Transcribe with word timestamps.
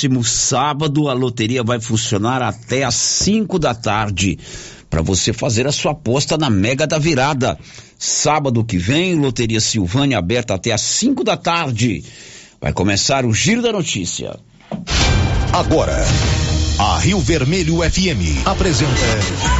próximo 0.00 0.24
sábado 0.24 1.08
a 1.10 1.12
loteria 1.12 1.62
vai 1.62 1.78
funcionar 1.78 2.40
até 2.40 2.84
às 2.84 2.94
5 2.94 3.58
da 3.58 3.74
tarde 3.74 4.38
para 4.88 5.02
você 5.02 5.30
fazer 5.30 5.66
a 5.66 5.72
sua 5.72 5.92
aposta 5.92 6.38
na 6.38 6.48
Mega 6.48 6.86
da 6.86 6.98
Virada. 6.98 7.58
Sábado 7.98 8.64
que 8.64 8.78
vem, 8.78 9.14
Loteria 9.14 9.60
Silvânia 9.60 10.16
aberta 10.16 10.54
até 10.54 10.72
às 10.72 10.80
5 10.80 11.22
da 11.22 11.36
tarde. 11.36 12.02
Vai 12.58 12.72
começar 12.72 13.26
o 13.26 13.34
Giro 13.34 13.60
da 13.60 13.72
Notícia. 13.72 14.36
Agora, 15.52 16.02
a 16.78 16.98
Rio 16.98 17.20
Vermelho 17.20 17.78
FM 17.82 18.46
apresenta 18.46 19.59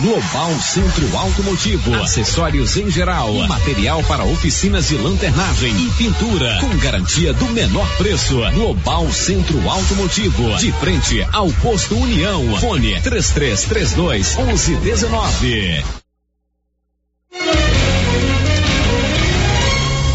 Global 0.00 0.60
Centro 0.60 1.16
Automotivo, 1.16 1.94
acessórios 1.94 2.76
em 2.76 2.90
geral, 2.90 3.32
material 3.46 4.02
para 4.04 4.24
oficinas 4.24 4.88
de 4.88 4.96
lanternagem 4.96 5.74
e 5.76 5.90
pintura, 5.92 6.58
com 6.60 6.76
garantia 6.78 7.32
do 7.32 7.46
menor 7.46 7.88
preço. 7.96 8.40
Global 8.54 9.10
Centro 9.12 9.68
Automotivo, 9.68 10.56
de 10.58 10.72
frente 10.72 11.22
ao 11.32 11.50
posto 11.54 11.96
União. 11.96 12.58
Fone 12.58 13.00
3332 13.00 14.36
1119. 14.36 15.84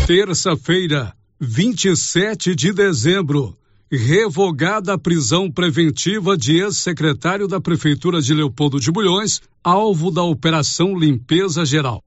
Terça-feira, 0.07 1.13
27 1.39 2.55
de 2.55 2.71
dezembro. 2.71 3.56
Revogada 3.89 4.95
a 4.95 4.97
prisão 4.97 5.49
preventiva 5.49 6.35
de 6.35 6.59
ex-secretário 6.59 7.47
da 7.47 7.61
Prefeitura 7.61 8.21
de 8.21 8.33
Leopoldo 8.33 8.81
de 8.81 8.91
Bulhões, 8.91 9.41
alvo 9.63 10.11
da 10.11 10.23
Operação 10.23 10.93
Limpeza 10.93 11.65
Geral. 11.65 12.03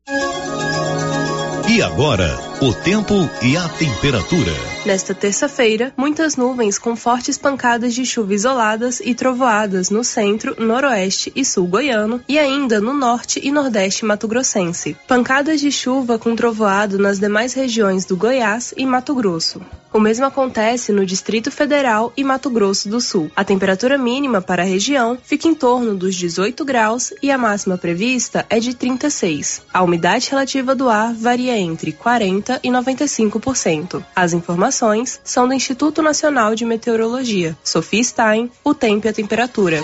E 1.70 1.80
agora, 1.80 2.38
o 2.60 2.74
tempo 2.74 3.14
e 3.42 3.56
a 3.56 3.66
temperatura. 3.70 4.69
Nesta 4.84 5.14
terça-feira, 5.14 5.92
muitas 5.95 6.36
nuvens 6.36 6.78
com 6.78 6.97
fortes 6.97 7.36
pancadas 7.36 7.92
de 7.92 8.06
chuva 8.06 8.33
isoladas 8.33 8.98
e 9.00 9.14
trovoadas 9.14 9.91
no 9.91 10.03
centro, 10.03 10.56
noroeste 10.59 11.31
e 11.36 11.45
sul 11.45 11.67
goiano 11.67 12.23
e 12.27 12.39
ainda 12.39 12.81
no 12.81 12.95
norte 12.95 13.39
e 13.42 13.53
nordeste 13.53 14.06
mato-grossense. 14.06 14.97
Pancadas 15.06 15.61
de 15.61 15.70
chuva 15.70 16.19
com 16.19 16.34
trovoado 16.34 16.98
nas 16.98 17.19
demais 17.19 17.53
regiões 17.53 18.06
do 18.06 18.17
Goiás 18.17 18.73
e 18.75 18.86
Mato 18.86 19.14
Grosso. 19.14 19.61
O 19.92 19.98
mesmo 19.98 20.25
acontece 20.25 20.92
no 20.92 21.05
Distrito 21.05 21.51
Federal 21.51 22.12
e 22.17 22.23
Mato 22.23 22.48
Grosso 22.48 22.89
do 22.89 23.01
Sul. 23.01 23.28
A 23.34 23.42
temperatura 23.42 23.98
mínima 23.98 24.41
para 24.41 24.62
a 24.62 24.64
região 24.64 25.19
fica 25.20 25.48
em 25.48 25.55
torno 25.55 25.97
dos 25.97 26.14
18 26.14 26.64
graus 26.64 27.12
e 27.20 27.28
a 27.28 27.36
máxima 27.36 27.77
prevista 27.77 28.47
é 28.48 28.61
de 28.61 28.73
36. 28.73 29.62
A 29.75 29.83
umidade 29.83 30.31
relativa 30.31 30.77
do 30.77 30.89
ar 30.89 31.12
varia 31.12 31.58
entre 31.58 31.91
40 31.91 32.61
e 32.62 32.69
95%. 32.69 34.01
As 34.14 34.33
informações 34.33 34.69
são 34.70 35.48
do 35.48 35.54
Instituto 35.54 36.02
Nacional 36.02 36.54
de 36.54 36.64
Meteorologia. 36.64 37.56
Sofia 37.64 38.02
Stein, 38.02 38.50
o 38.64 38.74
tempo 38.74 39.06
e 39.06 39.10
a 39.10 39.12
temperatura. 39.12 39.82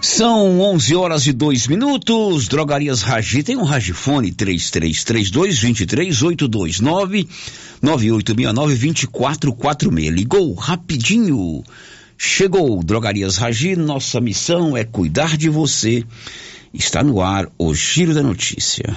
São 0.00 0.60
11 0.60 0.96
horas 0.96 1.26
e 1.26 1.32
2 1.32 1.66
minutos. 1.66 2.48
Drogarias 2.48 3.02
Ragi 3.02 3.42
tem 3.42 3.56
um 3.56 3.62
Ragifone 3.62 4.32
3332 4.32 5.60
23829 5.60 7.28
9869 7.82 8.74
2446. 8.76 10.12
Ligou 10.12 10.54
rapidinho. 10.54 11.62
Chegou 12.16 12.82
Drogarias 12.82 13.36
Ragi, 13.36 13.76
nossa 13.76 14.20
missão 14.20 14.76
é 14.76 14.82
cuidar 14.82 15.36
de 15.36 15.48
você. 15.48 16.02
Está 16.74 17.02
no 17.02 17.20
ar 17.20 17.48
o 17.56 17.72
Giro 17.74 18.12
da 18.12 18.22
Notícia. 18.22 18.96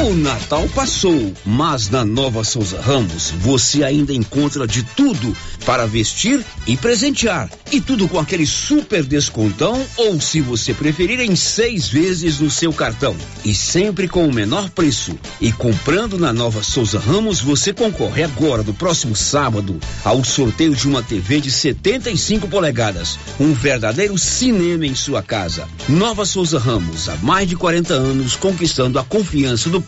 O 0.00 0.14
Natal 0.14 0.68
passou, 0.68 1.32
mas 1.44 1.90
na 1.90 2.04
Nova 2.04 2.44
Souza 2.44 2.80
Ramos 2.80 3.32
você 3.32 3.82
ainda 3.82 4.14
encontra 4.14 4.64
de 4.64 4.84
tudo 4.84 5.36
para 5.66 5.86
vestir 5.86 6.40
e 6.68 6.76
presentear. 6.76 7.50
E 7.72 7.80
tudo 7.80 8.08
com 8.08 8.18
aquele 8.18 8.46
super 8.46 9.02
descontão 9.02 9.84
ou, 9.96 10.20
se 10.20 10.40
você 10.40 10.72
preferir, 10.72 11.20
em 11.20 11.34
seis 11.34 11.88
vezes 11.88 12.38
no 12.38 12.48
seu 12.48 12.72
cartão. 12.72 13.14
E 13.44 13.52
sempre 13.52 14.06
com 14.06 14.26
o 14.26 14.32
menor 14.32 14.70
preço. 14.70 15.18
E 15.40 15.50
comprando 15.50 16.16
na 16.16 16.32
Nova 16.32 16.62
Souza 16.62 16.98
Ramos, 16.98 17.40
você 17.40 17.72
concorre 17.72 18.22
agora, 18.22 18.62
no 18.62 18.72
próximo 18.72 19.16
sábado, 19.16 19.78
ao 20.04 20.22
sorteio 20.24 20.74
de 20.74 20.88
uma 20.88 21.02
TV 21.02 21.40
de 21.40 21.50
75 21.50 22.46
polegadas. 22.48 23.18
Um 23.38 23.52
verdadeiro 23.52 24.16
cinema 24.16 24.86
em 24.86 24.94
sua 24.94 25.22
casa. 25.22 25.68
Nova 25.88 26.24
Souza 26.24 26.58
Ramos, 26.58 27.08
há 27.08 27.16
mais 27.16 27.48
de 27.48 27.56
40 27.56 27.92
anos, 27.92 28.36
conquistando 28.36 28.98
a 28.98 29.04
confiança 29.04 29.68
do 29.68 29.87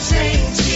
da 0.00 0.67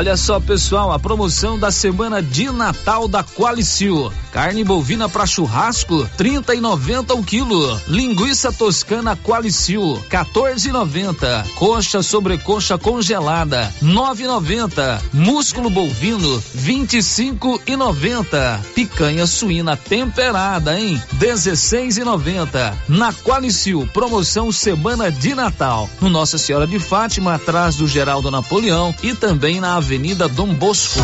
Olha 0.00 0.16
só, 0.16 0.40
pessoal, 0.40 0.92
a 0.92 0.98
promoção 0.98 1.58
da 1.58 1.70
semana 1.70 2.22
de 2.22 2.50
Natal 2.50 3.06
da 3.06 3.22
Qualicil. 3.22 4.10
Carne 4.32 4.64
bovina 4.64 5.10
para 5.10 5.26
churrasco, 5.26 6.08
trinta 6.16 6.54
e 6.54 6.60
noventa 6.60 7.12
o 7.14 7.22
quilo. 7.22 7.78
Linguiça 7.86 8.50
toscana 8.50 9.14
Qualicil, 9.14 10.02
14,90. 10.08 11.44
Coxa 11.54 12.02
sobrecoxa 12.02 12.78
congelada, 12.78 13.70
nove 13.82 14.26
noventa. 14.26 15.02
Músculo 15.12 15.68
bovino, 15.68 16.42
vinte 16.54 16.96
e 16.96 17.02
cinco 17.02 17.60
e 17.66 17.76
noventa. 17.76 18.58
Picanha 18.74 19.26
suína 19.26 19.76
temperada, 19.76 20.80
hein? 20.80 21.02
Dezesseis 21.12 21.98
e 21.98 22.04
noventa. 22.04 22.74
Na 22.88 23.12
Qualicil, 23.12 23.86
promoção 23.92 24.50
semana 24.50 25.12
de 25.12 25.34
Natal. 25.34 25.90
No 26.00 26.08
Nossa 26.08 26.38
Senhora 26.38 26.66
de 26.66 26.78
Fátima, 26.78 27.34
atrás 27.34 27.76
do 27.76 27.86
Geraldo 27.86 28.30
Napoleão 28.30 28.94
e 29.02 29.12
também 29.12 29.60
na 29.60 29.76
Avenida 29.76 29.89
Dom 30.28 30.54
Bosco. 30.54 31.00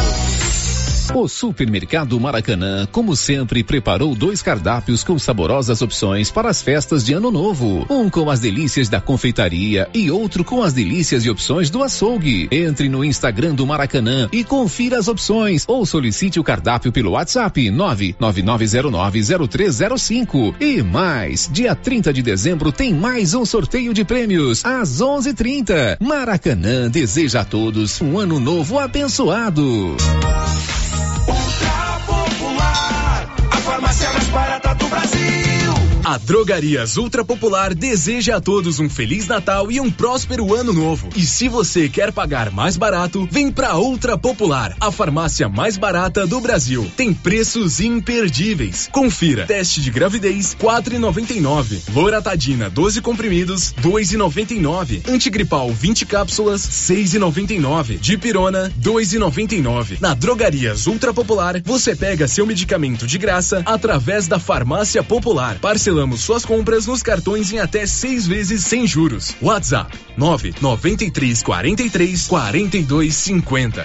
O 1.14 1.28
Supermercado 1.28 2.18
Maracanã, 2.18 2.86
como 2.90 3.14
sempre, 3.16 3.62
preparou 3.62 4.14
dois 4.14 4.42
cardápios 4.42 5.04
com 5.04 5.18
saborosas 5.18 5.80
opções 5.80 6.30
para 6.30 6.50
as 6.50 6.60
festas 6.60 7.02
de 7.04 7.14
Ano 7.14 7.30
Novo. 7.30 7.86
Um 7.88 8.10
com 8.10 8.28
as 8.30 8.40
delícias 8.40 8.88
da 8.88 9.00
confeitaria 9.00 9.88
e 9.94 10.10
outro 10.10 10.42
com 10.44 10.62
as 10.62 10.72
delícias 10.72 11.24
e 11.24 11.30
opções 11.30 11.70
do 11.70 11.80
açougue. 11.82 12.48
Entre 12.50 12.88
no 12.88 13.04
Instagram 13.04 13.54
do 13.54 13.66
Maracanã 13.66 14.28
e 14.32 14.42
confira 14.44 14.98
as 14.98 15.08
opções 15.08 15.64
ou 15.66 15.86
solicite 15.86 16.40
o 16.40 16.44
cardápio 16.44 16.92
pelo 16.92 17.12
WhatsApp 17.12 17.70
999090305. 17.70 20.54
E 20.60 20.82
mais, 20.82 21.48
dia 21.50 21.74
30 21.74 22.12
de 22.12 22.22
dezembro 22.22 22.70
tem 22.72 22.92
mais 22.92 23.32
um 23.32 23.44
sorteio 23.44 23.94
de 23.94 24.04
prêmios 24.04 24.64
às 24.64 25.00
11:30. 25.00 25.98
Maracanã 26.00 26.90
deseja 26.90 27.40
a 27.40 27.44
todos 27.44 28.00
um 28.00 28.18
ano 28.18 28.40
novo 28.40 28.78
abençoado. 28.78 29.96
Ultra 31.28 32.00
Popular, 32.06 33.28
a 33.50 33.56
farmácia 33.56 34.10
mais 34.12 34.28
barata 34.28 34.74
do 34.74 34.88
Brasil. 34.88 35.45
A 36.06 36.18
Drogarias 36.18 36.96
Ultra 36.96 37.24
Popular 37.24 37.74
deseja 37.74 38.36
a 38.36 38.40
todos 38.40 38.78
um 38.78 38.88
feliz 38.88 39.26
Natal 39.26 39.72
e 39.72 39.80
um 39.80 39.90
próspero 39.90 40.54
ano 40.54 40.72
novo. 40.72 41.08
E 41.16 41.26
se 41.26 41.48
você 41.48 41.88
quer 41.88 42.12
pagar 42.12 42.52
mais 42.52 42.76
barato, 42.76 43.28
vem 43.28 43.50
pra 43.50 43.76
Ultra 43.76 44.16
Popular, 44.16 44.76
a 44.80 44.92
farmácia 44.92 45.48
mais 45.48 45.76
barata 45.76 46.24
do 46.24 46.40
Brasil. 46.40 46.88
Tem 46.96 47.12
preços 47.12 47.80
imperdíveis. 47.80 48.88
Confira: 48.92 49.46
teste 49.46 49.80
de 49.80 49.90
gravidez 49.90 50.54
4,99, 50.54 51.92
Loratadina 51.92 52.70
12 52.70 53.00
comprimidos 53.00 53.74
2,99, 53.82 55.10
antigripal 55.10 55.72
20 55.72 56.06
cápsulas 56.06 56.62
6,99, 56.62 57.98
Dipirona 57.98 58.72
2,99. 58.80 60.00
Na 60.00 60.14
Drogarias 60.14 60.86
Ultra 60.86 61.12
Popular, 61.12 61.60
você 61.64 61.96
pega 61.96 62.28
seu 62.28 62.46
medicamento 62.46 63.08
de 63.08 63.18
graça 63.18 63.60
através 63.66 64.28
da 64.28 64.38
Farmácia 64.38 65.02
Popular. 65.02 65.58
Parcelamos 65.96 66.20
suas 66.20 66.44
compras 66.44 66.86
nos 66.86 67.02
cartões 67.02 67.50
em 67.50 67.58
até 67.58 67.86
seis 67.86 68.26
vezes 68.26 68.62
sem 68.66 68.86
juros. 68.86 69.34
WhatsApp 69.40 69.98
993 70.14 71.42
43 71.42 72.26
42 72.26 73.14
50. 73.14 73.84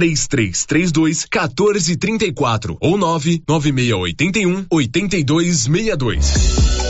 3332 0.00 1.26
1434 1.26 2.76
ou 2.80 2.96
99681 2.96 4.66
8262. 4.70 6.89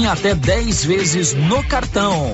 até 0.07 0.33
10 0.33 0.85
vezes 0.85 1.33
no 1.33 1.63
cartão. 1.63 2.33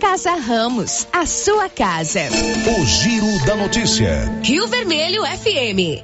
Casa 0.00 0.36
Ramos, 0.36 1.06
a 1.12 1.26
sua 1.26 1.68
casa. 1.68 2.22
O 2.78 2.86
Giro 2.86 3.44
da 3.44 3.54
Notícia. 3.54 4.32
Rio 4.42 4.66
Vermelho 4.66 5.22
FM. 5.22 6.02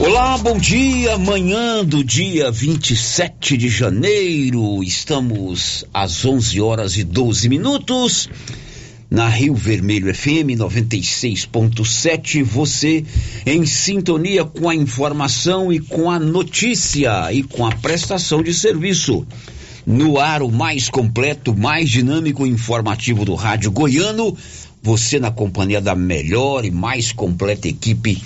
Olá, 0.00 0.36
bom 0.38 0.58
dia. 0.58 1.16
Manhã 1.16 1.84
do 1.84 2.02
dia 2.02 2.50
27 2.50 3.56
de 3.56 3.68
janeiro. 3.68 4.82
Estamos 4.82 5.84
às 5.94 6.24
11 6.24 6.60
horas 6.60 6.96
e 6.96 7.04
12 7.04 7.48
minutos. 7.48 8.28
Na 9.08 9.28
Rio 9.28 9.54
Vermelho 9.54 10.12
FM 10.12 10.58
96.7, 10.58 12.42
você 12.42 13.04
em 13.46 13.64
sintonia 13.64 14.44
com 14.44 14.68
a 14.68 14.74
informação 14.74 15.72
e 15.72 15.78
com 15.78 16.10
a 16.10 16.18
notícia 16.18 17.32
e 17.32 17.44
com 17.44 17.64
a 17.64 17.70
prestação 17.70 18.42
de 18.42 18.52
serviço. 18.52 19.24
No 19.86 20.18
ar, 20.18 20.42
o 20.42 20.50
mais 20.50 20.88
completo, 20.88 21.56
mais 21.56 21.88
dinâmico 21.88 22.46
e 22.46 22.50
informativo 22.50 23.24
do 23.24 23.34
rádio 23.34 23.70
goiano. 23.70 24.36
Você 24.82 25.18
na 25.18 25.30
companhia 25.30 25.80
da 25.80 25.94
melhor 25.94 26.64
e 26.64 26.70
mais 26.70 27.12
completa 27.12 27.68
equipe 27.68 28.22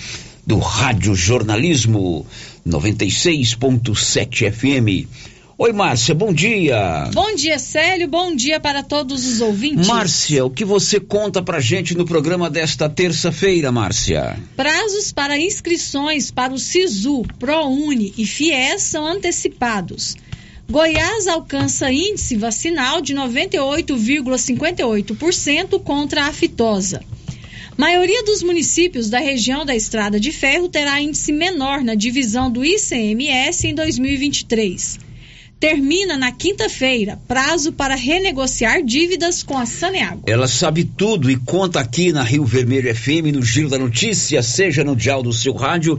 do 0.47 0.59
Rádio 0.59 1.15
Jornalismo 1.15 2.27
96.7 2.67 4.53
FM. 4.53 5.09
Oi, 5.57 5.73
Márcia, 5.73 6.15
bom 6.17 6.33
dia. 6.33 7.09
Bom 7.15 7.33
dia, 7.37 7.61
Célio. 7.61 8.09
Bom 8.09 8.35
dia 8.35 8.59
para 8.59 8.83
todos 8.83 9.25
os 9.25 9.41
ouvintes. 9.41 9.87
Márcia, 9.87 10.45
o 10.45 10.51
que 10.51 10.65
você 10.65 10.99
conta 10.99 11.41
pra 11.41 11.61
gente 11.61 11.97
no 11.97 12.05
programa 12.05 12.51
desta 12.51 12.89
terça-feira, 12.89 13.71
Márcia? 13.71 14.37
Prazos 14.57 15.13
para 15.13 15.39
inscrições 15.39 16.33
para 16.33 16.53
o 16.53 16.59
SISU, 16.59 17.23
ProUni 17.39 18.13
e 18.19 18.27
FIES 18.27 18.83
são 18.83 19.07
antecipados. 19.07 20.17
Goiás 20.69 21.27
alcança 21.27 21.91
índice 21.93 22.37
vacinal 22.37 23.03
de 23.03 23.15
98,58% 23.15 25.81
contra 25.81 26.25
a 26.25 26.29
aftosa. 26.29 27.03
Maioria 27.77 28.23
dos 28.25 28.43
municípios 28.43 29.11
da 29.11 29.19
região 29.19 29.67
da 29.67 29.77
Estrada 29.77 30.19
de 30.19 30.33
Ferro 30.33 30.67
terá 30.69 30.99
índice 31.01 31.33
menor 31.33 31.83
na 31.83 31.95
divisão 31.95 32.51
do 32.51 32.65
ICMS 32.65 33.67
em 33.67 33.75
2023. 33.75 34.99
Termina 35.61 36.17
na 36.17 36.33
quinta-feira 36.33 37.21
prazo 37.29 37.73
para 37.73 37.95
renegociar 37.95 38.83
dívidas 38.83 39.43
com 39.43 39.59
a 39.59 39.67
Saneago. 39.67 40.23
Ela 40.27 40.47
sabe 40.47 40.85
tudo 40.85 41.31
e 41.31 41.37
conta 41.37 41.81
aqui 41.81 42.13
na 42.13 42.23
Rio 42.23 42.45
Vermelho 42.45 42.95
FM, 42.95 43.35
no 43.35 43.43
Giro 43.43 43.69
da 43.69 43.79
Notícia, 43.79 44.43
seja 44.43 44.85
no 44.85 44.95
dial 44.95 45.23
do 45.23 45.33
seu 45.33 45.55
rádio 45.55 45.99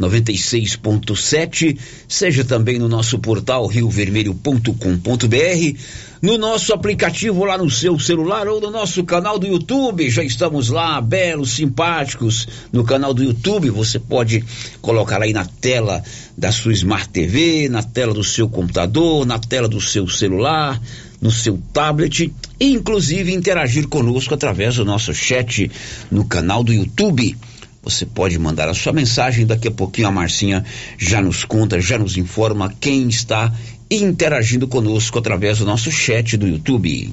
96.7, 0.00 1.78
seja 2.08 2.44
também 2.44 2.78
no 2.78 2.88
nosso 2.88 3.18
portal 3.18 3.66
riovermelho.com.br, 3.66 5.78
no 6.20 6.38
nosso 6.38 6.72
aplicativo 6.72 7.44
lá 7.44 7.58
no 7.58 7.70
seu 7.70 7.98
celular 7.98 8.48
ou 8.48 8.60
no 8.60 8.70
nosso 8.70 9.04
canal 9.04 9.38
do 9.38 9.46
YouTube. 9.46 10.08
Já 10.08 10.24
estamos 10.24 10.70
lá, 10.70 11.00
belos, 11.00 11.50
simpáticos, 11.50 12.48
no 12.72 12.82
canal 12.82 13.12
do 13.12 13.22
YouTube. 13.22 13.70
Você 13.70 13.98
pode 13.98 14.42
colocar 14.80 15.22
aí 15.22 15.32
na 15.32 15.44
tela 15.44 16.02
da 16.36 16.50
sua 16.50 16.72
Smart 16.72 17.08
TV, 17.10 17.68
na 17.68 17.82
tela 17.82 18.14
do 18.14 18.24
seu 18.24 18.48
computador, 18.48 19.26
na 19.26 19.38
tela 19.38 19.68
do 19.68 19.80
seu 19.80 20.08
celular, 20.08 20.80
no 21.20 21.30
seu 21.30 21.60
tablet 21.72 22.32
e 22.60 22.72
inclusive 22.72 23.32
interagir 23.32 23.88
conosco 23.88 24.34
através 24.34 24.76
do 24.76 24.84
nosso 24.84 25.14
chat 25.14 25.70
no 26.10 26.24
canal 26.24 26.64
do 26.64 26.72
YouTube. 26.72 27.36
Você 27.84 28.06
pode 28.06 28.38
mandar 28.38 28.68
a 28.68 28.74
sua 28.74 28.92
mensagem, 28.92 29.46
daqui 29.46 29.68
a 29.68 29.70
pouquinho 29.70 30.08
a 30.08 30.10
Marcinha 30.10 30.64
já 30.98 31.20
nos 31.20 31.44
conta, 31.44 31.80
já 31.80 31.98
nos 31.98 32.16
informa 32.16 32.74
quem 32.80 33.08
está 33.08 33.52
interagindo 33.90 34.66
conosco 34.66 35.18
através 35.18 35.58
do 35.58 35.66
nosso 35.66 35.90
chat 35.92 36.36
do 36.36 36.48
YouTube. 36.48 37.12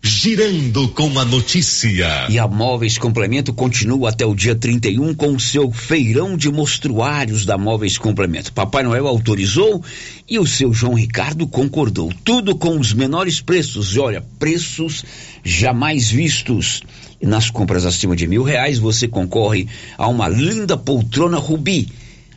Girando 0.00 0.88
com 0.88 1.18
a 1.18 1.24
notícia. 1.24 2.26
E 2.30 2.38
a 2.38 2.46
Móveis 2.46 2.96
Complemento 2.96 3.52
continua 3.52 4.10
até 4.10 4.24
o 4.24 4.34
dia 4.34 4.54
31 4.54 5.12
com 5.12 5.34
o 5.34 5.40
seu 5.40 5.72
feirão 5.72 6.36
de 6.36 6.50
mostruários 6.50 7.44
da 7.44 7.58
Móveis 7.58 7.98
Complemento. 7.98 8.52
Papai 8.52 8.84
Noel 8.84 9.08
autorizou 9.08 9.82
e 10.28 10.38
o 10.38 10.46
seu 10.46 10.72
João 10.72 10.94
Ricardo 10.94 11.48
concordou. 11.48 12.12
Tudo 12.24 12.56
com 12.56 12.78
os 12.78 12.94
menores 12.94 13.40
preços. 13.40 13.96
E 13.96 13.98
olha, 13.98 14.24
preços 14.38 15.04
jamais 15.44 16.08
vistos. 16.08 16.82
E 17.20 17.26
nas 17.26 17.50
compras 17.50 17.84
acima 17.84 18.14
de 18.14 18.26
mil 18.26 18.42
reais 18.42 18.78
você 18.78 19.08
concorre 19.08 19.66
a 19.96 20.06
uma 20.08 20.28
linda 20.28 20.76
poltrona 20.76 21.38
Rubi. 21.38 21.88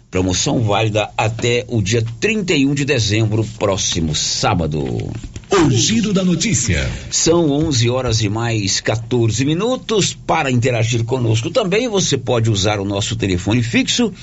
Promoção 0.10 0.62
válida 0.62 1.10
até 1.18 1.66
o 1.70 1.82
dia 1.82 2.04
31 2.20 2.74
de 2.74 2.84
dezembro, 2.84 3.46
próximo 3.58 4.14
sábado. 4.14 5.10
O 5.52 5.70
Giro 5.70 6.12
da 6.12 6.24
Notícia. 6.24 6.90
São 7.10 7.50
11 7.52 7.90
horas 7.90 8.22
e 8.22 8.30
mais 8.30 8.82
14 8.82 9.46
minutos. 9.46 10.14
Para 10.14 10.52
interagir 10.52 11.04
conosco 11.04 11.50
também, 11.50 11.88
você 11.88 12.18
pode 12.18 12.50
usar 12.50 12.80
o 12.80 12.86
nosso 12.86 13.16
telefone 13.16 13.62
fixo 13.62 14.14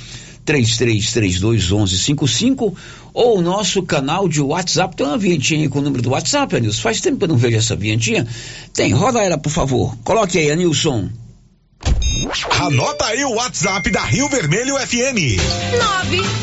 3332 0.48 1.70
1155 1.70 2.74
ou 3.12 3.38
o 3.38 3.42
nosso 3.42 3.82
canal 3.82 4.26
de 4.26 4.40
WhatsApp. 4.40 4.96
Tem 4.96 5.04
uma 5.04 5.18
vinhetinha 5.18 5.60
aí 5.60 5.68
com 5.68 5.80
o 5.80 5.82
número 5.82 6.02
do 6.02 6.08
WhatsApp, 6.10 6.56
Anilson. 6.56 6.80
Faz 6.80 7.02
tempo 7.02 7.18
que 7.18 7.24
eu 7.24 7.28
não 7.28 7.36
vejo 7.36 7.58
essa 7.58 7.76
vinhetinha. 7.76 8.26
Tem, 8.72 8.90
roda 8.94 9.22
ela, 9.22 9.36
por 9.36 9.50
favor. 9.50 9.94
Coloque 10.02 10.38
aí, 10.38 10.50
Anilson. 10.50 11.10
Anota 12.58 13.04
aí 13.04 13.22
o 13.26 13.34
WhatsApp 13.34 13.90
da 13.90 14.02
Rio 14.04 14.26
Vermelho 14.30 14.76
FM. 14.78 15.36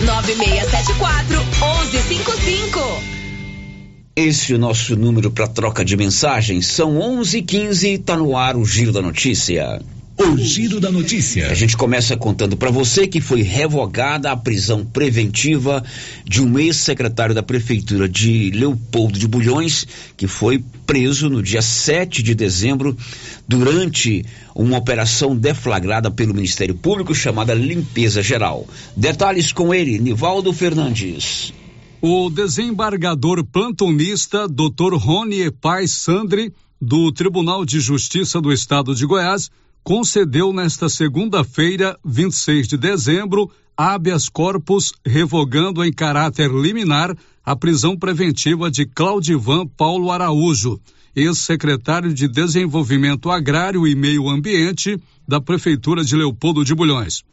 99674 0.06 1.38
1155. 1.40 3.16
Esse 4.16 4.54
é 4.54 4.56
o 4.56 4.60
nosso 4.60 4.96
número 4.96 5.32
para 5.32 5.48
troca 5.48 5.84
de 5.84 5.98
mensagens. 5.98 6.68
São 6.68 7.00
11 7.00 7.40
h 7.40 7.48
15 7.48 7.98
tá 7.98 8.16
no 8.16 8.38
ar 8.38 8.56
o 8.56 8.64
Giro 8.64 8.92
da 8.92 9.02
Notícia. 9.02 9.82
O 10.18 10.38
giro 10.38 10.80
da 10.80 10.90
notícia. 10.90 11.52
A 11.52 11.54
gente 11.54 11.76
começa 11.76 12.16
contando 12.16 12.56
para 12.56 12.72
você 12.72 13.06
que 13.06 13.20
foi 13.20 13.42
revogada 13.42 14.32
a 14.32 14.38
prisão 14.38 14.86
preventiva 14.86 15.84
de 16.24 16.42
um 16.42 16.58
ex-secretário 16.58 17.36
da 17.36 17.44
prefeitura 17.44 18.08
de 18.08 18.50
Leopoldo 18.52 19.20
de 19.20 19.28
Bulhões, 19.28 19.86
que 20.16 20.26
foi 20.26 20.64
preso 20.88 21.30
no 21.30 21.44
dia 21.44 21.62
7 21.62 22.24
de 22.24 22.34
dezembro 22.34 22.96
durante 23.46 24.24
uma 24.56 24.78
operação 24.78 25.36
deflagrada 25.36 26.10
pelo 26.10 26.34
Ministério 26.34 26.76
Público 26.76 27.14
chamada 27.14 27.54
Limpeza 27.54 28.24
Geral. 28.24 28.66
Detalhes 28.96 29.52
com 29.52 29.74
ele, 29.74 30.00
Nivaldo 30.00 30.54
Fernandes. 30.54 31.54
O 32.02 32.30
desembargador 32.30 33.44
plantonista 33.44 34.48
Dr. 34.48 34.96
Rony 34.96 35.52
Paz 35.52 35.92
Sandri, 35.92 36.54
do 36.80 37.12
Tribunal 37.12 37.66
de 37.66 37.82
Justiça 37.82 38.40
do 38.40 38.54
Estado 38.54 38.96
de 38.96 39.06
Goiás, 39.06 39.50
concedeu 39.86 40.52
nesta 40.52 40.90
segunda-feira, 40.90 41.96
26 42.04 42.68
de 42.68 42.76
dezembro, 42.76 43.52
habeas 43.78 44.28
corpus, 44.28 44.92
revogando 45.06 45.86
em 45.86 45.94
caráter 45.94 46.50
liminar 46.50 47.16
a 47.46 47.56
prisão 47.56 47.96
preventiva 47.96 48.72
de 48.72 48.88
Claudivan 48.88 49.68
Paulo 49.68 50.12
Araújo, 50.12 50.82
ex-secretário 51.16 52.16
de 52.16 52.28
Desenvolvimento 52.28 53.30
Agrário 53.30 53.88
e 53.88 53.94
Meio 53.94 54.28
Ambiente 54.28 55.00
da 55.28 55.40
Prefeitura 55.40 56.04
de 56.04 56.16
Leopoldo 56.16 56.66
de 56.66 56.74
Bulhões. 56.74 57.24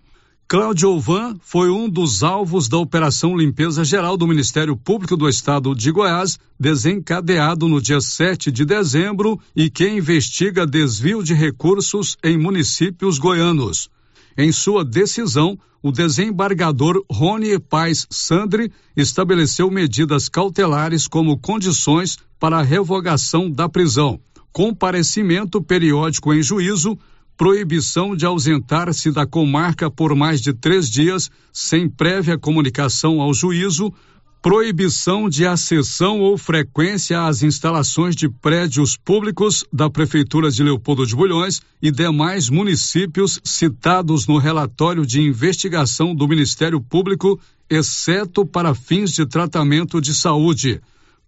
Cláudio 0.48 1.00
Van 1.00 1.36
foi 1.40 1.70
um 1.70 1.88
dos 1.88 2.22
alvos 2.22 2.68
da 2.68 2.76
Operação 2.76 3.34
Limpeza 3.34 3.84
Geral 3.84 4.16
do 4.18 4.26
Ministério 4.26 4.76
Público 4.76 5.16
do 5.16 5.26
Estado 5.26 5.74
de 5.74 5.90
Goiás, 5.90 6.38
desencadeado 6.60 7.66
no 7.68 7.80
dia 7.80 8.00
7 8.00 8.52
de 8.52 8.64
dezembro 8.64 9.40
e 9.56 9.70
que 9.70 9.88
investiga 9.88 10.66
desvio 10.66 11.22
de 11.22 11.32
recursos 11.32 12.18
em 12.22 12.36
municípios 12.36 13.18
goianos. 13.18 13.88
Em 14.36 14.52
sua 14.52 14.84
decisão, 14.84 15.58
o 15.82 15.90
desembargador 15.90 17.02
Rony 17.10 17.58
Paz 17.58 18.06
Sandri 18.10 18.70
estabeleceu 18.96 19.70
medidas 19.70 20.28
cautelares 20.28 21.08
como 21.08 21.38
condições 21.38 22.18
para 22.38 22.58
a 22.58 22.62
revogação 22.62 23.50
da 23.50 23.68
prisão, 23.68 24.20
comparecimento 24.52 25.62
periódico 25.62 26.32
em 26.34 26.42
juízo, 26.42 26.98
proibição 27.42 28.14
de 28.14 28.24
ausentar-se 28.24 29.10
da 29.10 29.26
comarca 29.26 29.90
por 29.90 30.14
mais 30.14 30.40
de 30.40 30.52
três 30.52 30.88
dias 30.88 31.28
sem 31.52 31.88
prévia 31.88 32.38
comunicação 32.38 33.20
ao 33.20 33.34
juízo, 33.34 33.92
proibição 34.40 35.28
de 35.28 35.44
acessão 35.44 36.20
ou 36.20 36.38
frequência 36.38 37.26
às 37.26 37.42
instalações 37.42 38.14
de 38.14 38.28
prédios 38.28 38.96
públicos 38.96 39.64
da 39.72 39.90
Prefeitura 39.90 40.52
de 40.52 40.62
Leopoldo 40.62 41.04
de 41.04 41.16
Bulhões 41.16 41.60
e 41.82 41.90
demais 41.90 42.48
municípios 42.48 43.40
citados 43.42 44.28
no 44.28 44.38
relatório 44.38 45.04
de 45.04 45.20
investigação 45.20 46.14
do 46.14 46.28
Ministério 46.28 46.80
Público, 46.80 47.40
exceto 47.68 48.46
para 48.46 48.72
fins 48.72 49.10
de 49.10 49.26
tratamento 49.26 50.00
de 50.00 50.14
saúde 50.14 50.80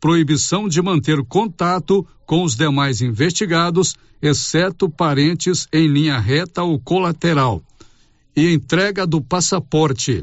proibição 0.04 0.68
de 0.68 0.82
manter 0.82 1.24
contato 1.24 2.06
com 2.26 2.44
os 2.44 2.54
demais 2.54 3.00
investigados, 3.00 3.94
exceto 4.20 4.86
parentes 4.86 5.66
em 5.72 5.86
linha 5.86 6.18
reta 6.18 6.62
ou 6.62 6.78
colateral, 6.78 7.62
e 8.36 8.52
entrega 8.52 9.06
do 9.06 9.22
passaporte. 9.22 10.22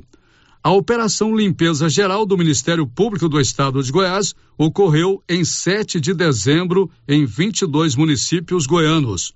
A 0.63 0.71
Operação 0.71 1.35
Limpeza 1.35 1.89
Geral 1.89 2.27
do 2.27 2.38
Ministério 2.38 2.85
Público 2.85 3.27
do 3.27 3.41
Estado 3.41 3.81
de 3.81 3.91
Goiás 3.91 4.35
ocorreu 4.55 5.23
em 5.27 5.43
7 5.43 6.00
de 6.00 6.13
dezembro 6.13 6.88
em 7.07 7.25
22 7.25 7.95
municípios 7.95 8.67
goianos. 8.67 9.33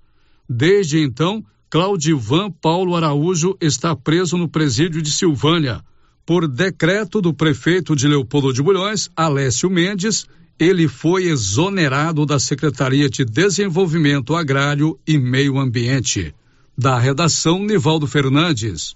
Desde 0.47 0.99
então, 0.99 1.43
Claudivan 1.71 2.51
Paulo 2.51 2.95
Araújo 2.95 3.57
está 3.59 3.95
preso 3.95 4.37
no 4.37 4.47
presídio 4.47 5.01
de 5.01 5.09
Silvânia 5.09 5.83
por 6.25 6.47
decreto 6.47 7.21
do 7.21 7.33
prefeito 7.33 7.95
de 7.95 8.07
Leopoldo 8.07 8.51
de 8.51 8.63
Bulhões, 8.63 9.09
Alessio 9.15 9.69
Mendes, 9.69 10.25
ele 10.59 10.87
foi 10.87 11.25
exonerado 11.25 12.25
da 12.25 12.39
Secretaria 12.39 13.09
de 13.09 13.23
Desenvolvimento 13.23 14.35
Agrário 14.35 14.97
e 15.05 15.17
Meio 15.17 15.59
Ambiente. 15.59 16.33
Da 16.77 16.97
redação, 16.97 17.63
Nivaldo 17.63 18.07
Fernandes. 18.07 18.95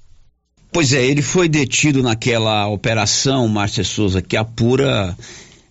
Pois 0.72 0.94
é, 0.94 1.06
ele 1.06 1.22
foi 1.22 1.48
detido 1.48 2.02
naquela 2.02 2.68
operação, 2.68 3.48
Márcia 3.48 3.84
Souza, 3.84 4.22
que 4.22 4.38
apura 4.38 5.16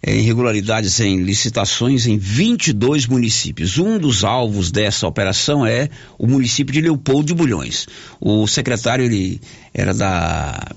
é, 0.02 0.16
irregularidades 0.16 1.00
em 1.00 1.22
licitações 1.22 2.06
em 2.06 2.18
22 2.18 3.06
municípios. 3.06 3.78
Um 3.78 3.98
dos 3.98 4.24
alvos 4.24 4.70
dessa 4.70 5.06
operação 5.06 5.66
é 5.66 5.88
o 6.18 6.26
município 6.26 6.72
de 6.72 6.80
Leopoldo 6.80 7.26
de 7.26 7.34
Bulhões. 7.34 7.86
O 8.20 8.46
secretário 8.46 9.04
ele 9.04 9.40
era 9.72 9.94
da 9.94 10.72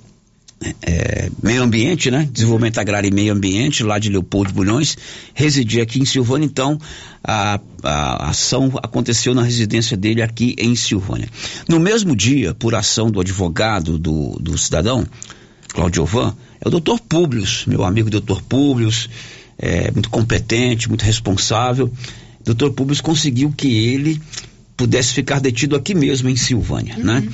é, 0.81 1.29
meio 1.41 1.63
ambiente, 1.63 2.11
né? 2.11 2.29
Desenvolvimento 2.31 2.77
agrário 2.79 3.07
e 3.07 3.13
meio 3.13 3.33
ambiente, 3.33 3.83
lá 3.83 3.97
de 3.97 4.09
Leopoldo 4.09 4.53
Bulhões, 4.53 4.97
residia 5.33 5.83
aqui 5.83 5.99
em 5.99 6.05
Silvânia, 6.05 6.45
então 6.45 6.79
a, 7.23 7.59
a, 7.83 8.29
ação 8.29 8.71
aconteceu 8.81 9.33
na 9.33 9.43
residência 9.43 9.97
dele 9.97 10.21
aqui 10.21 10.55
em 10.57 10.75
Silvânia. 10.75 11.27
No 11.67 11.79
mesmo 11.79 12.15
dia, 12.15 12.53
por 12.53 12.75
ação 12.75 13.09
do 13.09 13.19
advogado 13.19 13.97
do, 13.97 14.37
do 14.39 14.57
cidadão, 14.57 15.05
Claudio 15.69 16.05
Van, 16.05 16.35
é 16.63 16.67
o 16.67 16.71
doutor 16.71 16.99
Públio, 16.99 17.43
meu 17.65 17.83
amigo 17.83 18.09
doutor 18.09 18.41
Públio, 18.43 18.89
é, 19.57 19.89
muito 19.91 20.09
competente, 20.09 20.89
muito 20.89 21.03
responsável. 21.03 21.91
Doutor 22.43 22.71
Públio 22.73 23.01
conseguiu 23.01 23.51
que 23.55 23.67
ele 23.67 24.21
pudesse 24.75 25.13
ficar 25.13 25.39
detido 25.39 25.75
aqui 25.75 25.93
mesmo 25.93 26.29
em 26.29 26.35
Silvânia, 26.35 26.97
né? 26.97 27.19
uhum. 27.19 27.21
né? 27.21 27.33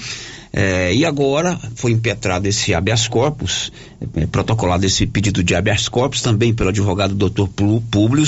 É, 0.51 0.93
e 0.93 1.05
agora 1.05 1.59
foi 1.75 1.91
impetrado 1.91 2.47
esse 2.47 2.73
habeas 2.73 3.07
corpus, 3.07 3.71
é, 4.15 4.25
protocolado 4.25 4.85
esse 4.85 5.05
pedido 5.05 5.43
de 5.43 5.55
habeas 5.55 5.89
corpus 5.89 6.21
também 6.21 6.53
pelo 6.53 6.69
advogado 6.69 7.13
doutor 7.13 7.49
Públio, 7.49 8.25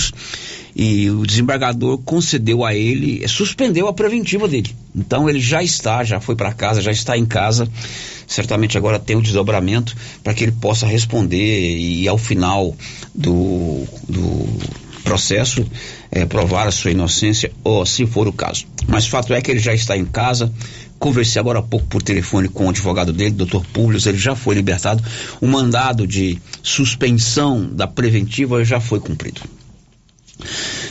e 0.75 1.09
o 1.09 1.25
desembargador 1.25 1.97
concedeu 1.99 2.63
a 2.63 2.75
ele, 2.75 3.23
é, 3.23 3.27
suspendeu 3.27 3.87
a 3.87 3.93
preventiva 3.93 4.47
dele. 4.47 4.75
Então 4.95 5.29
ele 5.29 5.39
já 5.39 5.63
está, 5.63 6.03
já 6.03 6.19
foi 6.19 6.35
para 6.35 6.53
casa, 6.53 6.81
já 6.81 6.91
está 6.91 7.17
em 7.17 7.25
casa. 7.25 7.67
Certamente 8.27 8.77
agora 8.77 8.99
tem 8.99 9.15
o 9.15 9.19
um 9.19 9.21
desdobramento 9.21 9.95
para 10.23 10.33
que 10.33 10.43
ele 10.43 10.51
possa 10.51 10.85
responder 10.85 11.77
e 11.77 12.07
ao 12.07 12.17
final 12.17 12.75
do, 13.15 13.85
do 14.07 14.47
processo 15.03 15.65
é, 16.11 16.25
provar 16.25 16.67
a 16.67 16.71
sua 16.71 16.91
inocência 16.91 17.51
ou 17.63 17.85
se 17.85 18.05
for 18.05 18.27
o 18.27 18.33
caso. 18.33 18.65
Mas 18.87 19.07
fato 19.07 19.33
é 19.33 19.41
que 19.41 19.49
ele 19.49 19.59
já 19.59 19.73
está 19.73 19.97
em 19.97 20.05
casa, 20.05 20.51
Conversei 20.99 21.39
agora 21.39 21.59
há 21.59 21.63
pouco 21.63 21.87
por 21.87 22.01
telefone 22.01 22.49
com 22.49 22.65
o 22.65 22.69
advogado 22.69 23.13
dele, 23.13 23.31
doutor 23.31 23.65
Públio, 23.67 23.99
ele 24.05 24.17
já 24.17 24.35
foi 24.35 24.53
libertado. 24.55 25.01
O 25.39 25.47
mandado 25.47 26.05
de 26.05 26.37
suspensão 26.61 27.65
da 27.73 27.87
preventiva 27.87 28.63
já 28.65 28.81
foi 28.81 28.99
cumprido. 28.99 29.41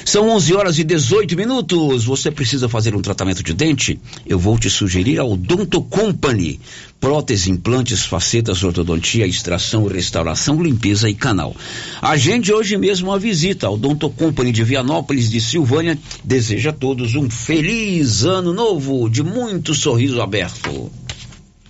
São 0.05 0.29
11 0.31 0.55
horas 0.55 0.79
e 0.79 0.85
18 0.85 1.37
minutos. 1.37 2.07
Você 2.07 2.31
precisa 2.31 2.69
fazer 2.69 2.95
um 2.95 3.03
tratamento 3.03 3.43
de 3.43 3.53
dente? 3.53 4.01
Eu 4.27 4.39
vou 4.39 4.59
te 4.59 4.71
sugerir 4.71 5.19
a 5.19 5.25
Odonto 5.25 5.83
Company. 5.83 6.59
Prótese, 6.99 7.51
implantes, 7.51 8.05
facetas, 8.05 8.63
ortodontia, 8.63 9.27
extração, 9.27 9.87
restauração, 9.87 10.63
limpeza 10.63 11.11
e 11.11 11.15
canal. 11.15 11.55
Agende 12.01 12.53
hoje 12.53 12.77
mesmo 12.77 13.13
a 13.13 13.19
visita 13.19 13.67
ao 13.67 13.75
Odonto 13.75 14.09
Company 14.11 14.51
de 14.51 14.65
Vianópolis 14.65 15.31
de 15.31 15.41
Silvânia. 15.41 15.99
Deseja 16.25 16.71
a 16.71 16.73
todos 16.73 17.15
um 17.15 17.29
feliz 17.29 18.25
ano 18.25 18.53
novo 18.55 19.11
de 19.11 19.23
muito 19.23 19.75
sorriso 19.75 20.23
aberto. 20.23 20.91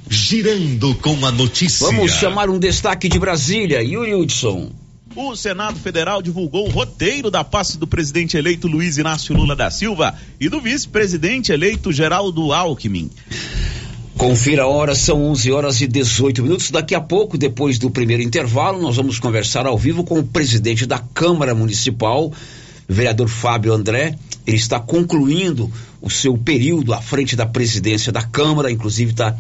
Girando 0.09 0.95
com 0.95 1.27
a 1.27 1.33
notícia. 1.33 1.87
Vamos 1.87 2.13
chamar 2.13 2.49
um 2.49 2.59
destaque 2.59 3.09
de 3.09 3.19
Brasília, 3.19 3.83
Yuri 3.83 4.15
Hudson. 4.15 4.71
O 5.17 5.35
Senado 5.35 5.79
Federal 5.79 6.23
divulgou 6.23 6.67
o 6.67 6.71
roteiro 6.71 7.31
da 7.31 7.43
posse 7.43 7.79
do 7.79 7.87
presidente 7.87 8.37
eleito 8.37 8.69
Luiz 8.69 8.99
Inácio 8.99 9.35
Lula 9.35 9.57
da 9.57 9.71
Silva 9.71 10.15
e 10.39 10.49
do 10.49 10.61
vice-presidente 10.61 11.51
eleito 11.51 11.93
Geraldo 11.93 12.53
Alckmin. 12.53 13.11
Confira 14.17 14.65
a 14.65 14.67
hora, 14.67 14.95
são 14.95 15.25
11 15.31 15.53
horas 15.53 15.81
e 15.81 15.87
18 15.87 16.43
minutos. 16.43 16.71
Daqui 16.71 16.95
a 16.95 17.01
pouco, 17.01 17.39
depois 17.39 17.79
do 17.79 17.91
primeiro 17.91 18.23
intervalo, 18.23 18.81
nós 18.83 18.97
vamos 18.97 19.19
conversar 19.19 19.67
ao 19.67 19.79
vivo 19.79 20.05
com 20.05 20.19
o 20.19 20.25
presidente 20.25 20.87
da 20.87 20.99
Câmara 20.99 21.55
Municipal, 21.55 22.33
vereador 22.89 23.29
Fábio 23.29 23.73
André. 23.73 24.17
Ele 24.47 24.57
está 24.57 24.81
concluindo 24.81 25.71
o 26.01 26.11
seu 26.11 26.37
período 26.37 26.93
à 26.93 27.01
frente 27.01 27.37
da 27.37 27.47
presidência 27.47 28.13
da 28.13 28.23
Câmara, 28.23 28.71
inclusive 28.71 29.13
está 29.13 29.37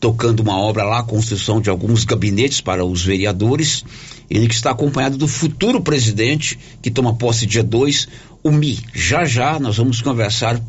tocando 0.00 0.40
uma 0.40 0.56
obra 0.56 0.84
lá, 0.84 1.00
a 1.00 1.04
construção 1.04 1.60
de 1.60 1.70
alguns 1.70 2.04
gabinetes 2.04 2.60
para 2.60 2.84
os 2.84 3.04
vereadores. 3.04 3.84
Ele 4.30 4.46
que 4.46 4.54
está 4.54 4.70
acompanhado 4.70 5.16
do 5.16 5.26
futuro 5.26 5.80
presidente, 5.80 6.58
que 6.82 6.90
toma 6.90 7.14
posse 7.14 7.46
dia 7.46 7.62
2, 7.62 8.08
o 8.42 8.50
Mi. 8.50 8.78
Já 8.94 9.24
já 9.24 9.58
nós 9.58 9.76
vamos 9.76 10.00
conversar 10.00 10.60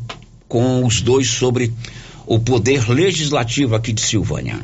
com 0.48 0.84
os 0.84 1.00
dois 1.00 1.28
sobre 1.28 1.72
o 2.26 2.38
poder 2.38 2.88
legislativo 2.88 3.74
aqui 3.74 3.92
de 3.92 4.00
Silvânia. 4.00 4.58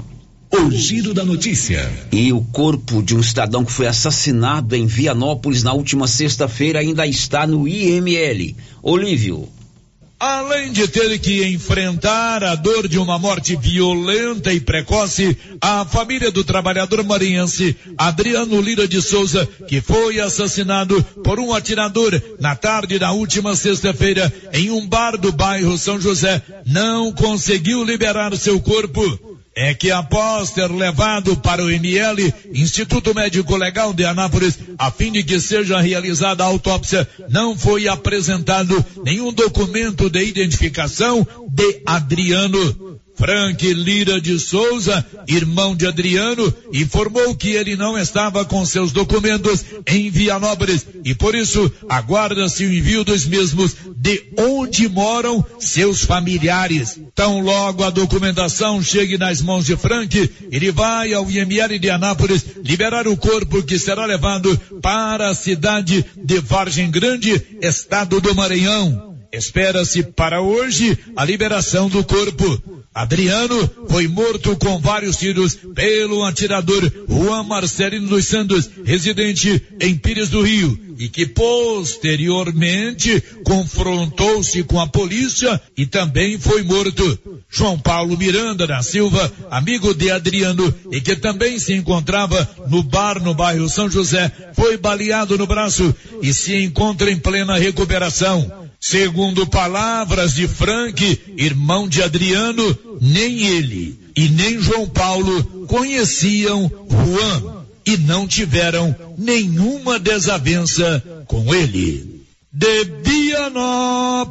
O 0.50 0.70
giro 0.70 1.12
da 1.12 1.24
notícia. 1.24 1.90
E 2.11 2.33
o 2.33 2.40
corpo 2.40 3.02
de 3.02 3.14
um 3.14 3.22
cidadão 3.22 3.64
que 3.64 3.72
foi 3.72 3.87
assassinado 3.87 4.74
em 4.74 4.87
Vianópolis 4.87 5.62
na 5.62 5.72
última 5.72 6.07
sexta-feira 6.07 6.81
ainda 6.81 7.07
está 7.07 7.46
no 7.46 7.68
IML. 7.68 8.57
Olívio. 8.83 9.48
Além 10.18 10.72
de 10.72 10.88
ter 10.88 11.18
que 11.18 11.44
enfrentar 11.44 12.42
a 12.42 12.55
dor 12.55 12.88
de 12.88 12.98
uma 12.98 13.18
morte 13.18 13.55
violenta 13.55 14.50
e 14.50 14.59
precoce, 14.59 15.37
a 15.61 15.85
família 15.85 16.31
do 16.31 16.42
trabalhador 16.42 17.05
maranhense 17.05 17.76
Adriano 17.98 18.59
Lira 18.62 18.88
de 18.88 19.02
Souza, 19.02 19.46
que 19.68 19.83
foi 19.83 20.18
assassinado 20.18 21.02
por 21.22 21.38
um 21.38 21.52
atirador 21.52 22.18
na 22.40 22.57
tarde 22.57 22.98
da 22.98 23.12
última 23.12 23.55
sexta-feira 23.55 24.33
em 24.55 24.70
um 24.70 24.88
bar 24.88 25.18
do 25.18 25.31
bairro 25.33 25.76
São 25.76 26.00
José, 26.00 26.42
não 26.64 27.12
conseguiu 27.12 27.85
liberar 27.85 28.35
seu 28.37 28.59
corpo 28.59 29.36
é 29.57 29.73
que 29.73 29.90
após 29.90 30.51
ter 30.51 30.71
levado 30.71 31.35
para 31.38 31.64
o 31.64 31.71
ML, 31.71 32.33
Instituto 32.53 33.14
Médico 33.14 33.57
Legal 33.57 33.95
de 33.95 34.05
Anápolis, 34.05 34.59
a 34.77 34.90
fim 34.90 35.11
de 35.11 35.25
que 35.25 35.40
seja 35.40 35.81
realizada 35.81 36.45
a 36.45 36.47
autópsia, 36.47 37.09
não 37.31 37.57
foi 37.57 37.88
apresentado 37.88 38.85
nenhum 39.03 39.33
documento 39.33 40.11
de 40.11 40.23
identificação 40.23 41.27
de 41.49 41.81
Adriano. 41.87 42.86
Frank 43.16 43.72
Lira 43.72 44.20
de 44.20 44.38
Souza, 44.38 45.05
irmão 45.26 45.74
de 45.74 45.87
Adriano, 45.87 46.52
informou 46.72 47.35
que 47.35 47.50
ele 47.50 47.74
não 47.74 47.98
estava 47.98 48.44
com 48.44 48.64
seus 48.64 48.92
documentos 48.92 49.64
em 49.87 50.11
Vianópolis 50.11 50.87
e 51.05 51.14
por 51.14 51.35
isso 51.35 51.72
aguarda-se 51.88 52.64
o 52.64 52.72
envio 52.72 53.05
dos 53.05 53.24
mesmos 53.26 53.74
de 53.96 54.22
onde 54.38 54.88
moram 54.88 55.44
seus 55.59 56.05
familiares. 56.05 57.00
Tão 57.14 57.40
logo 57.40 57.83
a 57.83 57.90
documentação 57.90 58.83
chegue 58.83 59.16
nas 59.16 59.40
mãos 59.40 59.64
de 59.64 59.76
Frank, 59.76 60.31
ele 60.52 60.70
vai 60.70 61.14
ao 61.14 61.31
IML 61.31 61.79
de 61.79 61.88
Anápolis 61.88 62.44
liberar 62.62 63.09
o 63.09 63.16
corpo 63.16 63.62
que 63.62 63.79
será 63.79 64.05
levado 64.05 64.57
para 64.83 65.31
a 65.31 65.35
cidade 65.35 66.05
de 66.16 66.38
Vargem 66.38 66.90
Grande, 66.90 67.42
estado 67.62 68.20
do 68.20 68.35
Maranhão. 68.35 69.16
Espera-se 69.33 70.02
para 70.02 70.40
hoje 70.40 70.98
a 71.16 71.24
liberação 71.24 71.88
do 71.88 72.05
corpo. 72.05 72.76
Adriano 72.97 73.71
foi 73.91 74.09
morto 74.09 74.57
com 74.57 74.79
vários 74.81 75.19
tiros 75.19 75.55
pelo 75.75 76.25
atirador 76.25 76.91
Juan 77.07 77.43
Marcelino 77.43 78.09
dos 78.09 78.25
Santos, 78.25 78.71
residente 78.87 79.63
em 79.79 79.95
Pires 79.95 80.31
do 80.31 80.41
Rio, 80.41 80.97
e 80.99 81.07
que 81.07 81.27
posteriormente 81.27 83.23
confrontou-se 83.45 84.63
com 84.63 84.81
a 84.81 84.87
polícia 84.87 85.61
e 85.77 85.85
também 85.85 86.39
foi 86.39 86.63
morto. 86.63 87.19
João 87.51 87.79
Paulo 87.79 88.17
Miranda 88.17 88.67
da 88.67 88.83
Silva, 88.83 89.31
amigo 89.51 89.93
de 89.93 90.11
Adriano 90.11 90.75
e 90.91 90.99
que 90.99 91.17
também 91.17 91.59
se 91.59 91.75
encontrava 91.75 92.49
no 92.71 92.83
bar 92.83 93.23
no 93.23 93.35
bairro 93.35 93.69
São 93.69 93.91
José, 93.91 94.33
foi 94.55 94.79
baleado 94.79 95.37
no 95.37 95.47
braço 95.47 95.95
e 96.23 96.33
se 96.33 96.57
encontra 96.65 97.11
em 97.11 97.19
plena 97.19 97.59
recuperação. 97.59 98.65
Segundo 98.88 99.49
palavras 99.49 100.35
de 100.35 100.46
Frank, 100.46 101.20
irmão 101.37 101.88
de 101.88 102.05
Adriano, 102.05 102.79
nem 103.01 103.44
ele 103.44 103.99
e 104.16 104.29
nem 104.29 104.61
João 104.61 104.88
Paulo 104.88 105.42
conheciam 105.66 106.70
Juan 106.88 107.64
e 107.85 107.96
não 107.96 108.29
tiveram 108.29 108.94
nenhuma 109.18 109.99
desavença 109.99 111.03
com 111.27 111.53
ele. 111.53 112.22
De 112.53 112.85
Vianópolis, 113.03 114.22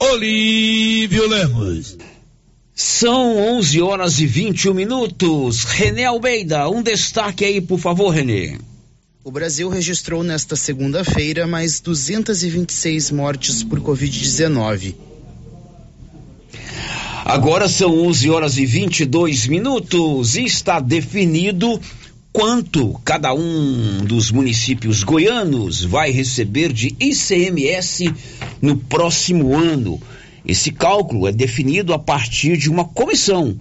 Olívio 0.00 1.28
Lemos. 1.28 1.96
São 2.74 3.36
11 3.56 3.82
horas 3.82 4.18
e 4.18 4.26
21 4.26 4.74
minutos. 4.74 5.62
René 5.62 6.06
Almeida, 6.06 6.68
um 6.68 6.82
destaque 6.82 7.44
aí, 7.44 7.60
por 7.60 7.78
favor, 7.78 8.08
René. 8.08 8.58
O 9.24 9.30
Brasil 9.30 9.68
registrou 9.68 10.24
nesta 10.24 10.56
segunda-feira 10.56 11.46
mais 11.46 11.78
226 11.78 13.12
mortes 13.12 13.62
por 13.62 13.80
Covid-19. 13.80 14.96
Agora 17.24 17.68
são 17.68 18.00
11 18.04 18.30
horas 18.30 18.58
e 18.58 18.66
22 18.66 19.46
minutos 19.46 20.34
e 20.34 20.44
está 20.44 20.80
definido 20.80 21.80
quanto 22.32 23.00
cada 23.04 23.32
um 23.32 24.04
dos 24.04 24.32
municípios 24.32 25.04
goianos 25.04 25.84
vai 25.84 26.10
receber 26.10 26.72
de 26.72 26.88
ICMS 26.98 28.12
no 28.60 28.76
próximo 28.76 29.56
ano. 29.56 30.02
Esse 30.44 30.72
cálculo 30.72 31.28
é 31.28 31.32
definido 31.32 31.94
a 31.94 31.98
partir 31.98 32.56
de 32.56 32.68
uma 32.68 32.86
comissão 32.86 33.56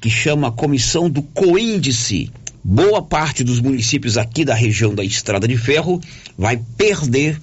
que 0.00 0.08
chama 0.08 0.52
Comissão 0.52 1.10
do 1.10 1.22
Coíndice 1.22 2.30
boa 2.64 3.02
parte 3.02 3.42
dos 3.42 3.60
municípios 3.60 4.16
aqui 4.16 4.44
da 4.44 4.54
região 4.54 4.94
da 4.94 5.04
Estrada 5.04 5.48
de 5.48 5.56
Ferro 5.56 6.00
vai 6.38 6.60
perder 6.76 7.38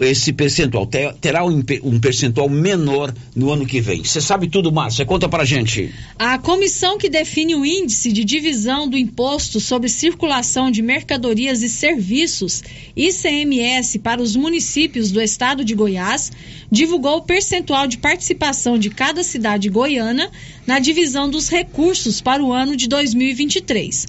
esse 0.00 0.32
percentual, 0.32 0.86
terá 0.86 1.44
um, 1.44 1.62
percentual 2.00 2.48
menor 2.48 3.14
no 3.36 3.50
ano 3.50 3.66
que 3.66 3.80
vem. 3.80 4.02
Você 4.02 4.20
sabe 4.20 4.48
tudo, 4.48 4.72
Márcia? 4.72 5.04
Conta 5.04 5.28
pra 5.28 5.44
gente. 5.44 5.92
A 6.18 6.38
comissão 6.38 6.98
que 6.98 7.08
define 7.08 7.54
o 7.54 7.64
índice 7.64 8.10
de 8.12 8.24
divisão 8.24 8.88
do 8.88 8.96
imposto 8.96 9.60
sobre 9.60 9.88
circulação 9.88 10.70
de 10.70 10.82
mercadorias 10.82 11.62
e 11.62 11.68
serviços, 11.68 12.62
ICMS, 12.96 13.98
para 13.98 14.22
os 14.22 14.34
municípios 14.34 15.10
do 15.10 15.20
estado 15.20 15.64
de 15.64 15.74
Goiás, 15.74 16.32
divulgou 16.70 17.18
o 17.18 17.22
percentual 17.22 17.86
de 17.86 17.98
participação 17.98 18.78
de 18.78 18.90
cada 18.90 19.22
cidade 19.22 19.68
goiana 19.68 20.30
na 20.66 20.78
divisão 20.78 21.28
dos 21.28 21.48
recursos 21.48 22.20
para 22.20 22.42
o 22.42 22.52
ano 22.52 22.76
de 22.76 22.88
2023. 22.88 24.06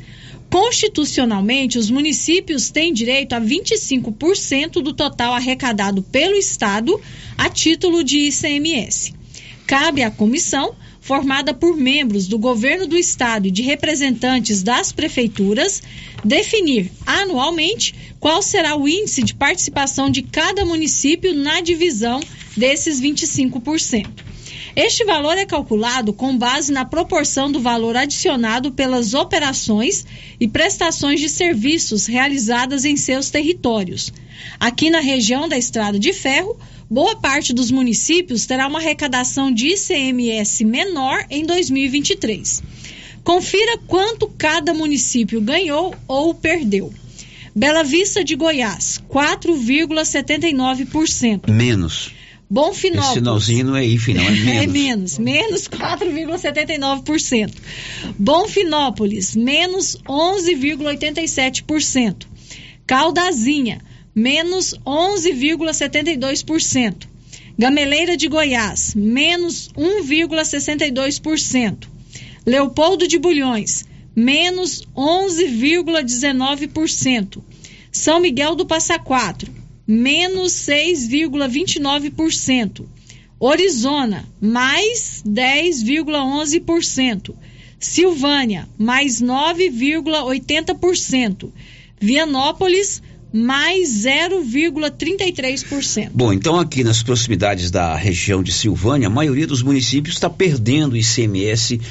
Constitucionalmente, 0.53 1.79
os 1.79 1.89
municípios 1.89 2.69
têm 2.69 2.93
direito 2.93 3.33
a 3.33 3.41
25% 3.41 4.83
do 4.83 4.93
total 4.93 5.33
arrecadado 5.33 6.03
pelo 6.03 6.35
Estado 6.35 7.01
a 7.35 7.49
título 7.49 8.03
de 8.03 8.27
ICMS. 8.27 9.15
Cabe 9.65 10.03
à 10.03 10.11
comissão, 10.11 10.75
formada 11.01 11.55
por 11.55 11.75
membros 11.75 12.27
do 12.27 12.37
governo 12.37 12.85
do 12.85 12.95
Estado 12.95 13.47
e 13.47 13.51
de 13.51 13.63
representantes 13.63 14.61
das 14.61 14.91
prefeituras, 14.91 15.81
definir 16.23 16.91
anualmente 17.03 17.95
qual 18.19 18.43
será 18.43 18.75
o 18.75 18.87
índice 18.87 19.23
de 19.23 19.33
participação 19.33 20.07
de 20.07 20.21
cada 20.21 20.63
município 20.63 21.33
na 21.33 21.61
divisão 21.61 22.19
desses 22.55 23.01
25%. 23.01 24.32
Este 24.75 25.05
valor 25.05 25.37
é 25.37 25.45
calculado 25.45 26.11
com 26.13 26.35
base 26.35 26.71
na 26.71 26.83
proporção 26.83 27.51
do 27.51 27.59
valor 27.59 27.95
adicionado 27.95 28.71
pelas 28.71 29.13
operações 29.13 30.03
e 30.39 30.47
prestações 30.47 31.19
de 31.19 31.29
serviços 31.29 32.07
realizadas 32.07 32.83
em 32.83 32.97
seus 32.97 33.29
territórios. 33.29 34.11
Aqui 34.59 34.89
na 34.89 34.99
região 34.99 35.47
da 35.47 35.55
Estrada 35.55 35.99
de 35.99 36.11
Ferro, 36.11 36.57
boa 36.89 37.15
parte 37.15 37.53
dos 37.53 37.69
municípios 37.69 38.47
terá 38.47 38.67
uma 38.67 38.79
arrecadação 38.79 39.51
de 39.51 39.67
ICMS 39.67 40.65
menor 40.65 41.23
em 41.29 41.45
2023. 41.45 42.63
Confira 43.23 43.77
quanto 43.87 44.27
cada 44.27 44.73
município 44.73 45.39
ganhou 45.39 45.93
ou 46.07 46.33
perdeu. 46.33 46.91
Bela 47.55 47.83
Vista 47.83 48.23
de 48.23 48.35
Goiás, 48.35 48.99
4,79%. 49.07 51.51
Menos. 51.51 52.22
Bonfinópolis. 52.49 53.09
Esse 53.09 53.19
sinalzinho 53.19 53.65
não 53.65 53.75
é 53.75 53.85
IF, 53.85 54.13
não, 54.13 54.23
é 54.23 54.31
menos. 54.31 54.47
é 54.63 54.67
menos, 54.67 55.17
menos 55.17 55.67
4,79%. 55.67 57.53
Bonfinópolis, 58.17 59.35
menos 59.35 59.97
11,87%. 60.07 62.27
Caldazinha, 62.85 63.81
menos 64.13 64.75
11,72%. 64.85 67.07
Gameleira 67.57 68.17
de 68.17 68.27
Goiás, 68.27 68.93
menos 68.95 69.69
1,62%. 69.77 71.87
Leopoldo 72.45 73.07
de 73.07 73.17
Bulhões, 73.17 73.85
menos 74.15 74.85
11,19%. 74.95 77.41
São 77.91 78.19
Miguel 78.19 78.53
do 78.55 78.63
Passa 78.65 78.99
Quatro, 78.99 79.51
menos 79.87 80.51
6,29%. 80.53 82.85
Orizona, 83.39 84.25
mais 84.39 85.23
10,11%. 85.27 87.33
Silvânia, 87.79 88.69
mais 88.77 89.19
9,80%. 89.21 91.49
Vianópolis, 91.99 93.01
mais 93.33 94.05
0,33%. 94.05 96.11
Bom, 96.13 96.31
então 96.31 96.59
aqui 96.59 96.83
nas 96.83 97.01
proximidades 97.01 97.71
da 97.71 97.95
região 97.95 98.43
de 98.43 98.53
Silvânia, 98.53 99.07
a 99.07 99.11
maioria 99.11 99.47
dos 99.47 99.63
municípios 99.63 100.13
está 100.15 100.29
perdendo 100.29 100.95
ICMS 100.95 101.81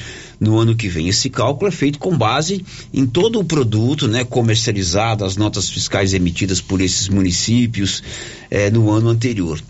no 0.43 0.59
ano 0.59 0.75
que 0.75 0.89
vem. 0.89 1.09
Esse 1.09 1.31
cálculo 1.31 1.69
é 1.69 1.71
feito 1.71 2.01
com 2.01 2.19
base 2.19 2.65
em 2.93 3.07
todo 3.07 3.39
o 3.39 3.45
produto, 3.45 4.09
né, 4.09 4.25
comercializado, 4.25 5.25
as 5.25 5.37
notas 5.37 5.71
fiscais 5.71 6.13
emitidas 6.15 6.61
por 6.61 6.81
esses 6.81 7.09
municípios 7.09 8.03
eh, 8.51 8.69
no 8.69 8.91
ano 8.91 9.09
anterior. 9.09 9.63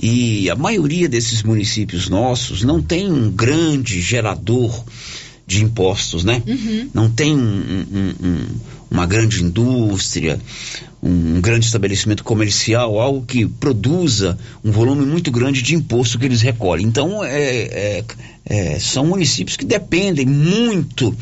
E 0.00 0.48
a 0.48 0.56
maioria 0.56 1.10
desses 1.10 1.42
municípios 1.42 2.08
nossos 2.08 2.62
não 2.64 2.80
tem 2.80 3.12
um 3.12 3.30
grande 3.30 4.00
gerador 4.00 4.82
de 5.46 5.62
impostos, 5.62 6.24
né? 6.24 6.42
Uhum. 6.46 6.88
Não 6.94 7.10
tem 7.10 7.36
um, 7.36 7.84
um, 7.92 8.26
um, 8.26 8.46
uma 8.94 9.06
grande 9.06 9.42
indústria, 9.42 10.38
um 11.02 11.40
grande 11.40 11.66
estabelecimento 11.66 12.22
comercial, 12.22 13.00
algo 13.00 13.26
que 13.26 13.44
produza 13.44 14.38
um 14.64 14.70
volume 14.70 15.04
muito 15.04 15.32
grande 15.32 15.62
de 15.62 15.74
imposto 15.74 16.16
que 16.16 16.24
eles 16.24 16.40
recolhem. 16.40 16.86
Então, 16.86 17.24
é, 17.24 17.40
é, 17.40 18.04
é, 18.46 18.78
são 18.78 19.04
municípios 19.04 19.56
que 19.56 19.64
dependem 19.64 20.24
muito 20.24 21.14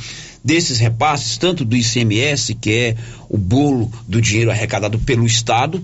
desses 0.45 0.79
repasses, 0.79 1.39
tanto 1.39 1.65
do 1.65 1.75
ICMS, 1.75 2.55
que 2.57 2.71
é 2.71 2.97
o 3.27 3.39
bolo 3.39 3.91
do 4.07 4.21
dinheiro 4.21 4.51
arrecadado 4.51 4.99
pelo 4.99 5.25
Estado, 5.25 5.83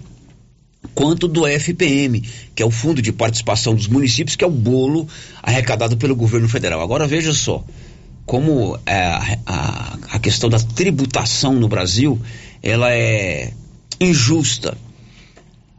quanto 0.94 1.26
do 1.26 1.46
FPM, 1.46 2.22
que 2.54 2.62
é 2.62 2.66
o 2.66 2.70
Fundo 2.70 3.00
de 3.00 3.12
Participação 3.12 3.74
dos 3.74 3.88
Municípios, 3.88 4.36
que 4.36 4.44
é 4.44 4.46
o 4.46 4.50
bolo 4.50 5.08
arrecadado 5.42 5.96
pelo 5.96 6.14
governo 6.14 6.50
federal. 6.50 6.82
Agora 6.82 7.06
veja 7.06 7.32
só, 7.32 7.64
como 8.28 8.78
é, 8.84 9.38
a, 9.46 9.98
a 10.10 10.18
questão 10.18 10.50
da 10.50 10.58
tributação 10.58 11.54
no 11.54 11.66
Brasil, 11.66 12.20
ela 12.62 12.92
é 12.92 13.54
injusta. 13.98 14.76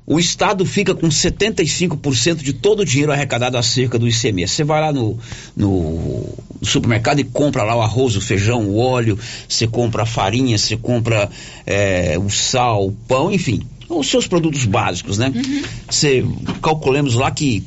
O 0.03 0.19
Estado 0.19 0.65
fica 0.65 0.95
com 0.95 1.07
75% 1.09 2.37
de 2.37 2.53
todo 2.53 2.79
o 2.79 2.85
dinheiro 2.85 3.11
arrecadado 3.11 3.55
acerca 3.55 3.99
do 3.99 4.07
ICMS. 4.07 4.55
Você 4.55 4.63
vai 4.63 4.81
lá 4.81 4.91
no, 4.91 5.19
no, 5.55 6.25
supermercado 6.63 7.19
e 7.19 7.23
compra 7.23 7.61
lá 7.61 7.75
o 7.75 7.81
arroz, 7.81 8.15
o 8.15 8.21
feijão, 8.21 8.65
o 8.65 8.79
óleo, 8.79 9.19
você 9.47 9.67
compra 9.67 10.01
a 10.01 10.07
farinha, 10.07 10.57
você 10.57 10.75
compra 10.75 11.29
é, 11.67 12.17
o 12.17 12.31
sal, 12.31 12.87
o 12.87 12.91
pão, 12.91 13.31
enfim 13.31 13.61
os 13.87 14.07
seus 14.07 14.27
produtos 14.27 14.65
básicos, 14.65 15.17
né? 15.17 15.33
Uhum. 15.35 15.63
Você, 15.89 16.23
calculemos 16.61 17.15
lá 17.15 17.31
que 17.31 17.63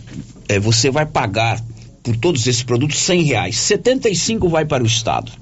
é, 0.48 0.56
você 0.60 0.88
vai 0.88 1.04
pagar 1.04 1.60
por 2.02 2.16
todos 2.16 2.46
esses 2.46 2.62
produtos 2.62 2.98
100 2.98 3.22
reais, 3.22 3.56
75 3.56 4.48
vai 4.48 4.64
para 4.64 4.82
o 4.82 4.86
Estado. 4.86 5.32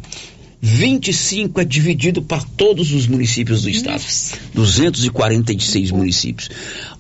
25 0.62 1.58
é 1.60 1.64
dividido 1.64 2.20
para 2.20 2.42
todos 2.42 2.92
os 2.92 3.06
municípios 3.06 3.62
do 3.62 3.70
estado. 3.70 4.02
Nossa. 4.02 4.36
246 4.54 5.90
municípios. 5.90 6.50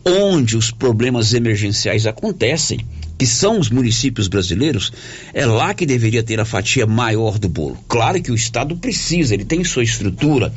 Onde 0.04 0.56
os 0.56 0.70
problemas 0.70 1.34
emergenciais 1.34 2.06
acontecem, 2.06 2.80
que 3.20 3.26
são 3.26 3.58
os 3.58 3.68
municípios 3.68 4.28
brasileiros, 4.28 4.90
é 5.34 5.44
lá 5.44 5.74
que 5.74 5.84
deveria 5.84 6.22
ter 6.22 6.40
a 6.40 6.44
fatia 6.46 6.86
maior 6.86 7.38
do 7.38 7.50
bolo. 7.50 7.76
Claro 7.86 8.22
que 8.22 8.32
o 8.32 8.34
Estado 8.34 8.74
precisa, 8.78 9.34
ele 9.34 9.44
tem 9.44 9.62
sua 9.62 9.82
estrutura, 9.82 10.50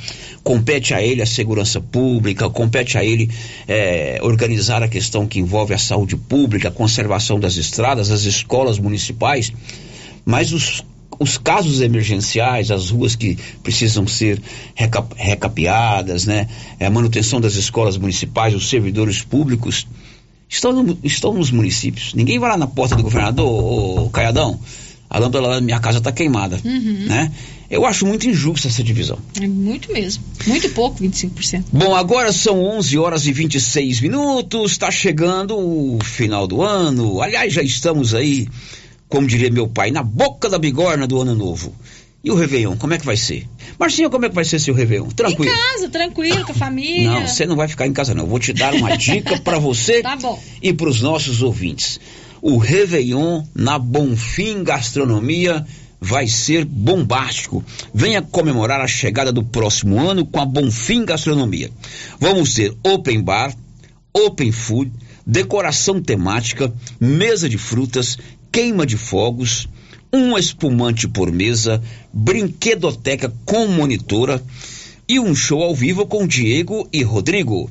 compete 0.45 0.93
a 0.93 1.01
ele 1.01 1.21
a 1.21 1.25
segurança 1.25 1.81
pública, 1.81 2.49
compete 2.49 2.97
a 2.97 3.03
ele 3.03 3.29
é, 3.67 4.17
organizar 4.21 4.81
a 4.81 4.87
questão 4.87 5.27
que 5.27 5.41
envolve 5.41 5.73
a 5.73 5.77
saúde 5.77 6.15
pública, 6.15 6.69
a 6.69 6.71
conservação 6.71 7.37
das 7.37 7.57
estradas, 7.57 8.09
as 8.09 8.23
escolas 8.23 8.79
municipais, 8.79 9.51
mas 10.23 10.53
os 10.53 10.85
os 11.19 11.37
casos 11.37 11.79
emergenciais, 11.79 12.71
as 12.71 12.89
ruas 12.89 13.15
que 13.15 13.37
precisam 13.61 14.07
ser 14.07 14.41
recap 14.73 15.13
recapeadas, 15.15 16.25
né? 16.25 16.47
É 16.79 16.87
a 16.87 16.89
manutenção 16.89 17.39
das 17.39 17.53
escolas 17.53 17.97
municipais, 17.97 18.55
os 18.55 18.67
servidores 18.67 19.21
públicos, 19.21 19.85
estão, 20.53 20.71
no, 20.71 20.97
estão 21.03 21.33
nos 21.33 21.51
municípios. 21.51 22.13
Ninguém 22.13 22.39
vai 22.39 22.51
lá 22.51 22.57
na 22.57 22.67
porta 22.67 22.95
do 22.95 23.03
governador, 23.03 23.47
ô, 23.47 24.05
ô 24.05 24.09
Caiadão, 24.09 24.59
a 25.09 25.19
lâmpada 25.19 25.47
lá 25.47 25.55
da 25.55 25.61
minha 25.61 25.79
casa 25.79 25.97
está 25.97 26.11
queimada, 26.11 26.59
uhum. 26.63 27.05
né? 27.07 27.31
Eu 27.69 27.85
acho 27.85 28.05
muito 28.05 28.29
injusta 28.29 28.67
essa 28.67 28.83
divisão. 28.83 29.17
É 29.41 29.47
muito 29.47 29.91
mesmo. 29.91 30.23
Muito 30.45 30.69
pouco, 30.69 31.03
25%. 31.03 31.65
Bom, 31.71 31.95
agora 31.95 32.31
são 32.31 32.59
11 32.59 32.99
horas 32.99 33.25
e 33.25 33.33
26 33.33 34.01
minutos, 34.01 34.71
está 34.73 34.91
chegando 34.91 35.57
o 35.57 35.97
final 36.03 36.45
do 36.45 36.61
ano. 36.61 37.19
Aliás, 37.19 37.51
já 37.51 37.63
estamos 37.63 38.13
aí, 38.13 38.47
como 39.09 39.25
diria 39.25 39.49
meu 39.49 39.67
pai, 39.67 39.89
na 39.89 40.03
boca 40.03 40.47
da 40.47 40.59
bigorna 40.59 41.07
do 41.07 41.19
ano 41.19 41.33
novo. 41.33 41.73
E 42.23 42.31
o 42.31 42.35
Réveillon, 42.35 42.77
como 42.77 42.93
é 42.93 42.97
que 42.97 43.05
vai 43.05 43.17
ser? 43.17 43.45
Marcinho, 43.77 44.09
como 44.09 44.25
é 44.25 44.29
que 44.29 44.35
vai 44.35 44.45
ser 44.45 44.57
seu 44.57 44.73
Réveillon? 44.73 45.09
Tranquilo. 45.09 45.51
Em 45.51 45.57
casa, 45.57 45.89
tranquilo, 45.89 46.45
com 46.45 46.53
a 46.53 46.55
família. 46.55 47.11
Não, 47.11 47.27
você 47.27 47.45
não 47.45 47.57
vai 47.57 47.67
ficar 47.67 47.85
em 47.85 47.91
casa, 47.91 48.13
não. 48.13 48.23
Eu 48.23 48.29
vou 48.29 48.39
te 48.39 48.53
dar 48.53 48.73
uma 48.73 48.95
dica 48.95 49.37
para 49.41 49.59
você 49.59 49.99
tá 50.03 50.17
e 50.61 50.71
para 50.71 50.87
os 50.87 51.01
nossos 51.01 51.41
ouvintes. 51.41 51.99
O 52.41 52.57
Réveillon 52.57 53.43
na 53.53 53.77
Bonfim 53.77 54.63
Gastronomia 54.63 55.65
vai 55.99 56.25
ser 56.27 56.63
bombástico. 56.63 57.61
Venha 57.93 58.21
comemorar 58.21 58.79
a 58.79 58.87
chegada 58.87 59.31
do 59.31 59.43
próximo 59.43 59.99
ano 59.99 60.25
com 60.25 60.39
a 60.39 60.45
Bonfim 60.45 61.03
Gastronomia. 61.03 61.71
Vamos 62.21 62.53
ter 62.53 62.73
open 62.83 63.21
bar, 63.21 63.53
open 64.13 64.51
food, 64.53 64.93
decoração 65.27 66.01
temática, 66.01 66.73
mesa 67.01 67.49
de 67.49 67.57
frutas, 67.57 68.17
queima 68.49 68.85
de 68.85 68.95
fogos, 68.95 69.67
um 70.13 70.37
espumante 70.37 71.07
por 71.07 71.31
mesa, 71.31 71.81
brinquedoteca 72.13 73.33
com 73.45 73.65
monitora 73.67 74.43
e 75.09 75.19
um 75.19 75.33
show 75.33 75.63
ao 75.63 75.73
vivo 75.73 76.05
com 76.05 76.27
Diego 76.27 76.87
e 76.93 77.01
Rodrigo. 77.01 77.67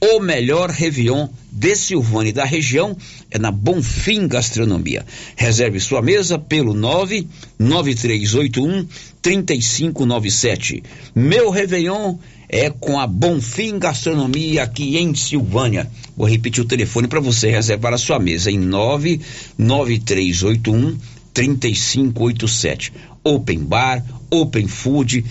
O 0.00 0.20
melhor 0.20 0.70
Réveillon 0.70 1.28
de 1.50 1.74
Silvânia 1.76 2.32
da 2.32 2.44
região 2.44 2.96
é 3.30 3.38
na 3.38 3.52
Bonfim 3.52 4.26
Gastronomia. 4.26 5.04
Reserve 5.36 5.78
sua 5.80 6.00
mesa 6.02 6.38
pelo 6.38 6.74
99381 6.74 8.86
3597. 9.20 10.82
Meu 11.14 11.50
Réveillon 11.50 12.16
é 12.48 12.68
com 12.68 12.98
a 12.98 13.06
Bonfim 13.06 13.78
Gastronomia 13.78 14.64
aqui 14.64 14.98
em 14.98 15.14
Silvânia. 15.14 15.88
Vou 16.16 16.28
repetir 16.28 16.64
o 16.64 16.68
telefone 16.68 17.06
para 17.06 17.20
você 17.20 17.48
reservar 17.50 17.94
a 17.94 17.98
sua 17.98 18.18
mesa 18.18 18.50
em 18.50 18.58
99381 18.58 20.98
3587. 21.32 22.92
Open 23.24 23.58
bar, 23.60 24.04
open 24.30 24.66
food, 24.66 25.24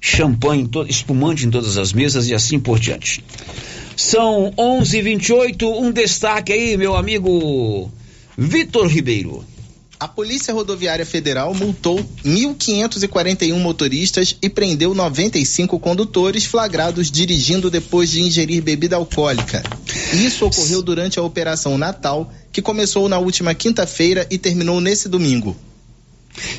champanhe, 0.00 0.68
espumante 0.88 1.46
em 1.46 1.50
todas 1.50 1.76
as 1.76 1.92
mesas 1.92 2.28
e 2.28 2.34
assim 2.34 2.58
por 2.58 2.78
diante. 2.78 3.24
São 3.96 4.52
11:28, 4.56 5.62
um 5.66 5.90
destaque 5.90 6.52
aí, 6.52 6.76
meu 6.76 6.94
amigo 6.94 7.90
Vitor 8.36 8.86
Ribeiro. 8.86 9.44
A 9.98 10.06
Polícia 10.06 10.52
Rodoviária 10.52 11.06
Federal 11.06 11.54
multou 11.54 11.98
1.541 12.22 13.58
motoristas 13.58 14.36
e 14.42 14.48
prendeu 14.50 14.94
95 14.94 15.78
condutores 15.78 16.44
flagrados 16.44 17.10
dirigindo 17.10 17.70
depois 17.70 18.10
de 18.10 18.20
ingerir 18.20 18.62
bebida 18.62 18.96
alcoólica. 18.96 19.62
Isso 20.12 20.44
ocorreu 20.44 20.82
durante 20.82 21.18
a 21.18 21.22
Operação 21.22 21.78
Natal, 21.78 22.30
que 22.52 22.60
começou 22.60 23.08
na 23.08 23.18
última 23.18 23.54
quinta-feira 23.54 24.26
e 24.30 24.36
terminou 24.36 24.82
nesse 24.82 25.08
domingo. 25.08 25.56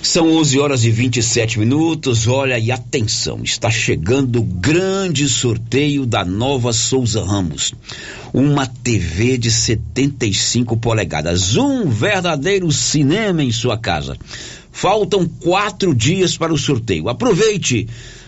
São 0.02 0.32
11 0.38 0.60
horas 0.60 0.84
e 0.84 0.92
27 0.92 1.60
minutos. 1.60 2.28
Olha 2.28 2.58
e 2.58 2.72
atenção, 2.72 3.42
está 3.44 3.70
chegando 3.70 4.40
o 4.40 4.44
grande 4.44 5.28
sorteio 5.28 6.06
da 6.06 6.26
nova 6.26 6.74
Souza 6.74 7.24
Ramos. 7.24 7.74
Uma 8.34 8.66
TV 8.66 9.38
de 9.38 9.52
75 9.52 10.78
polegadas, 10.78 11.56
um 11.56 11.90
verdadeiro 11.90 12.72
cinema 12.72 13.44
em 13.44 13.52
sua 13.52 13.78
casa. 13.78 14.18
Faltam 14.72 15.28
quatro 15.28 15.94
dias 15.94 16.38
para 16.38 16.54
o 16.54 16.58
sorteio. 16.58 17.10
Aproveite! 17.10 17.88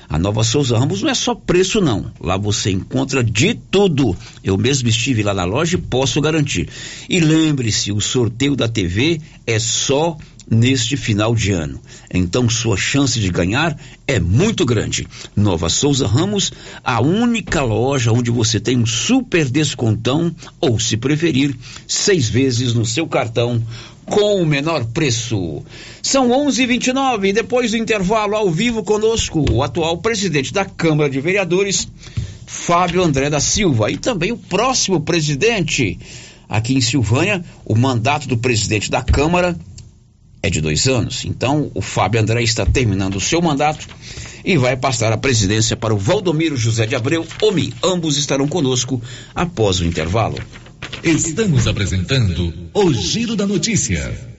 A 0.09 0.17
Nova 0.17 0.43
Souza 0.43 0.75
Ramos 0.75 1.03
não 1.03 1.11
é 1.11 1.13
só 1.13 1.35
preço, 1.35 1.79
não. 1.79 2.11
Lá 2.19 2.35
você 2.35 2.71
encontra 2.71 3.23
de 3.23 3.53
tudo. 3.53 4.17
Eu 4.43 4.57
mesmo 4.57 4.89
estive 4.89 5.21
lá 5.21 5.35
na 5.35 5.43
loja 5.43 5.77
e 5.77 5.81
posso 5.81 6.19
garantir. 6.19 6.67
E 7.07 7.19
lembre-se, 7.19 7.91
o 7.91 8.01
sorteio 8.01 8.55
da 8.55 8.67
TV 8.67 9.21
é 9.45 9.59
só 9.59 10.17
neste 10.49 10.97
final 10.97 11.35
de 11.35 11.51
ano. 11.51 11.79
Então 12.11 12.49
sua 12.49 12.75
chance 12.75 13.19
de 13.19 13.29
ganhar 13.29 13.77
é 14.07 14.19
muito 14.19 14.65
grande. 14.65 15.07
Nova 15.35 15.69
Souza 15.69 16.07
Ramos, 16.07 16.51
a 16.83 17.01
única 17.01 17.61
loja 17.61 18.11
onde 18.11 18.31
você 18.31 18.59
tem 18.59 18.77
um 18.77 18.85
super 18.85 19.49
descontão 19.49 20.33
ou, 20.59 20.79
se 20.79 20.97
preferir, 20.97 21.55
seis 21.87 22.27
vezes 22.27 22.73
no 22.73 22.85
seu 22.85 23.07
cartão 23.07 23.63
com 24.05 24.41
o 24.41 24.45
menor 24.45 24.85
preço. 24.85 25.63
São 26.01 26.29
11:29 26.29 27.31
depois 27.31 27.71
do 27.71 27.77
intervalo 27.77 28.35
ao 28.35 28.49
vivo 28.49 28.83
conosco 28.83 29.45
o 29.51 29.61
atual 29.61 29.99
presidente 29.99 30.51
da 30.51 30.65
Câmara 30.65 31.09
de 31.09 31.21
Vereadores, 31.21 31.87
Fábio 32.45 33.03
André 33.03 33.29
da 33.29 33.39
Silva, 33.39 33.91
e 33.91 33.97
também 33.97 34.31
o 34.31 34.37
próximo 34.37 34.99
presidente 35.01 35.99
aqui 36.47 36.73
em 36.73 36.81
Silvânia, 36.81 37.45
o 37.63 37.75
mandato 37.75 38.27
do 38.27 38.35
presidente 38.35 38.89
da 38.89 39.03
Câmara 39.03 39.55
é 40.41 40.49
de 40.49 40.61
dois 40.61 40.87
anos. 40.87 41.25
Então, 41.25 41.71
o 41.73 41.81
Fábio 41.81 42.21
André 42.21 42.41
está 42.41 42.65
terminando 42.65 43.15
o 43.15 43.21
seu 43.21 43.41
mandato 43.41 43.87
e 44.43 44.57
vai 44.57 44.75
passar 44.77 45.11
a 45.11 45.17
presidência 45.17 45.75
para 45.75 45.93
o 45.93 45.97
Valdomiro 45.97 46.55
José 46.55 46.85
de 46.85 46.95
Abreu, 46.95 47.25
OMI. 47.41 47.73
Ambos 47.83 48.17
estarão 48.17 48.47
conosco 48.47 49.01
após 49.35 49.79
o 49.79 49.85
intervalo. 49.85 50.37
Estamos 51.03 51.67
apresentando 51.67 52.53
o 52.73 52.93
Giro 52.93 53.35
da 53.35 53.45
Notícia. 53.45 54.38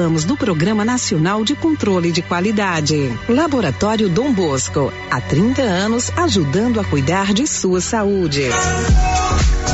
Participamos 0.01 0.25
do 0.25 0.35
Programa 0.35 0.83
Nacional 0.83 1.43
de 1.43 1.55
Controle 1.55 2.11
de 2.11 2.23
Qualidade. 2.23 3.15
Laboratório 3.29 4.09
Dom 4.09 4.33
Bosco, 4.33 4.91
há 5.11 5.21
30 5.21 5.61
anos 5.61 6.09
ajudando 6.17 6.79
a 6.79 6.83
cuidar 6.83 7.31
de 7.33 7.45
sua 7.45 7.79
saúde. 7.79 8.49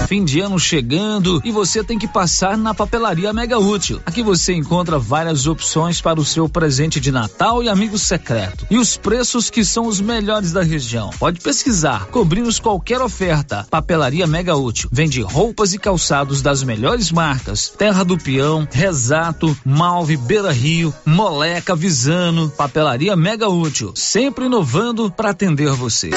Fim 0.08 0.24
de 0.24 0.40
ano 0.40 0.58
chegando 0.58 1.42
e 1.44 1.52
você 1.52 1.84
tem 1.84 2.00
que 2.00 2.08
passar 2.08 2.58
na 2.58 2.74
papelaria 2.74 3.34
Mega 3.34 3.60
Útil. 3.60 4.02
Aqui 4.06 4.24
você 4.24 4.54
encontra 4.54 4.98
várias 4.98 5.48
opções 5.48 6.00
para 6.00 6.18
o 6.18 6.24
seu 6.24 6.48
presente 6.48 6.98
de 6.98 7.12
Natal 7.12 7.62
e 7.62 7.68
amigo 7.68 7.98
secreto. 7.98 8.66
E 8.70 8.78
os 8.78 8.96
preços 8.96 9.50
que 9.50 9.66
são 9.66 9.86
os 9.86 10.00
melhores 10.00 10.54
da 10.54 10.64
região. 10.64 11.10
Pode 11.20 11.42
pesquisar, 11.42 12.06
cobrimos 12.06 12.58
qualquer 12.58 13.02
oferta. 13.02 13.68
Papelaria 13.70 14.26
Mega 14.26 14.56
Útil. 14.56 14.88
Vende 14.94 15.22
roupas 15.22 15.74
e 15.74 15.78
calçados 15.78 16.42
das 16.42 16.64
melhores 16.64 17.12
marcas. 17.12 17.68
Terra 17.78 18.06
do 18.06 18.18
Peão, 18.18 18.66
Resato, 18.72 19.58
Malve, 19.66 20.16
Beira 20.18 20.52
Rio, 20.52 20.94
Moleca, 21.06 21.76
Visano. 21.76 22.50
Papelaria 22.50 23.16
Mega 23.16 23.48
Útil. 23.48 23.94
Sempre 23.96 24.46
inovando 24.46 25.12
para 25.12 25.30
atender 25.30 25.70
você. 25.72 26.10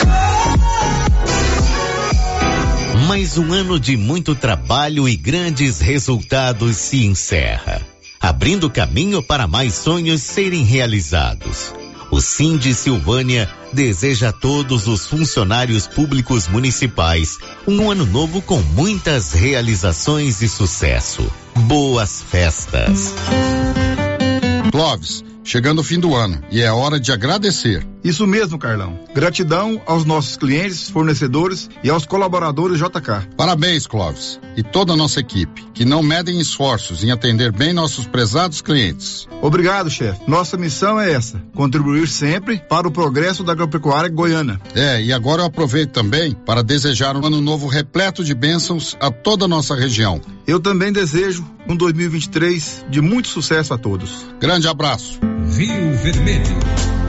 Mais 3.07 3.37
um 3.37 3.53
ano 3.53 3.79
de 3.79 3.97
muito 3.97 4.35
trabalho 4.35 5.09
e 5.09 5.17
grandes 5.17 5.81
resultados 5.81 6.77
se 6.77 7.05
encerra, 7.05 7.83
abrindo 8.21 8.71
caminho 8.71 9.23
para 9.23 9.47
mais 9.47 9.75
sonhos 9.75 10.23
serem 10.23 10.65
realizados. 10.65 11.75
O 12.11 12.21
Cindy 12.21 12.75
Silvânia 12.75 13.49
deseja 13.73 14.31
a 14.31 14.33
todos 14.33 14.89
os 14.89 15.07
funcionários 15.07 15.87
públicos 15.87 16.49
municipais 16.49 17.39
um 17.67 17.91
ano 17.91 18.05
novo 18.05 18.43
com 18.43 18.61
muitas 18.61 19.33
realizações 19.33 20.43
e 20.43 20.49
sucesso. 20.49 21.25
Boas 21.55 22.23
festas. 22.23 23.15
Clóvis, 24.81 25.23
chegando 25.45 25.81
o 25.81 25.85
fim 25.85 26.01
do 26.01 26.15
ano 26.15 26.43
e 26.51 26.63
é 26.63 26.73
hora 26.73 26.99
de 26.99 27.13
agradecer. 27.13 27.87
Isso 28.03 28.27
mesmo, 28.27 28.59
Carlão. 28.59 28.99
Gratidão 29.15 29.81
aos 29.87 30.05
nossos 30.05 30.37
clientes, 30.37 30.89
fornecedores 30.89 31.69
e 31.83 31.91
aos 31.91 32.07
colaboradores 32.07 32.79
JK. 32.79 33.35
Parabéns, 33.37 33.87
Clóvis, 33.87 34.41
e 34.57 34.63
toda 34.63 34.95
a 34.95 34.97
nossa 34.97 35.21
equipe, 35.21 35.67
que 35.75 35.85
não 35.85 36.03
medem 36.03 36.41
esforços 36.41 37.05
em 37.05 37.11
atender 37.11 37.53
bem 37.53 37.73
nossos 37.73 38.07
prezados 38.07 38.63
clientes. 38.63 39.29
Obrigado, 39.43 39.91
chefe. 39.91 40.21
Nossa 40.27 40.57
missão 40.57 40.99
é 40.99 41.13
essa: 41.13 41.43
contribuir 41.55 42.09
sempre 42.09 42.59
para 42.59 42.89
o 42.89 42.91
progresso 42.91 43.45
da 43.45 43.53
agropecuária 43.53 44.09
goiana. 44.09 44.61
É, 44.75 45.03
e 45.03 45.13
agora 45.13 45.43
eu 45.43 45.47
aproveito 45.47 45.93
também 45.93 46.33
para 46.33 46.63
desejar 46.63 47.17
um 47.17 47.27
ano 47.27 47.41
novo 47.41 47.67
repleto 47.67 48.25
de 48.25 48.35
bênçãos 48.35 48.97
a 49.01 49.11
toda 49.11 49.45
a 49.45 49.49
nossa 49.49 49.75
região. 49.75 50.21
Eu 50.47 50.59
também 50.59 50.93
desejo 50.93 51.45
um 51.69 51.77
2023 51.77 52.87
de 52.89 53.01
muito 53.01 53.29
sucesso 53.29 53.75
a 53.75 53.79
todos. 53.79 54.27
Grande 54.41 54.67
abraço. 54.67 55.21
Rio 55.57 55.97
Vermelho. 55.97 57.00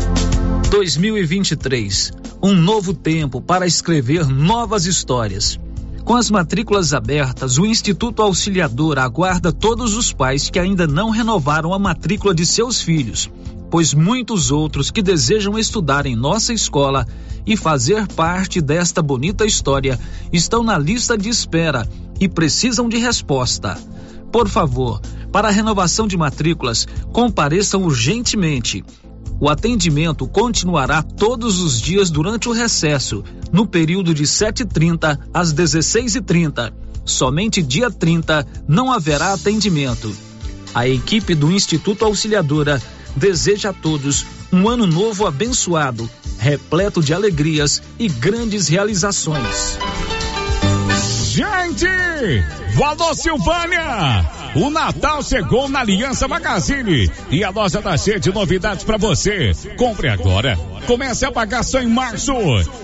2023, 0.71 2.13
um 2.41 2.53
novo 2.53 2.93
tempo 2.93 3.41
para 3.41 3.67
escrever 3.67 4.25
novas 4.25 4.85
histórias. 4.85 5.59
Com 6.05 6.15
as 6.15 6.31
matrículas 6.31 6.93
abertas, 6.93 7.57
o 7.57 7.65
Instituto 7.65 8.21
Auxiliador 8.21 8.97
aguarda 8.97 9.51
todos 9.51 9.97
os 9.97 10.13
pais 10.13 10.49
que 10.49 10.57
ainda 10.57 10.87
não 10.87 11.09
renovaram 11.09 11.73
a 11.73 11.77
matrícula 11.77 12.33
de 12.33 12.45
seus 12.45 12.81
filhos, 12.81 13.29
pois 13.69 13.93
muitos 13.93 14.49
outros 14.49 14.89
que 14.89 15.01
desejam 15.01 15.59
estudar 15.59 16.05
em 16.05 16.15
nossa 16.15 16.53
escola 16.53 17.05
e 17.45 17.57
fazer 17.57 18.07
parte 18.07 18.61
desta 18.61 19.01
bonita 19.01 19.45
história 19.45 19.99
estão 20.31 20.63
na 20.63 20.77
lista 20.77 21.17
de 21.17 21.27
espera 21.27 21.85
e 22.17 22.29
precisam 22.29 22.87
de 22.87 22.97
resposta. 22.97 23.77
Por 24.31 24.47
favor, 24.47 25.01
para 25.33 25.49
a 25.49 25.51
renovação 25.51 26.07
de 26.07 26.15
matrículas, 26.15 26.87
compareçam 27.11 27.83
urgentemente. 27.83 28.85
O 29.41 29.49
atendimento 29.49 30.27
continuará 30.27 31.01
todos 31.01 31.59
os 31.61 31.81
dias 31.81 32.11
durante 32.11 32.47
o 32.47 32.51
recesso, 32.51 33.23
no 33.51 33.65
período 33.65 34.13
de 34.13 34.21
7h30 34.21 35.17
às 35.33 35.51
16h30. 35.51 36.71
Somente 37.03 37.63
dia 37.63 37.89
30 37.89 38.45
não 38.67 38.91
haverá 38.91 39.33
atendimento. 39.33 40.15
A 40.75 40.87
equipe 40.87 41.33
do 41.33 41.51
Instituto 41.51 42.05
Auxiliadora 42.05 42.79
deseja 43.15 43.71
a 43.71 43.73
todos 43.73 44.27
um 44.53 44.69
ano 44.69 44.85
novo 44.85 45.25
abençoado, 45.25 46.07
repleto 46.37 47.01
de 47.01 47.11
alegrias 47.11 47.81
e 47.97 48.07
grandes 48.07 48.67
realizações. 48.67 49.75
Gente! 51.31 51.87
Valor 52.75 53.15
Silvânia! 53.15 54.40
O 54.53 54.69
Natal 54.69 55.23
chegou 55.23 55.69
na 55.69 55.79
Aliança 55.79 56.27
Magazine 56.27 57.09
e 57.29 57.41
a 57.41 57.49
loja 57.49 57.81
tá 57.81 57.95
cheia 57.95 58.19
de 58.19 58.33
novidades 58.33 58.83
para 58.83 58.97
você. 58.97 59.51
Compre 59.77 60.09
agora. 60.09 60.59
Comece 60.87 61.25
a 61.25 61.31
pagar 61.31 61.63
só 61.63 61.81
em 61.81 61.87
março. 61.87 62.33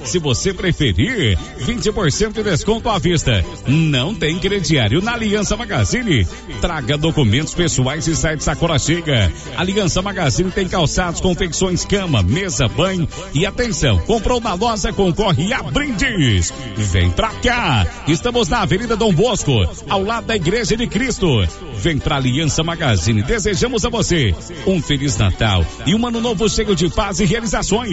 Se 0.03 0.19
você 0.19 0.53
preferir, 0.53 1.37
20% 1.59 2.33
de 2.33 2.43
desconto 2.43 2.89
à 2.89 2.97
vista. 2.97 3.43
Não 3.67 4.13
tem 4.13 4.39
crediário 4.39 5.01
na 5.01 5.13
Aliança 5.13 5.57
Magazine. 5.57 6.25
Traga 6.61 6.97
documentos 6.97 7.53
pessoais 7.53 8.07
e 8.07 8.15
sai 8.15 8.37
de 8.37 8.43
sacola 8.43 8.79
chega. 8.79 9.31
Aliança 9.57 10.01
Magazine 10.01 10.51
tem 10.51 10.67
calçados, 10.67 11.19
confecções, 11.19 11.85
cama, 11.85 12.23
mesa, 12.23 12.67
banho 12.67 13.07
e 13.33 13.45
atenção. 13.45 13.99
Comprou 13.99 14.39
na 14.39 14.53
loja, 14.53 14.93
concorre 14.93 15.51
a 15.53 15.63
brindes. 15.63 16.53
Vem 16.75 17.09
pra 17.11 17.29
cá. 17.29 17.85
Estamos 18.07 18.47
na 18.47 18.61
Avenida 18.61 18.95
Dom 18.95 19.13
Bosco, 19.13 19.51
ao 19.89 20.03
lado 20.03 20.27
da 20.27 20.35
Igreja 20.35 20.77
de 20.77 20.87
Cristo. 20.87 21.27
Vem 21.75 21.97
pra 21.97 22.17
Aliança 22.17 22.63
Magazine. 22.63 23.23
Desejamos 23.23 23.83
a 23.85 23.89
você 23.89 24.33
um 24.65 24.81
Feliz 24.81 25.17
Natal 25.17 25.65
e 25.85 25.93
um 25.93 26.05
ano 26.05 26.21
novo 26.21 26.47
cheio 26.49 26.75
de 26.75 26.89
paz 26.89 27.19
e 27.19 27.25
realizações. 27.25 27.86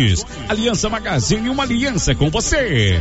Aliança 0.49 0.89
Magazine, 0.89 1.49
uma 1.49 1.63
aliança 1.63 2.15
com 2.15 2.31
você. 2.31 3.01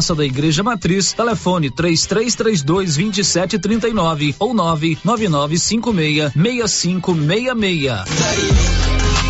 Praça 0.00 0.14
da 0.14 0.24
Igreja 0.24 0.62
Matriz, 0.62 1.12
telefone 1.12 1.70
3332 1.70 2.96
2739 2.96 4.34
ou 4.38 4.54
99956 4.54 6.32
6566. 6.34 9.29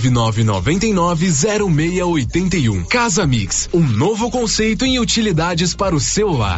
99990681. 0.09 2.87
Casa 2.87 3.27
Mix, 3.27 3.67
um 3.73 3.85
novo 3.85 4.31
conceito 4.31 4.85
em 4.85 4.97
utilidades 4.99 5.75
para 5.75 5.93
o 5.95 5.99
celular. 5.99 6.57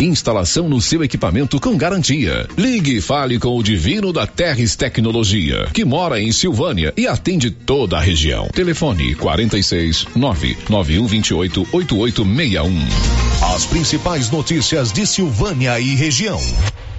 Instalação 0.00 0.66
no 0.66 0.80
seu 0.80 1.04
equipamento 1.04 1.60
com 1.60 1.76
garantia. 1.76 2.48
Ligue 2.56 2.96
e 2.96 3.00
fale 3.02 3.38
com 3.38 3.54
o 3.56 3.62
Divino 3.62 4.12
da 4.12 4.26
Terres 4.26 4.74
Tecnologia, 4.74 5.68
que 5.74 5.84
mora 5.84 6.18
em 6.18 6.32
Silvânia 6.32 6.94
e 6.96 7.06
atende 7.06 7.50
toda 7.50 7.98
a 7.98 8.00
região. 8.00 8.48
Telefone 8.48 9.14
46 9.14 10.06
99128 10.16 11.68
8861. 11.70 13.54
As 13.54 13.66
principais 13.66 14.30
notícias 14.30 14.90
de 14.90 15.06
Silvânia 15.06 15.78
e 15.78 15.94
região. 15.94 16.40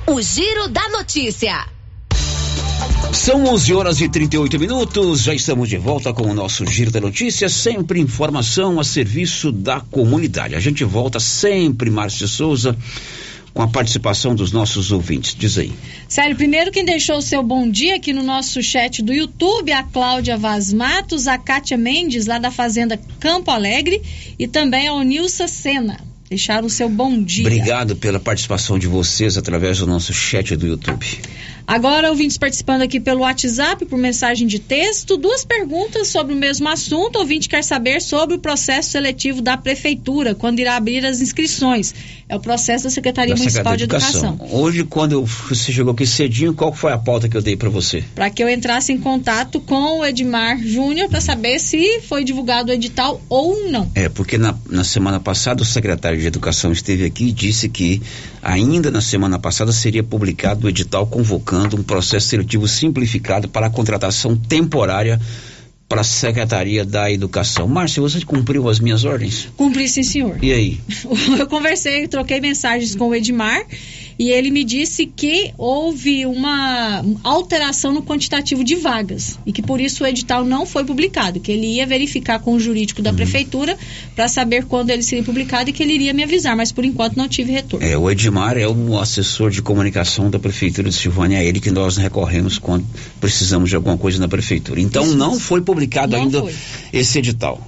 O 0.06 0.22
Giro 0.22 0.68
da 0.68 0.88
Notícia. 0.90 1.81
São 3.14 3.44
11 3.46 3.74
horas 3.74 4.02
e 4.02 4.08
38 4.08 4.58
minutos. 4.58 5.22
Já 5.22 5.34
estamos 5.34 5.68
de 5.68 5.78
volta 5.78 6.14
com 6.14 6.24
o 6.24 6.34
nosso 6.34 6.66
Giro 6.66 6.92
da 6.92 7.02
Notícias. 7.02 7.52
Sempre 7.54 8.00
informação 8.00 8.80
a 8.80 8.84
serviço 8.84 9.52
da 9.52 9.82
comunidade. 9.82 10.56
A 10.56 10.60
gente 10.60 10.84
volta 10.84 11.20
sempre, 11.20 11.90
Márcio 11.90 12.28
Souza, 12.28 12.76
com 13.54 13.62
a 13.62 13.68
participação 13.68 14.34
dos 14.34 14.52
nossos 14.52 14.92
ouvintes. 14.92 15.36
Diz 15.38 15.58
aí. 15.58 15.74
Sério, 16.08 16.36
primeiro 16.36 16.72
quem 16.72 16.86
deixou 16.86 17.18
o 17.18 17.22
seu 17.22 17.44
bom 17.44 17.70
dia 17.70 17.98
aqui 17.98 18.14
no 18.14 18.24
nosso 18.24 18.64
chat 18.64 19.04
do 19.04 19.14
YouTube, 19.14 19.72
a 19.72 19.84
Cláudia 19.84 20.38
Vaz 20.38 20.72
Matos, 20.72 21.28
a 21.28 21.38
Kátia 21.38 21.78
Mendes, 21.78 22.26
lá 22.26 22.40
da 22.40 22.50
Fazenda 22.50 23.00
Campo 23.20 23.52
Alegre, 23.52 24.02
e 24.40 24.48
também 24.48 24.88
a 24.88 24.94
Onilsa 24.94 25.48
Sena. 25.48 26.00
deixar 26.30 26.64
o 26.64 26.70
seu 26.70 26.88
bom 26.88 27.22
dia. 27.22 27.46
Obrigado 27.46 27.96
pela 27.98 28.22
participação 28.22 28.80
de 28.80 28.88
vocês 28.88 29.38
através 29.38 29.80
do 29.80 29.86
nosso 29.86 30.14
chat 30.14 30.56
do 30.56 30.66
YouTube. 30.66 31.20
Agora, 31.72 32.10
ouvintes 32.10 32.38
participando 32.38 32.82
aqui 32.82 33.00
pelo 33.00 33.22
WhatsApp, 33.22 33.86
por 33.86 33.98
mensagem 33.98 34.46
de 34.46 34.60
texto, 34.60 35.16
duas 35.16 35.46
perguntas 35.46 36.10
sobre 36.10 36.34
o 36.34 36.36
mesmo 36.38 36.68
assunto. 36.68 37.16
O 37.16 37.20
ouvinte 37.20 37.48
quer 37.48 37.64
saber 37.64 38.02
sobre 38.02 38.36
o 38.36 38.40
processo 38.40 38.90
seletivo 38.90 39.42
da 39.42 39.56
Prefeitura, 39.56 40.36
quando 40.36 40.60
irá 40.60 40.76
abrir 40.76 41.06
as 41.06 41.22
inscrições. 41.22 41.96
É 42.28 42.36
o 42.36 42.42
processo 42.42 42.84
da 42.86 42.90
Secretaria 42.90 43.34
Da 43.36 43.40
Municipal 43.40 43.78
de 43.78 43.84
Secretaria 43.84 44.18
Educação. 44.20 44.50
Hoje, 44.52 44.84
quando 44.84 45.14
eu- 45.14 45.26
você 45.26 45.72
chegou 45.72 45.94
aqui 45.94 46.06
cedinho, 46.06 46.54
qual 46.54 46.74
foi 46.74 46.92
a 46.92 46.98
pauta 46.98 47.30
que 47.30 47.38
eu 47.38 47.42
dei 47.42 47.56
para 47.56 47.70
você? 47.70 48.04
Para 48.16 48.30
que 48.30 48.44
eu 48.44 48.50
entrasse 48.50 48.92
em 48.92 48.98
contato 48.98 49.62
com 49.62 50.00
o 50.00 50.06
Edmar 50.06 50.62
Júnior 50.62 51.08
para 51.08 51.22
saber 51.22 51.58
se 51.60 52.02
foi 52.02 52.26
divulgado 52.26 52.70
o 52.70 52.74
edital 52.74 53.22
ou 53.30 53.70
não. 53.70 53.90
É, 53.96 54.10
porque 54.10 54.38
na, 54.38 54.54
na 54.70 54.84
semana 54.84 55.22
passada 55.22 55.62
o 55.62 55.66
secretário 55.66 56.20
de 56.20 56.28
Educação 56.28 56.74
esteve 56.74 57.06
aqui 57.06 57.28
e 57.28 57.32
disse 57.32 57.70
que 57.70 58.02
ainda 58.42 58.92
na 58.92 59.02
semana 59.02 59.40
passada 59.40 59.72
seria 59.72 60.04
publicado 60.04 60.68
o 60.68 60.70
edital 60.70 61.08
convocando 61.08 61.61
um 61.76 61.84
processo 61.84 62.28
seletivo 62.28 62.68
simplificado 62.68 63.48
para 63.48 63.68
a 63.68 63.70
contratação 63.70 64.36
temporária 64.36 65.20
para 65.92 66.02
a 66.02 66.06
Secretaria 66.06 66.86
da 66.86 67.12
Educação. 67.12 67.68
Márcio, 67.68 68.02
você 68.02 68.24
cumpriu 68.24 68.70
as 68.70 68.80
minhas 68.80 69.04
ordens? 69.04 69.50
Cumpri, 69.58 69.90
sim, 69.90 70.04
senhor. 70.04 70.38
E 70.42 70.54
aí? 70.54 70.80
Eu 71.38 71.48
conversei, 71.48 72.08
troquei 72.08 72.40
mensagens 72.40 72.96
com 72.96 73.10
o 73.10 73.16
Edmar 73.16 73.66
e 74.18 74.30
ele 74.30 74.52
me 74.52 74.64
disse 74.64 75.06
que 75.06 75.52
houve 75.58 76.26
uma 76.26 77.04
alteração 77.24 77.94
no 77.94 78.04
quantitativo 78.04 78.64
de 78.64 78.76
vagas 78.76 79.38
e 79.46 79.52
que 79.52 79.62
por 79.62 79.80
isso 79.82 80.04
o 80.04 80.08
edital 80.08 80.44
não 80.46 80.66
foi 80.66 80.84
publicado, 80.84 81.40
que 81.40 81.52
ele 81.52 81.68
ia 81.68 81.86
verificar 81.88 82.40
com 82.40 82.54
o 82.54 82.60
jurídico 82.60 83.02
da 83.02 83.12
prefeitura 83.14 83.78
para 84.16 84.28
saber 84.28 84.66
quando 84.66 84.90
ele 84.90 85.02
seria 85.04 85.24
publicado 85.24 85.70
e 85.70 85.74
que 85.74 85.82
ele 85.84 85.94
iria 85.94 86.14
me 86.14 86.24
avisar, 86.24 86.56
mas 86.56 86.72
por 86.72 86.86
enquanto 86.86 87.16
não 87.18 87.28
tive 87.28 87.52
retorno. 87.52 87.86
É, 87.86 87.98
o 87.98 88.10
Edmar 88.10 88.58
é 88.58 88.68
o 88.68 88.98
assessor 89.00 89.50
de 89.52 89.62
comunicação 89.62 90.30
da 90.30 90.40
Prefeitura 90.40 90.90
de 90.90 90.96
Silvânia, 90.96 91.38
é 91.38 91.46
ele 91.46 91.60
que 91.60 91.72
nós 91.72 91.98
recorremos 91.98 92.58
quando 92.58 92.86
precisamos 93.20 93.70
de 93.70 93.76
alguma 93.76 93.98
coisa 93.98 94.20
na 94.20 94.28
Prefeitura. 94.28 94.80
Então 94.80 95.04
Isso 95.04 95.16
não 95.16 95.32
mesmo. 95.32 95.42
foi 95.42 95.62
publicado 95.62 96.14
Não 96.16 96.24
ainda 96.24 96.42
foi. 96.42 96.54
esse 96.94 97.20
edital. 97.20 97.66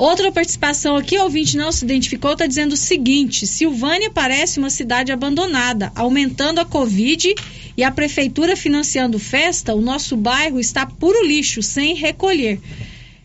Outra 0.00 0.32
participação 0.32 0.96
aqui, 0.96 1.18
ouvinte 1.18 1.58
não 1.58 1.70
se 1.70 1.84
identificou, 1.84 2.32
está 2.32 2.46
dizendo 2.46 2.72
o 2.72 2.76
seguinte: 2.76 3.46
Silvânia 3.46 4.10
parece 4.10 4.58
uma 4.58 4.70
cidade 4.70 5.12
abandonada, 5.12 5.92
aumentando 5.94 6.58
a 6.58 6.64
Covid 6.64 7.34
e 7.76 7.84
a 7.84 7.90
prefeitura 7.90 8.56
financiando 8.56 9.18
festa, 9.18 9.74
o 9.74 9.82
nosso 9.82 10.16
bairro 10.16 10.58
está 10.58 10.86
puro 10.86 11.22
lixo, 11.22 11.62
sem 11.62 11.94
recolher. 11.94 12.58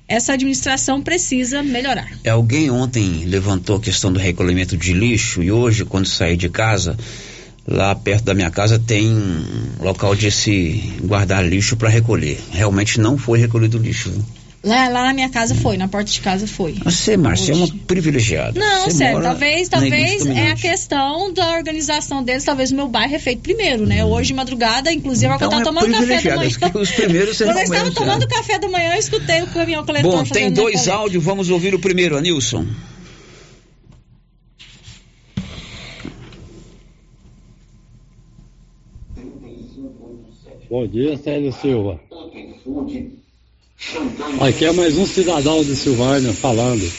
Essa 0.05 0.33
administração 0.33 1.01
precisa 1.01 1.63
melhorar. 1.63 2.11
É, 2.25 2.31
Alguém 2.31 2.69
ontem 2.69 3.23
levantou 3.23 3.77
a 3.77 3.79
questão 3.79 4.11
do 4.11 4.19
recolhimento 4.19 4.75
de 4.75 4.91
lixo 4.91 5.41
e 5.41 5.49
hoje, 5.53 5.85
quando 5.85 6.07
saí 6.07 6.35
de 6.35 6.49
casa, 6.49 6.97
lá 7.65 7.95
perto 7.95 8.25
da 8.25 8.33
minha 8.33 8.51
casa 8.51 8.77
tem 8.77 9.07
um 9.07 9.75
local 9.79 10.13
de 10.13 10.29
se 10.29 10.93
guardar 11.01 11.47
lixo 11.47 11.77
para 11.77 11.87
recolher. 11.87 12.37
Realmente 12.51 12.99
não 12.99 13.17
foi 13.17 13.39
recolhido 13.39 13.77
lixo. 13.77 14.09
viu? 14.11 14.25
Lá, 14.65 14.89
lá 14.89 15.03
na 15.03 15.13
minha 15.13 15.29
casa 15.29 15.53
foi, 15.53 15.77
na 15.77 15.87
porta 15.87 16.09
de 16.09 16.19
casa 16.19 16.47
foi. 16.47 16.73
Você, 16.83 17.15
Márcia, 17.15 17.53
é 17.53 17.55
uma 17.55 17.67
privilegiada. 17.85 18.59
Não, 18.59 18.85
Você 18.85 18.97
sério, 18.97 19.21
talvez, 19.21 19.69
talvez 19.69 20.25
é 20.25 20.49
a 20.49 20.55
questão 20.55 21.31
da 21.31 21.51
organização 21.51 22.23
deles, 22.23 22.43
talvez 22.43 22.71
o 22.71 22.75
meu 22.75 22.87
bairro 22.87 23.13
é 23.13 23.19
feito 23.19 23.43
primeiro, 23.43 23.85
né? 23.85 24.03
Hoje 24.03 24.29
de 24.29 24.33
madrugada, 24.33 24.91
inclusive, 24.91 25.31
Hum. 25.31 25.35
Então 25.35 25.51
eu 25.51 25.57
é 25.57 25.61
estava 25.61 25.63
tomando 25.63 25.91
café 25.91 26.29
da 26.29 26.35
manhã. 26.37 26.49
Os 26.73 26.91
primeiros 26.91 27.37
Quando 27.37 27.57
eu 27.57 27.63
estava 27.63 27.83
menos, 27.83 27.93
tomando 27.95 28.27
café 28.27 28.57
da 28.57 28.67
manhã, 28.67 28.93
eu 28.93 28.99
escutei 28.99 29.43
o 29.43 29.47
caminhão 29.47 29.85
coletor 29.85 30.11
Bom, 30.11 30.23
tem 30.23 30.51
dois 30.51 30.87
áudios, 30.87 31.23
vamos 31.23 31.49
ouvir 31.51 31.75
o 31.75 31.79
primeiro, 31.79 32.17
Anilson. 32.17 32.65
Bom 40.67 40.87
dia, 40.87 41.15
Célio 41.17 41.53
Silva. 41.53 41.99
Aqui 44.39 44.65
é 44.65 44.71
mais 44.71 44.97
um 44.97 45.05
cidadão 45.05 45.63
de 45.63 45.75
Silvânia 45.75 46.33
falando. 46.33 46.91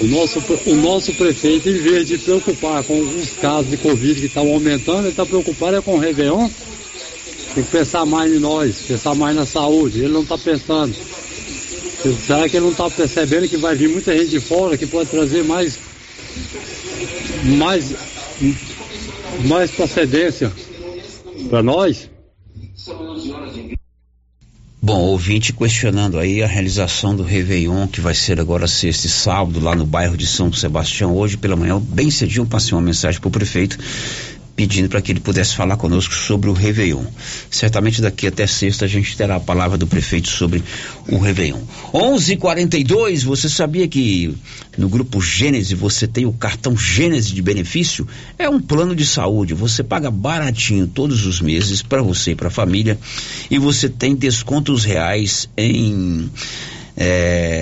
O 0.00 0.04
nosso, 0.06 0.42
o 0.66 0.74
nosso 0.74 1.12
prefeito, 1.14 1.68
em 1.68 1.78
vez 1.78 2.06
de 2.08 2.18
preocupar 2.18 2.82
com 2.84 2.98
os 3.00 3.30
casos 3.40 3.70
de 3.70 3.76
Covid 3.76 4.20
que 4.20 4.26
estão 4.26 4.48
aumentando, 4.48 5.00
ele 5.00 5.08
está 5.08 5.24
preocupado 5.24 5.76
é 5.76 5.82
com 5.82 5.94
o 5.94 5.98
Réveillon. 5.98 6.48
Tem 7.54 7.62
que 7.62 7.70
pensar 7.70 8.06
mais 8.06 8.32
em 8.32 8.38
nós, 8.38 8.80
pensar 8.86 9.14
mais 9.14 9.36
na 9.36 9.44
saúde. 9.44 10.00
Ele 10.00 10.12
não 10.12 10.22
está 10.22 10.38
pensando. 10.38 10.94
Será 12.26 12.48
que 12.48 12.56
ele 12.56 12.64
não 12.64 12.72
está 12.72 12.90
percebendo 12.90 13.48
que 13.48 13.56
vai 13.56 13.74
vir 13.74 13.88
muita 13.88 14.16
gente 14.16 14.30
de 14.30 14.40
fora 14.40 14.76
que 14.76 14.86
pode 14.86 15.10
trazer 15.10 15.44
mais, 15.44 15.78
mais, 17.58 17.94
mais 19.46 19.70
procedência 19.70 20.52
para 21.48 21.62
nós? 21.62 22.10
Bom, 24.84 24.98
ouvinte 24.98 25.52
questionando 25.52 26.18
aí 26.18 26.42
a 26.42 26.46
realização 26.48 27.14
do 27.14 27.22
Réveillon, 27.22 27.86
que 27.86 28.00
vai 28.00 28.16
ser 28.16 28.40
agora 28.40 28.66
sexta 28.66 29.06
e 29.06 29.10
sábado, 29.10 29.60
lá 29.60 29.76
no 29.76 29.86
bairro 29.86 30.16
de 30.16 30.26
São 30.26 30.52
Sebastião. 30.52 31.16
Hoje 31.16 31.36
pela 31.36 31.54
manhã, 31.54 31.80
bem 31.80 32.10
cedinho, 32.10 32.44
passei 32.44 32.74
uma 32.74 32.82
mensagem 32.82 33.20
para 33.20 33.28
o 33.28 33.30
prefeito 33.30 33.78
pedindo 34.54 34.88
para 34.88 35.00
que 35.00 35.12
ele 35.12 35.20
pudesse 35.20 35.54
falar 35.54 35.76
conosco 35.76 36.14
sobre 36.14 36.50
o 36.50 36.52
Réveillon. 36.52 37.04
Certamente 37.50 38.02
daqui 38.02 38.26
até 38.26 38.46
sexta 38.46 38.84
a 38.84 38.88
gente 38.88 39.16
terá 39.16 39.36
a 39.36 39.40
palavra 39.40 39.78
do 39.78 39.86
prefeito 39.86 40.28
sobre 40.28 40.62
o 41.08 41.18
Réveillon. 41.18 41.60
11:42. 41.92 43.24
Você 43.24 43.48
sabia 43.48 43.88
que 43.88 44.34
no 44.76 44.88
grupo 44.88 45.20
Gênese 45.20 45.74
você 45.74 46.06
tem 46.06 46.26
o 46.26 46.32
cartão 46.32 46.76
Gênese 46.76 47.32
de 47.32 47.42
benefício? 47.42 48.06
É 48.38 48.48
um 48.48 48.60
plano 48.60 48.94
de 48.94 49.06
saúde. 49.06 49.54
Você 49.54 49.82
paga 49.82 50.10
baratinho 50.10 50.86
todos 50.86 51.26
os 51.26 51.40
meses 51.40 51.82
para 51.82 52.02
você 52.02 52.32
e 52.32 52.34
para 52.34 52.48
a 52.48 52.50
família 52.50 52.98
e 53.50 53.58
você 53.58 53.88
tem 53.88 54.14
descontos 54.14 54.84
reais 54.84 55.48
em 55.56 56.30
é, 56.96 57.61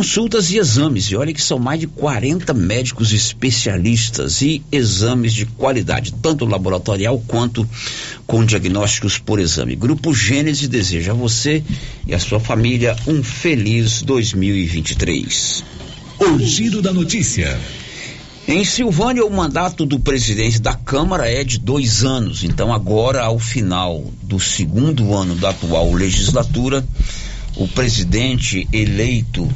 consultas 0.00 0.50
e 0.50 0.56
exames. 0.56 1.10
E 1.10 1.16
olha 1.16 1.30
que 1.30 1.42
são 1.42 1.58
mais 1.58 1.78
de 1.78 1.86
40 1.86 2.54
médicos 2.54 3.12
especialistas 3.12 4.40
e 4.40 4.62
exames 4.72 5.34
de 5.34 5.44
qualidade, 5.44 6.14
tanto 6.22 6.46
laboratorial 6.46 7.22
quanto 7.26 7.68
com 8.26 8.42
diagnósticos 8.42 9.18
por 9.18 9.38
exame. 9.38 9.76
Grupo 9.76 10.14
Gênese 10.14 10.68
deseja 10.68 11.12
a 11.12 11.14
você 11.14 11.62
e 12.06 12.14
a 12.14 12.18
sua 12.18 12.40
família 12.40 12.96
um 13.06 13.22
feliz 13.22 14.00
2023. 14.00 15.64
O 16.18 16.38
giro 16.38 16.80
da 16.80 16.94
notícia. 16.94 17.60
Em 18.48 18.64
Silvânia, 18.64 19.22
o 19.22 19.30
mandato 19.30 19.84
do 19.84 20.00
presidente 20.00 20.62
da 20.62 20.72
Câmara 20.72 21.30
é 21.30 21.44
de 21.44 21.58
dois 21.58 22.06
anos. 22.06 22.42
Então, 22.42 22.72
agora, 22.72 23.20
ao 23.20 23.38
final 23.38 24.02
do 24.22 24.40
segundo 24.40 25.14
ano 25.14 25.34
da 25.34 25.50
atual 25.50 25.92
legislatura, 25.92 26.82
o 27.54 27.68
presidente 27.68 28.66
eleito 28.72 29.46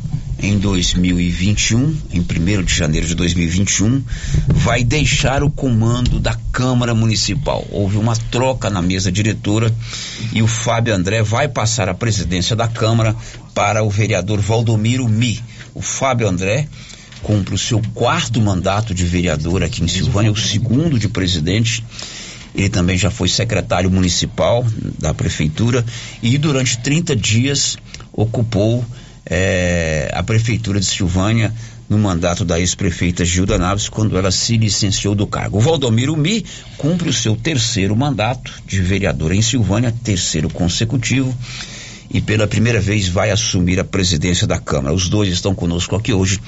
em 0.45 0.59
2021, 0.59 1.97
em 2.13 2.21
1 2.21 2.63
de 2.63 2.75
janeiro 2.75 3.07
de 3.07 3.15
2021, 3.15 4.03
vai 4.49 4.85
deixar 4.85 5.43
o 5.43 5.51
comando 5.51 6.21
da 6.21 6.37
Câmara 6.53 6.95
Municipal. 6.95 7.67
Houve 7.71 7.97
uma 7.97 8.15
troca 8.15 8.69
na 8.69 8.83
mesa 8.83 9.11
diretora 9.11 9.75
e 10.33 10.43
o 10.43 10.47
Fábio 10.47 10.95
André 10.95 11.23
vai 11.23 11.49
passar 11.49 11.89
a 11.89 11.95
presidência 11.95 12.55
da 12.55 12.69
Câmara 12.69 13.17
para 13.55 13.83
o 13.83 13.89
vereador 13.89 14.39
Valdomiro 14.39 15.09
Mi. 15.09 15.43
O 15.75 15.81
Fábio 15.81 16.29
André 16.29 16.69
cumpre 17.23 17.55
o 17.55 17.59
seu 17.59 17.81
quarto 17.95 18.39
mandato 18.39 18.95
de 18.95 19.05
vereador 19.05 19.63
aqui 19.63 19.83
em 19.83 19.89
Silvânia, 19.89 20.31
o 20.31 20.37
segundo 20.37 20.99
de 20.99 21.09
presidente. 21.09 21.83
Ele 22.55 22.69
também 22.69 22.99
já 22.99 23.11
foi 23.11 23.29
secretário 23.29 23.91
municipal 23.91 24.65
da 24.99 25.15
prefeitura 25.15 25.85
e 26.23 26.37
durante 26.37 26.79
30 26.79 27.17
dias 27.17 27.79
ocupou 28.13 28.85
eh, 29.27 30.11
a 30.13 30.23
prefeitura 30.23 30.81
de 30.81 30.87
Silvânia 30.87 31.53
no 31.89 31.99
mandato 31.99 32.45
da 32.45 32.59
ex-prefeita 32.59 33.25
Gilda 33.25 33.59
Naves 33.59 33.89
quando 33.89 34.17
ela 34.17 34.31
se 34.31 34.57
licenciou 34.57 35.15
do 35.15 35.27
cargo. 35.27 35.59
O 35.59 35.61
Valdomiro 35.61 36.17
Mi 36.17 36.45
cumpre 36.79 37.09
o 37.09 37.13
seu 37.13 37.37
terceiro 37.37 37.95
mandato 37.95 38.53
de 38.67 38.81
vereador 38.81 39.33
em 39.33 39.43
Silvânia, 39.43 39.95
terceiro 40.03 40.49
consecutivo 40.49 41.35
e 42.11 42.21
pela 42.21 42.47
primeira 42.47 42.81
vez 42.81 43.09
vai 43.09 43.31
assumir 43.31 43.79
a 43.81 43.85
presidência 43.85 44.47
da 44.47 44.59
Câmara. 44.59 44.95
Os 44.95 45.09
dois 45.09 45.31
estão 45.31 45.55
conosco 45.55 45.97
aqui 45.97 46.13
hoje 46.13 46.41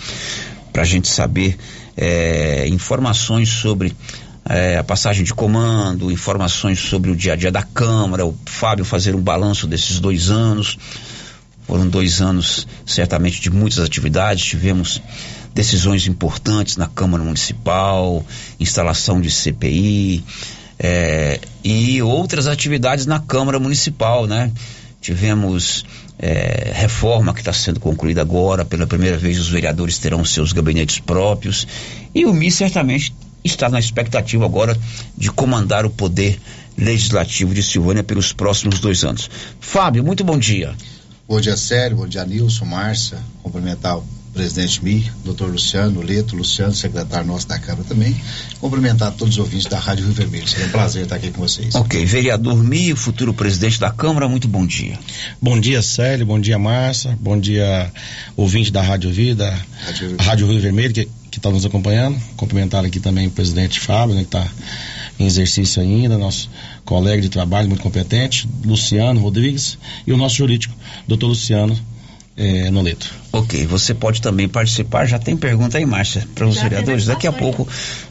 para 0.72 0.83
a 0.83 0.87
gente 0.87 1.09
saber 1.09 1.57
eh, 1.97 2.66
informações 2.68 3.49
sobre 3.49 3.95
eh, 4.49 4.77
a 4.79 4.85
passagem 4.85 5.24
de 5.24 5.35
comando, 5.35 6.11
informações 6.11 6.79
sobre 6.79 7.11
o 7.11 7.16
dia 7.16 7.33
a 7.33 7.37
dia 7.37 7.51
da 7.51 7.62
Câmara, 7.62 8.27
o 8.27 8.37
Fábio 8.47 8.85
fazer 8.85 9.14
um 9.14 9.20
balanço 9.20 9.66
desses 9.66 9.99
dois 9.99 10.31
anos. 10.31 10.79
Foram 11.67 11.89
dois 11.89 12.21
anos, 12.21 12.67
certamente, 12.85 13.41
de 13.41 13.51
muitas 13.51 13.81
atividades. 13.81 14.45
Tivemos 14.45 15.03
decisões 15.53 16.07
importantes 16.07 16.77
na 16.77 16.87
Câmara 16.87 17.25
Municipal, 17.25 18.25
instalação 18.61 19.21
de 19.21 19.31
CPI 19.31 20.23
eh, 20.79 21.41
e 21.64 22.01
outras 22.03 22.47
atividades 22.47 23.07
na 23.07 23.19
Câmara 23.19 23.59
Municipal, 23.59 24.27
né? 24.27 24.53
Tivemos 25.01 25.85
é, 26.19 26.73
reforma 26.75 27.33
que 27.33 27.41
está 27.41 27.53
sendo 27.53 27.81
concluída 27.81 28.21
agora. 28.21 28.64
Pela 28.64 28.87
primeira 28.87 29.17
vez, 29.17 29.39
os 29.39 29.49
vereadores 29.49 29.99
terão 29.99 30.25
seus 30.25 30.53
gabinetes 30.53 30.99
próprios. 30.99 31.67
E 32.14 32.25
o 32.25 32.33
MI 32.33 32.51
certamente 32.51 33.14
está 33.45 33.69
na 33.69 33.79
expectativa 33.79 34.45
agora 34.45 34.77
de 35.17 35.31
comandar 35.31 35.87
o 35.87 35.91
poder 35.91 36.41
legislativo 36.77 37.55
de 37.55 37.62
Silvânia 37.62 38.03
pelos 38.03 38.33
próximos 38.33 38.81
dois 38.81 39.05
anos. 39.05 39.31
Fábio, 39.61 40.05
muito 40.05 40.25
bom 40.25 40.39
dia. 40.39 40.75
Bom 41.29 41.41
dia, 41.41 41.57
Sérgio. 41.57 41.97
Bom 41.97 42.07
dia, 42.07 42.24
Nilson, 42.24 42.64
Márcia. 42.66 43.18
Cumprimentar 43.43 43.99
o 43.99 44.05
presidente 44.33 44.85
Mi, 44.85 45.11
doutor 45.24 45.51
Luciano, 45.51 46.01
Leto, 46.01 46.37
Luciano, 46.37 46.72
secretário 46.72 47.27
nosso 47.27 47.49
da 47.49 47.59
Câmara 47.59 47.83
também. 47.89 48.14
Cumprimentar 48.61 49.11
todos 49.11 49.35
os 49.35 49.41
ouvintes 49.41 49.66
da 49.66 49.77
Rádio 49.77 50.05
Rio 50.05 50.14
Vermelho. 50.14 50.47
Seria 50.47 50.66
um 50.66 50.70
prazer 50.70 51.03
estar 51.03 51.16
aqui 51.16 51.33
com 51.33 51.41
vocês. 51.41 51.74
Ok, 51.74 52.05
vereador 52.05 52.62
Mi, 52.62 52.95
futuro 52.95 53.35
presidente 53.35 53.81
da 53.81 53.91
Câmara, 53.91 54.29
muito 54.29 54.47
bom 54.47 54.64
dia. 54.64 54.97
Bom 55.43 55.59
dia, 55.59 55.83
Célio. 55.83 56.27
Bom 56.27 56.39
dia, 56.39 56.61
Márcia. 56.61 57.18
Bom 57.20 57.41
dia, 57.41 57.91
ouvinte 58.37 58.70
da 58.70 58.81
Rádio 58.81 59.11
Vida, 59.11 59.53
Rádio, 59.85 60.16
Rádio 60.20 60.47
Rio 60.47 60.61
Vermelho, 60.61 60.93
que 60.93 61.09
está 61.37 61.51
nos 61.51 61.66
acompanhando. 61.66 62.20
Cumprimentar 62.37 62.85
aqui 62.85 63.01
também 63.01 63.27
o 63.27 63.33
presidente 63.33 63.81
Fábio, 63.81 64.14
né, 64.14 64.20
que 64.20 64.29
está 64.29 64.49
em 65.18 65.27
exercício 65.27 65.83
ainda, 65.83 66.16
nosso 66.16 66.49
colega 66.87 67.20
de 67.20 67.28
trabalho 67.28 67.68
muito 67.68 67.82
competente, 67.82 68.49
Luciano 68.64 69.20
Rodrigues, 69.20 69.76
e 70.07 70.12
o 70.12 70.16
nosso 70.16 70.37
jurídico, 70.37 70.74
doutor 71.07 71.26
Luciano 71.26 71.78
é, 72.37 72.70
Noleto. 72.70 73.12
Ok, 73.32 73.66
você 73.66 73.95
pode 73.95 74.20
também 74.20 74.49
participar. 74.49 75.07
Já 75.07 75.18
tem 75.18 75.37
pergunta 75.37 75.78
aí, 75.78 75.87
Márcia, 75.87 76.26
para 76.34 76.47
os 76.47 76.61
vereadores. 76.61 77.07
Daqui 77.07 77.26
a 77.26 77.32
pouco 77.32 77.66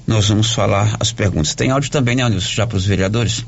nós 0.05 0.27
vamos 0.27 0.51
falar 0.51 0.97
as 0.99 1.11
perguntas. 1.11 1.53
Tem 1.55 1.69
áudio 1.69 1.89
também, 1.91 2.15
né, 2.15 2.27
Nilson, 2.27 2.49
já 2.49 2.67
para 2.67 2.77
os 2.77 2.85
vereadores? 2.85 3.45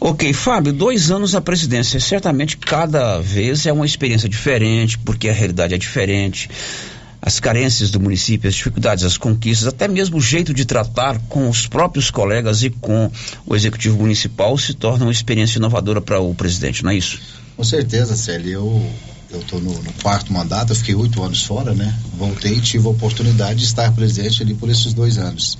Ok, 0.00 0.32
Fábio, 0.32 0.72
dois 0.72 1.10
anos 1.10 1.34
à 1.34 1.40
presidência. 1.40 1.98
Certamente 2.00 2.56
cada 2.56 3.20
vez 3.20 3.66
é 3.66 3.72
uma 3.72 3.86
experiência 3.86 4.28
diferente, 4.28 4.98
porque 4.98 5.28
a 5.28 5.32
realidade 5.32 5.74
é 5.74 5.78
diferente. 5.78 6.48
As 7.26 7.40
carências 7.40 7.90
do 7.90 7.98
município, 7.98 8.48
as 8.48 8.54
dificuldades, 8.54 9.02
as 9.02 9.16
conquistas, 9.16 9.66
até 9.66 9.88
mesmo 9.88 10.18
o 10.18 10.20
jeito 10.20 10.52
de 10.52 10.66
tratar 10.66 11.18
com 11.20 11.48
os 11.48 11.66
próprios 11.66 12.10
colegas 12.10 12.62
e 12.62 12.68
com 12.68 13.10
o 13.46 13.56
executivo 13.56 13.96
municipal 13.98 14.58
se 14.58 14.74
torna 14.74 15.06
uma 15.06 15.12
experiência 15.12 15.56
inovadora 15.56 16.02
para 16.02 16.20
o 16.20 16.34
presidente, 16.34 16.84
não 16.84 16.90
é 16.90 16.96
isso? 16.96 17.18
Com 17.56 17.64
certeza, 17.64 18.14
Célio. 18.14 18.52
Eu 18.52 18.90
eu 19.30 19.40
estou 19.40 19.60
no, 19.60 19.72
no, 19.72 19.92
quarto 19.94 20.32
mandato, 20.32 20.70
eu 20.70 20.76
fiquei 20.76 20.94
oito 20.94 21.22
anos 21.22 21.42
fora, 21.42 21.74
né? 21.74 21.92
Voltei 22.16 22.52
e 22.52 22.60
tive 22.60 22.86
a 22.86 22.90
oportunidade 22.90 23.58
de 23.58 23.64
estar 23.64 23.90
presidente 23.92 24.42
ali 24.42 24.54
por 24.54 24.68
esses 24.68 24.92
dois 24.92 25.18
anos. 25.18 25.58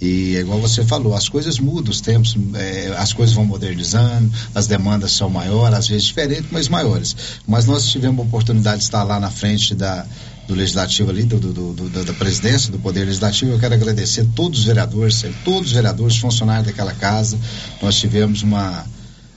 E 0.00 0.36
é 0.36 0.40
igual 0.40 0.60
você 0.60 0.84
falou, 0.84 1.14
as 1.14 1.28
coisas 1.28 1.58
mudam, 1.58 1.90
os 1.90 2.00
tempos, 2.00 2.36
é, 2.54 2.94
as 2.96 3.12
coisas 3.12 3.34
vão 3.34 3.44
modernizando, 3.44 4.30
as 4.54 4.68
demandas 4.68 5.10
são 5.12 5.28
maiores, 5.28 5.76
às 5.76 5.88
vezes 5.88 6.04
diferentes, 6.04 6.46
mas 6.52 6.68
maiores. 6.68 7.16
Mas 7.46 7.66
nós 7.66 7.88
tivemos 7.88 8.20
a 8.20 8.22
oportunidade 8.22 8.78
de 8.78 8.84
estar 8.84 9.02
lá 9.02 9.18
na 9.18 9.30
frente 9.30 9.74
da, 9.74 10.06
do 10.48 10.54
legislativo 10.54 11.10
ali, 11.10 11.24
do, 11.24 11.38
do, 11.38 11.74
do, 11.74 12.04
da 12.04 12.14
presidência, 12.14 12.72
do 12.72 12.78
poder 12.78 13.04
legislativo. 13.04 13.52
Eu 13.52 13.58
quero 13.60 13.74
agradecer 13.74 14.26
todos 14.34 14.60
os 14.60 14.64
vereadores, 14.64 15.22
todos 15.44 15.68
os 15.68 15.72
vereadores, 15.74 16.16
funcionários 16.16 16.66
daquela 16.66 16.94
casa. 16.94 17.38
Nós 17.82 17.96
tivemos 17.96 18.42
uma 18.42 18.86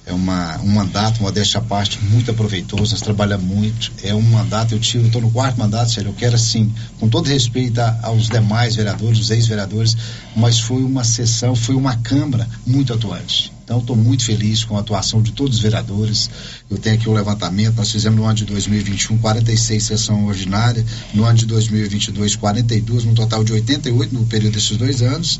é 0.05 0.13
uma, 0.13 0.59
um 0.61 0.67
mandato, 0.67 1.21
modéstia 1.21 1.59
à 1.59 1.63
parte, 1.63 1.99
muito 2.05 2.31
aproveitoso, 2.31 2.91
nós 2.91 3.01
trabalhamos 3.01 3.45
muito, 3.45 3.91
é 4.03 4.13
um 4.15 4.21
mandato, 4.21 4.73
eu 4.73 4.79
tive, 4.79 5.05
estou 5.05 5.21
no 5.21 5.31
quarto 5.31 5.59
mandato, 5.59 5.91
sério, 5.91 6.09
eu 6.09 6.13
quero 6.13 6.35
assim, 6.35 6.73
com 6.99 7.07
todo 7.07 7.27
respeito 7.27 7.79
a, 7.79 7.99
aos 8.03 8.27
demais 8.27 8.75
vereadores, 8.75 9.19
os 9.19 9.29
ex-vereadores, 9.29 9.95
mas 10.35 10.59
foi 10.59 10.83
uma 10.83 11.03
sessão, 11.03 11.55
foi 11.55 11.75
uma 11.75 11.95
Câmara 11.97 12.47
muito 12.65 12.93
atuante. 12.93 13.51
Então, 13.63 13.79
estou 13.79 13.95
muito 13.95 14.25
feliz 14.25 14.65
com 14.65 14.75
a 14.75 14.81
atuação 14.81 15.21
de 15.21 15.31
todos 15.31 15.55
os 15.55 15.61
vereadores. 15.61 16.29
Eu 16.69 16.77
tenho 16.77 16.95
aqui 16.95 17.07
o 17.07 17.13
levantamento. 17.13 17.77
Nós 17.77 17.89
fizemos 17.89 18.19
no 18.19 18.25
ano 18.25 18.33
de 18.33 18.43
2021 18.43 19.17
46 19.19 19.81
sessão 19.81 20.25
ordinária, 20.25 20.85
no 21.13 21.23
ano 21.23 21.37
de 21.37 21.45
2022 21.45 22.35
42, 22.35 23.05
no 23.05 23.13
total 23.13 23.45
de 23.45 23.53
88 23.53 24.13
no 24.13 24.25
período 24.25 24.55
desses 24.55 24.75
dois 24.75 25.01
anos 25.01 25.39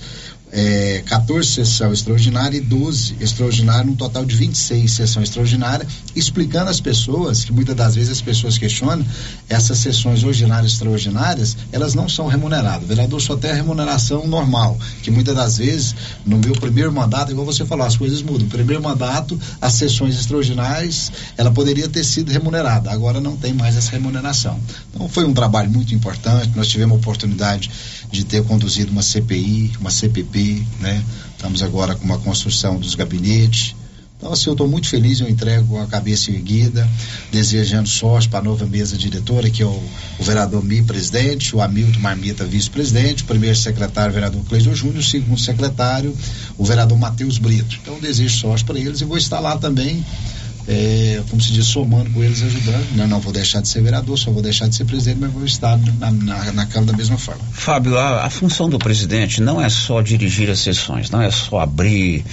é, 0.51 1.01
14 1.05 1.47
sessão 1.47 1.93
extraordinária 1.93 2.57
e 2.57 2.61
12 2.61 3.15
extraordinária, 3.19 3.85
num 3.85 3.95
total 3.95 4.25
de 4.25 4.35
26 4.35 4.91
sessão 4.91 5.23
extraordinária, 5.23 5.87
explicando 6.15 6.69
às 6.69 6.81
pessoas, 6.81 7.45
que 7.45 7.53
muitas 7.53 7.75
das 7.75 7.95
vezes 7.95 8.11
as 8.11 8.21
pessoas 8.21 8.57
questionam, 8.57 9.05
essas 9.47 9.77
sessões 9.77 10.23
ordinárias 10.23 10.73
extraordinárias, 10.73 11.55
elas 11.71 11.93
não 11.93 12.09
são 12.09 12.27
remuneradas. 12.27 12.83
O 12.83 12.87
vereador 12.87 13.21
só 13.21 13.37
tem 13.37 13.51
a 13.51 13.55
remuneração 13.55 14.27
normal, 14.27 14.77
que 15.01 15.09
muitas 15.09 15.35
das 15.35 15.57
vezes, 15.57 15.95
no 16.25 16.37
meu 16.37 16.53
primeiro 16.53 16.91
mandato, 16.91 17.31
igual 17.31 17.45
você 17.45 17.65
falou, 17.65 17.85
as 17.85 17.95
coisas 17.95 18.21
mudam. 18.21 18.41
No 18.41 18.49
primeiro 18.49 18.83
mandato, 18.83 19.39
as 19.61 19.73
sessões 19.73 20.19
extraordinárias, 20.19 21.11
ela 21.37 21.51
poderia 21.51 21.87
ter 21.87 22.03
sido 22.03 22.31
remunerada, 22.31 22.91
agora 22.91 23.21
não 23.21 23.37
tem 23.37 23.53
mais 23.53 23.77
essa 23.77 23.91
remuneração. 23.91 24.59
Então 24.93 25.07
foi 25.07 25.25
um 25.25 25.33
trabalho 25.33 25.69
muito 25.69 25.95
importante, 25.95 26.51
nós 26.55 26.67
tivemos 26.67 26.97
a 26.97 26.99
oportunidade 26.99 27.71
de 28.11 28.25
ter 28.25 28.43
conduzido 28.43 28.91
uma 28.91 29.01
CPI, 29.01 29.71
uma 29.79 29.89
CPP, 29.89 30.40
né? 30.79 31.03
Estamos 31.31 31.63
agora 31.63 31.95
com 31.95 32.05
uma 32.05 32.19
construção 32.19 32.79
dos 32.79 32.95
gabinetes. 32.95 33.75
Então, 34.17 34.31
assim, 34.31 34.49
eu 34.49 34.53
estou 34.53 34.67
muito 34.67 34.87
feliz, 34.87 35.19
eu 35.19 35.27
entrego 35.27 35.79
a 35.79 35.87
cabeça 35.87 36.29
erguida, 36.29 36.87
desejando 37.31 37.89
sorte 37.89 38.29
para 38.29 38.37
a 38.37 38.43
nova 38.43 38.67
mesa 38.67 38.95
diretora, 38.95 39.49
que 39.49 39.63
é 39.63 39.65
o, 39.65 39.83
o 40.19 40.23
vereador 40.23 40.63
Mi, 40.63 40.83
presidente, 40.83 41.55
o 41.55 41.61
Hamilton 41.61 41.99
Marmita, 41.99 42.45
vice-presidente, 42.45 43.23
o 43.23 43.25
primeiro 43.25 43.55
secretário, 43.55 44.11
o 44.11 44.13
vereador 44.13 44.43
Cleiton 44.43 44.75
Júnior, 44.75 44.99
o 44.99 45.03
segundo 45.03 45.39
secretário, 45.39 46.15
o 46.55 46.63
vereador 46.63 46.99
Matheus 46.99 47.39
Brito. 47.39 47.79
Então, 47.81 47.99
desejo 47.99 48.37
sorte 48.37 48.63
para 48.63 48.77
eles 48.77 49.01
e 49.01 49.05
vou 49.05 49.17
estar 49.17 49.39
lá 49.39 49.57
também 49.57 50.05
é, 50.67 51.21
como 51.29 51.41
se 51.41 51.51
diz, 51.51 51.65
somando 51.65 52.09
com 52.11 52.23
eles, 52.23 52.41
ajudando. 52.41 52.95
Não, 52.95 53.07
não 53.07 53.19
vou 53.19 53.33
deixar 53.33 53.61
de 53.61 53.67
ser 53.67 53.81
vereador, 53.81 54.17
só 54.17 54.31
vou 54.31 54.41
deixar 54.41 54.67
de 54.67 54.75
ser 54.75 54.85
presidente, 54.85 55.19
mas 55.19 55.31
vou 55.31 55.45
estar 55.45 55.77
na, 55.77 56.11
na, 56.11 56.51
na 56.51 56.65
Câmara 56.65 56.91
da 56.91 56.97
mesma 56.97 57.17
forma. 57.17 57.41
Fábio, 57.51 57.97
a, 57.97 58.25
a, 58.25 58.29
função 58.29 58.69
do 58.69 58.77
presidente 58.77 59.41
não 59.41 59.61
é 59.61 59.69
só 59.69 60.01
dirigir 60.01 60.49
as 60.49 60.59
sessões, 60.59 61.09
não 61.09 61.21
é 61.21 61.31
só 61.31 61.59
abrir, 61.59 62.23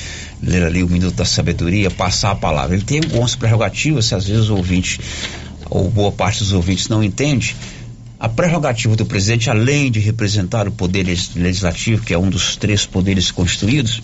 ler 0.42 0.62
ali 0.62 0.82
o 0.82 0.88
minuto 0.88 1.14
da 1.14 1.24
sabedoria, 1.24 1.90
passar 1.90 2.32
a 2.32 2.36
palavra. 2.36 2.76
Ele 2.76 2.84
tem 2.84 2.98
algumas 2.98 3.34
prerrogativas, 3.34 4.06
se 4.06 4.14
às 4.14 4.26
vezes 4.26 4.48
o 4.48 4.56
ouvinte, 4.56 5.00
ou 5.70 5.90
boa 5.90 6.12
parte 6.12 6.40
dos 6.40 6.52
ouvintes 6.52 6.88
não 6.88 7.02
entende. 7.02 7.56
A 8.20 8.28
prerrogativa 8.28 8.96
do 8.96 9.06
presidente, 9.06 9.48
além 9.48 9.92
de 9.92 10.00
representar 10.00 10.66
o 10.66 10.72
poder 10.72 11.04
legislativo, 11.36 12.02
que 12.02 12.12
é 12.12 12.18
um 12.18 12.28
dos 12.28 12.56
três 12.56 12.84
poderes 12.84 13.30
constituídos, 13.30 14.02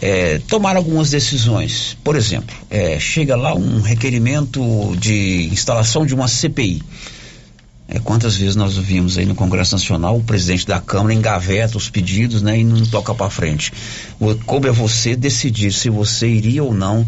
é, 0.00 0.40
tomar 0.48 0.76
algumas 0.76 1.10
decisões. 1.10 1.96
Por 2.02 2.16
exemplo, 2.16 2.54
é, 2.70 2.98
chega 2.98 3.36
lá 3.36 3.54
um 3.54 3.80
requerimento 3.80 4.60
de 4.98 5.48
instalação 5.52 6.04
de 6.04 6.14
uma 6.14 6.28
CPI. 6.28 6.82
É, 7.86 7.98
quantas 7.98 8.36
vezes 8.36 8.56
nós 8.56 8.76
vimos 8.78 9.18
aí 9.18 9.26
no 9.26 9.34
Congresso 9.34 9.74
Nacional 9.74 10.16
o 10.16 10.24
presidente 10.24 10.66
da 10.66 10.80
Câmara 10.80 11.12
engaveta 11.12 11.76
os 11.76 11.90
pedidos 11.90 12.40
né, 12.40 12.58
e 12.58 12.64
não 12.64 12.82
toca 12.86 13.14
para 13.14 13.28
frente. 13.28 13.72
Coube 14.46 14.68
a 14.68 14.72
você 14.72 15.14
decidir 15.14 15.72
se 15.72 15.90
você 15.90 16.26
iria 16.26 16.64
ou 16.64 16.72
não 16.72 17.06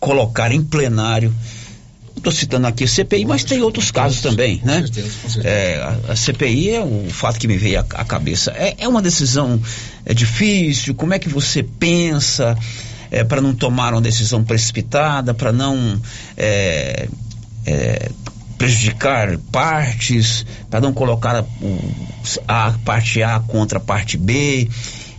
colocar 0.00 0.52
em 0.52 0.62
plenário 0.62 1.34
estou 2.16 2.32
citando 2.32 2.66
aqui 2.66 2.84
a 2.84 2.88
CPI, 2.88 3.24
mas 3.24 3.44
tem 3.44 3.62
outros 3.62 3.90
casos 3.90 4.20
também, 4.20 4.60
né? 4.64 4.80
Com 4.80 4.86
certeza, 4.86 5.10
com 5.22 5.28
certeza. 5.28 5.54
É, 5.54 5.76
a, 5.82 6.12
a, 6.12 6.16
CPI 6.16 6.70
é 6.70 6.80
o 6.80 7.08
fato 7.10 7.38
que 7.38 7.46
me 7.46 7.56
veio 7.56 7.80
à, 7.80 7.84
à 7.94 8.04
cabeça. 8.04 8.52
É, 8.52 8.74
é, 8.78 8.88
uma 8.88 9.02
decisão 9.02 9.60
é 10.04 10.14
difícil. 10.14 10.94
Como 10.94 11.14
é 11.14 11.18
que 11.18 11.28
você 11.28 11.62
pensa 11.62 12.56
é, 13.10 13.22
para 13.22 13.40
não 13.40 13.54
tomar 13.54 13.92
uma 13.92 14.00
decisão 14.00 14.42
precipitada, 14.42 15.34
para 15.34 15.52
não 15.52 16.00
é, 16.36 17.08
é, 17.64 18.10
prejudicar 18.58 19.38
partes, 19.52 20.46
para 20.70 20.80
não 20.80 20.92
colocar 20.92 21.44
a, 22.48 22.66
a 22.66 22.72
parte 22.84 23.22
A 23.22 23.40
contra 23.40 23.78
a 23.78 23.80
parte 23.80 24.16
B? 24.16 24.68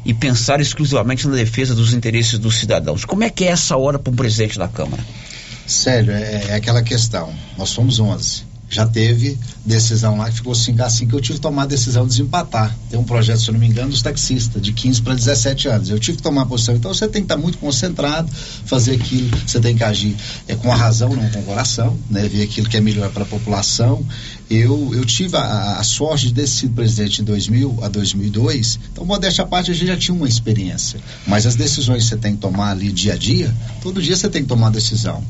E 0.06 0.14
pensar 0.14 0.62
exclusivamente 0.62 1.28
na 1.28 1.36
defesa 1.36 1.76
dos 1.76 1.94
interesses 1.94 2.40
dos 2.40 2.58
cidadãos. 2.58 3.04
Como 3.04 3.26
é 3.26 3.30
que 3.30 3.44
é 3.44 3.50
essa 3.50 3.76
hora 3.76 4.00
para 4.00 4.14
o 4.14 4.16
presidente 4.16 4.58
da 4.58 4.66
Câmara? 4.66 5.04
Sério, 5.68 6.14
é, 6.14 6.46
é, 6.48 6.56
aquela 6.56 6.82
questão. 6.82 7.34
Nós 7.58 7.70
somos 7.70 8.00
11. 8.00 8.48
Já 8.70 8.86
teve 8.86 9.38
decisão 9.66 10.18
lá 10.18 10.30
que 10.30 10.38
ficou 10.38 10.54
5 10.54 10.82
a 10.82 10.90
5 10.90 11.16
eu 11.16 11.22
tive 11.22 11.36
que 11.36 11.42
tomar 11.42 11.64
a 11.64 11.66
decisão 11.66 12.04
de 12.04 12.10
desempatar. 12.10 12.76
Tem 12.90 13.00
um 13.00 13.04
projeto, 13.04 13.40
se 13.40 13.50
eu 13.50 13.54
não 13.54 13.60
me 13.60 13.68
engano, 13.68 13.90
dos 13.90 14.02
taxistas, 14.02 14.62
de 14.62 14.74
15 14.74 15.02
para 15.02 15.14
17 15.14 15.68
anos. 15.70 15.90
Eu 15.90 16.00
tive 16.00 16.18
que 16.18 16.24
tomar 16.24 16.42
a 16.42 16.46
posição. 16.46 16.76
Então 16.76 16.94
você 16.94 17.08
tem 17.08 17.22
que 17.22 17.26
estar 17.26 17.38
muito 17.38 17.58
concentrado, 17.58 18.30
fazer 18.66 18.96
aquilo, 18.96 19.30
você 19.46 19.60
tem 19.60 19.76
que 19.76 19.84
agir 19.84 20.16
é, 20.48 20.56
com 20.56 20.72
a 20.72 20.76
razão, 20.76 21.10
não 21.16 21.30
com 21.30 21.40
o 21.40 21.44
coração, 21.44 21.98
né? 22.10 22.28
ver 22.28 22.44
aquilo 22.44 22.68
que 22.68 22.76
é 22.76 22.82
melhor 22.82 23.10
para 23.12 23.24
a 23.24 23.26
população. 23.26 24.06
Eu, 24.50 24.94
eu 24.94 25.06
tive 25.06 25.36
a, 25.36 25.80
a, 25.80 25.84
sorte 25.84 26.28
de 26.28 26.34
ter 26.34 26.48
sido 26.48 26.74
presidente 26.76 27.22
em 27.22 27.26
2000 27.26 27.80
a 27.82 27.90
2002, 27.90 28.80
então, 28.92 29.06
modéstia 29.06 29.44
à 29.44 29.48
parte, 29.48 29.72
a 29.72 29.74
gente 29.74 29.88
já 29.88 29.98
tinha 29.98 30.16
uma 30.16 30.28
experiência. 30.28 31.00
Mas 31.26 31.46
as 31.46 31.56
decisões 31.56 32.04
que 32.04 32.10
você 32.10 32.18
tem 32.18 32.34
que 32.34 32.40
tomar 32.40 32.72
ali 32.72 32.92
dia 32.92 33.14
a 33.14 33.18
dia, 33.18 33.54
todo 33.82 34.02
dia 34.02 34.16
você 34.16 34.30
tem 34.30 34.42
que 34.42 34.48
tomar 34.48 34.70
decisão 34.72 35.24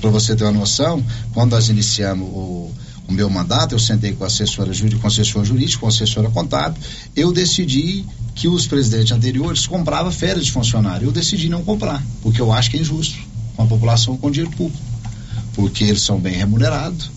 para 0.00 0.10
você 0.10 0.34
ter 0.36 0.44
uma 0.44 0.52
noção, 0.52 1.04
quando 1.32 1.52
nós 1.52 1.68
iniciamos 1.68 2.28
o, 2.28 2.70
o 3.08 3.12
meu 3.12 3.28
mandato, 3.28 3.74
eu 3.74 3.78
sentei 3.78 4.12
com 4.12 4.24
a 4.24 4.26
assessora 4.26 4.72
jurídica, 4.72 5.00
com 5.00 5.06
a 5.06 5.10
assessora 5.10 5.44
jurídica, 5.44 5.80
com 5.80 5.86
assessora 5.86 6.30
contábil, 6.30 6.82
eu 7.14 7.32
decidi 7.32 8.04
que 8.34 8.48
os 8.48 8.66
presidentes 8.66 9.12
anteriores 9.12 9.66
compravam 9.66 10.10
férias 10.10 10.44
de 10.44 10.52
funcionário. 10.52 11.08
Eu 11.08 11.12
decidi 11.12 11.48
não 11.48 11.62
comprar, 11.64 12.02
porque 12.22 12.40
eu 12.40 12.52
acho 12.52 12.70
que 12.70 12.76
é 12.76 12.80
injusto 12.80 13.18
com 13.56 13.62
a 13.62 13.66
população 13.66 14.16
com 14.16 14.30
dinheiro 14.30 14.54
público. 14.56 14.82
porque 15.54 15.84
eles 15.84 16.02
são 16.02 16.18
bem 16.18 16.34
remunerados, 16.34 17.10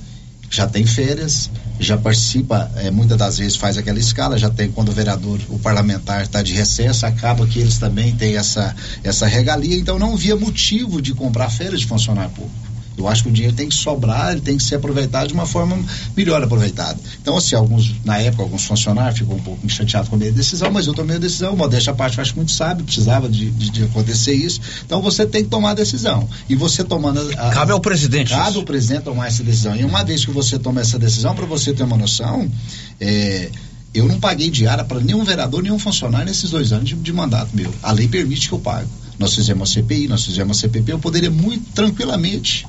já 0.50 0.68
tem 0.68 0.86
férias, 0.86 1.50
já 1.80 1.98
participa, 1.98 2.72
é, 2.76 2.90
muitas 2.90 3.18
das 3.18 3.38
vezes 3.38 3.56
faz 3.56 3.78
aquela 3.78 4.00
escala, 4.00 4.38
já 4.38 4.50
tem 4.50 4.72
quando 4.72 4.90
o 4.90 4.94
vereador, 4.94 5.40
o 5.50 5.60
parlamentar 5.60 6.24
está 6.24 6.42
de 6.42 6.54
recesso, 6.54 7.06
acaba 7.06 7.46
que 7.46 7.60
eles 7.60 7.78
também 7.78 8.16
têm 8.16 8.36
essa, 8.36 8.76
essa 9.04 9.28
regalia, 9.28 9.78
então 9.78 10.00
não 10.00 10.16
via 10.16 10.36
motivo 10.36 11.02
de 11.02 11.14
comprar 11.14 11.50
férias 11.50 11.82
de 11.82 11.88
funcionário 11.88 12.32
público. 12.32 12.67
Eu 12.98 13.08
acho 13.08 13.24
que 13.24 13.30
o 13.30 13.32
dinheiro 13.32 13.56
tem 13.56 13.70
que 13.70 13.76
sobrar, 13.76 14.32
ele 14.32 14.42
tem 14.42 14.58
que 14.58 14.64
ser 14.64 14.76
aproveitado 14.76 15.28
de 15.28 15.34
uma 15.34 15.46
forma 15.46 15.78
melhor 16.16 16.42
aproveitada. 16.42 16.98
Então, 17.22 17.38
assim, 17.38 17.56
alguns, 17.56 17.94
na 18.04 18.18
época, 18.18 18.42
alguns 18.42 18.66
funcionários 18.66 19.20
ficam 19.20 19.36
um 19.36 19.40
pouco 19.40 19.70
chateados 19.70 20.10
com 20.10 20.16
a 20.16 20.18
minha 20.18 20.32
decisão, 20.32 20.72
mas 20.72 20.88
eu 20.88 20.94
tomei 20.94 21.18
a 21.18 21.20
decisão, 21.20 21.56
modéstia 21.56 21.94
à 21.94 21.96
parte, 21.96 22.18
eu 22.18 22.24
acho 22.24 22.36
muito 22.36 22.52
sábio, 22.52 22.84
precisava 22.84 23.30
de, 23.30 23.52
de, 23.52 23.70
de 23.70 23.84
acontecer 23.84 24.34
isso. 24.34 24.60
Então, 24.84 25.00
você 25.02 25.28
tem 25.28 25.44
que 25.44 25.50
tomar 25.50 25.72
a 25.72 25.74
decisão. 25.76 26.28
E 26.50 26.56
você 26.56 26.84
tomando 26.84 27.20
a, 27.38 27.50
a, 27.50 27.52
Cabe 27.52 27.72
ao 27.72 27.80
presidente 27.80 28.32
Cabe 28.32 28.50
isso. 28.50 28.60
ao 28.60 28.66
presidente 28.66 29.04
tomar 29.04 29.28
essa 29.28 29.44
decisão. 29.44 29.76
E 29.76 29.86
uma 29.86 30.04
vez 30.04 30.26
que 30.26 30.32
você 30.32 30.58
toma 30.58 30.82
essa 30.82 30.98
decisão, 30.98 31.36
para 31.36 31.46
você 31.46 31.74
ter 31.74 31.84
uma 31.84 31.98
noção, 31.98 32.50
é, 33.00 33.52
eu 33.94 34.08
não 34.08 34.20
paguei 34.20 34.50
diária 34.50 34.84
para 34.84 35.00
nenhum 35.00 35.24
vereador, 35.24 35.62
nenhum 35.62 35.78
funcionário 35.78 36.26
nesses 36.26 36.50
dois 36.50 36.72
anos 36.72 36.90
de, 36.90 36.96
de 36.96 37.14
mandato 37.14 37.56
meu. 37.56 37.72
A 37.84 37.92
lei 37.92 38.08
permite 38.08 38.48
que 38.48 38.54
eu 38.56 38.60
pague. 38.60 38.90
Nós 39.20 39.34
fizemos 39.34 39.70
a 39.70 39.74
CPI, 39.74 40.08
nós 40.08 40.26
fizemos 40.26 40.58
a 40.58 40.62
CPP, 40.62 40.94
eu 40.94 41.00
poderia 41.00 41.32
muito 41.32 41.72
tranquilamente 41.74 42.66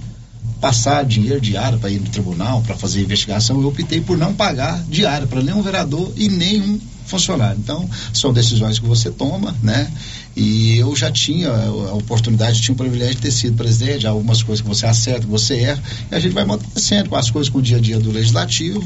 passar 0.61 1.05
dinheiro 1.05 1.41
diário 1.41 1.79
para 1.79 1.91
ir 1.91 2.01
no 2.01 2.09
tribunal, 2.09 2.63
para 2.63 2.77
fazer 2.77 3.03
investigação. 3.03 3.61
Eu 3.61 3.69
optei 3.69 4.01
por 4.01 4.17
não 4.17 4.35
pagar 4.35 4.83
diária 4.89 5.27
para 5.27 5.43
nenhum 5.43 5.63
vereador 5.63 6.13
e 6.17 6.29
nenhum 6.29 6.81
funcionário. 7.09 7.59
Então, 7.59 7.89
são 8.13 8.33
decisões 8.33 8.79
que 8.79 8.87
você 8.87 9.11
toma, 9.11 9.55
né? 9.63 9.91
E 10.37 10.79
eu 10.79 10.95
já 10.95 11.11
tinha 11.11 11.51
a 11.51 11.95
oportunidade, 11.95 12.61
tinha 12.61 12.75
o 12.75 12.77
privilégio 12.77 13.17
de 13.17 13.23
ter 13.23 13.33
sido 13.33 13.57
presidente, 13.57 14.07
algumas 14.07 14.43
coisas 14.43 14.63
que 14.63 14.69
você 14.69 14.87
acerta, 14.87 15.23
que 15.23 15.27
você 15.27 15.57
erra, 15.57 15.83
e 16.11 16.15
a 16.15 16.21
gente 16.21 16.33
vai 16.33 16.45
acontecendo 16.45 17.09
com 17.09 17.17
as 17.17 17.31
coisas 17.31 17.51
com 17.51 17.59
o 17.59 17.63
dia 17.63 17.79
a 17.79 17.81
dia 17.81 17.99
do 17.99 18.13
legislativo, 18.13 18.85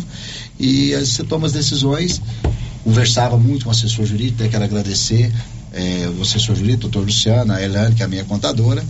e 0.59 0.95
aí 0.95 1.05
você 1.05 1.25
toma 1.25 1.47
as 1.47 1.53
decisões. 1.53 2.23
Conversava 2.85 3.37
muito 3.37 3.65
com 3.65 3.69
o 3.69 3.73
assessor 3.73 4.07
jurídico, 4.07 4.43
até 4.43 4.49
quero 4.49 4.65
agradecer 4.65 5.33
eh, 5.73 6.11
o 6.19 6.23
assessor 6.23 6.57
jurídico, 6.57 6.83
doutor 6.83 7.05
Luciano, 7.05 7.53
a 7.53 7.63
Elane, 7.63 7.95
que 7.95 8.03
é 8.03 8.07
a 8.07 8.09
minha 8.09 8.25
contadora. 8.25 8.85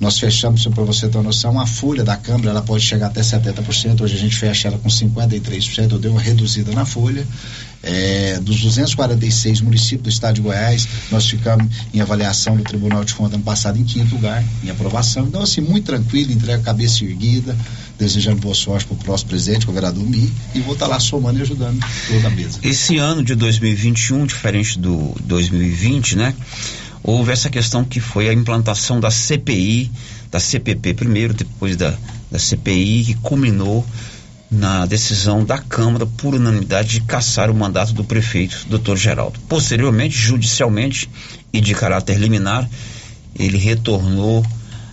Nós 0.00 0.18
fechamos, 0.18 0.64
para 0.66 0.84
você 0.84 1.08
ter 1.08 1.18
uma 1.18 1.24
noção, 1.24 1.58
a 1.58 1.66
folha 1.66 2.04
da 2.04 2.16
Câmara 2.16 2.50
ela 2.50 2.62
pode 2.62 2.84
chegar 2.84 3.08
até 3.08 3.20
70%. 3.20 4.00
Hoje 4.00 4.14
a 4.14 4.18
gente 4.18 4.36
fecha 4.36 4.68
ela 4.68 4.78
com 4.78 4.88
53%. 4.88 5.92
Eu 5.92 5.98
dei 5.98 6.10
uma 6.10 6.20
reduzida 6.20 6.70
na 6.72 6.84
folha. 6.84 7.26
É, 7.82 8.38
dos 8.40 8.60
246 8.60 9.60
municípios 9.60 10.02
do 10.02 10.08
estado 10.08 10.36
de 10.36 10.40
Goiás, 10.40 10.86
nós 11.10 11.28
ficamos 11.28 11.72
em 11.94 12.00
avaliação 12.00 12.56
do 12.56 12.62
Tribunal 12.64 13.04
de 13.04 13.14
Contas 13.14 13.34
ano 13.34 13.44
passado 13.44 13.78
em 13.78 13.84
quinto 13.84 14.14
lugar, 14.14 14.44
em 14.64 14.70
aprovação. 14.70 15.26
Então, 15.26 15.42
assim, 15.42 15.60
muito 15.60 15.86
tranquilo, 15.86 16.32
entrega 16.32 16.60
a 16.60 16.64
cabeça 16.64 17.04
erguida, 17.04 17.56
desejando 17.98 18.40
boa 18.40 18.54
sorte 18.54 18.86
para 18.86 18.94
o 18.94 18.98
próximo 18.98 19.30
presidente, 19.30 19.66
vereador 19.70 20.04
Mi, 20.04 20.32
e 20.54 20.60
vou 20.60 20.74
estar 20.74 20.86
lá 20.86 20.98
somando 20.98 21.38
e 21.38 21.42
ajudando 21.42 21.78
toda 22.08 22.26
a 22.26 22.30
mesa. 22.30 22.58
Esse 22.62 22.98
ano 22.98 23.22
de 23.22 23.34
2021, 23.34 24.26
diferente 24.26 24.78
do 24.78 25.14
2020, 25.24 26.16
né? 26.16 26.34
Houve 27.02 27.32
essa 27.32 27.48
questão 27.48 27.84
que 27.84 28.00
foi 28.00 28.28
a 28.28 28.32
implantação 28.32 29.00
da 29.00 29.10
CPI, 29.10 29.90
da 30.30 30.40
CPP 30.40 30.94
primeiro, 30.94 31.32
depois 31.32 31.76
da, 31.76 31.94
da 32.30 32.38
CPI, 32.38 33.04
que 33.04 33.14
culminou 33.14 33.84
na 34.50 34.86
decisão 34.86 35.44
da 35.44 35.58
Câmara 35.58 36.06
por 36.06 36.34
unanimidade 36.34 36.88
de 36.88 37.00
cassar 37.02 37.50
o 37.50 37.54
mandato 37.54 37.92
do 37.92 38.02
prefeito, 38.02 38.66
Dr. 38.68 38.96
Geraldo. 38.96 39.38
Posteriormente, 39.48 40.16
judicialmente 40.16 41.08
e 41.52 41.60
de 41.60 41.74
caráter 41.74 42.18
liminar, 42.18 42.68
ele 43.38 43.58
retornou 43.58 44.44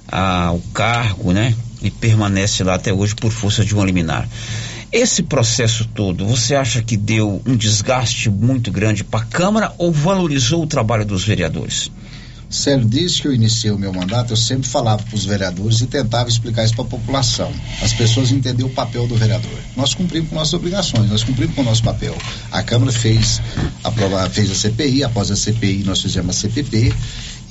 ao 0.08 0.60
cargo, 0.74 1.32
né? 1.32 1.56
E 1.82 1.90
permanece 1.90 2.64
lá 2.64 2.76
até 2.76 2.92
hoje 2.94 3.16
por 3.16 3.32
força 3.32 3.64
de 3.64 3.74
uma 3.74 3.86
liminar. 3.86 4.28
Esse 4.96 5.24
processo 5.24 5.84
todo, 5.94 6.26
você 6.26 6.56
acha 6.56 6.82
que 6.82 6.96
deu 6.96 7.42
um 7.46 7.58
desgaste 7.58 8.30
muito 8.30 8.72
grande 8.72 9.04
para 9.04 9.20
a 9.20 9.26
Câmara 9.26 9.74
ou 9.78 9.92
valorizou 9.92 10.64
o 10.64 10.68
trabalho 10.68 11.06
dos 11.06 11.26
vereadores? 11.26 11.92
Célio, 12.50 12.86
desde 12.86 13.22
que 13.22 13.28
eu 13.28 13.34
iniciei 13.34 13.74
o 13.74 13.78
meu 13.78 13.92
mandato, 13.92 14.32
eu 14.32 14.38
sempre 14.38 14.70
falava 14.70 15.04
para 15.04 15.14
os 15.14 15.26
vereadores 15.26 15.82
e 15.82 15.88
tentava 15.88 16.30
explicar 16.30 16.64
isso 16.64 16.76
para 16.76 16.86
a 16.86 16.88
população. 16.88 17.52
As 17.82 17.92
pessoas 17.92 18.32
entenderam 18.32 18.70
o 18.70 18.74
papel 18.74 19.06
do 19.06 19.18
vereador. 19.18 19.60
Nós 19.76 19.94
cumprimos 19.94 20.30
com 20.30 20.36
nossas 20.36 20.54
obrigações, 20.54 21.10
nós 21.10 21.26
cumprimos 21.26 21.54
com 21.56 21.62
o 21.62 21.66
nosso 21.66 21.84
papel. 21.84 22.16
A 22.50 22.64
Câmara 22.64 22.94
fez, 22.94 23.42
aprova, 23.84 24.30
fez 24.30 24.50
a 24.50 24.56
CPI, 24.56 25.04
após 25.04 25.30
a 25.30 25.36
CPI 25.36 25.84
nós 25.84 26.02
fizemos 26.02 26.38
a 26.38 26.40
CPP 26.40 26.94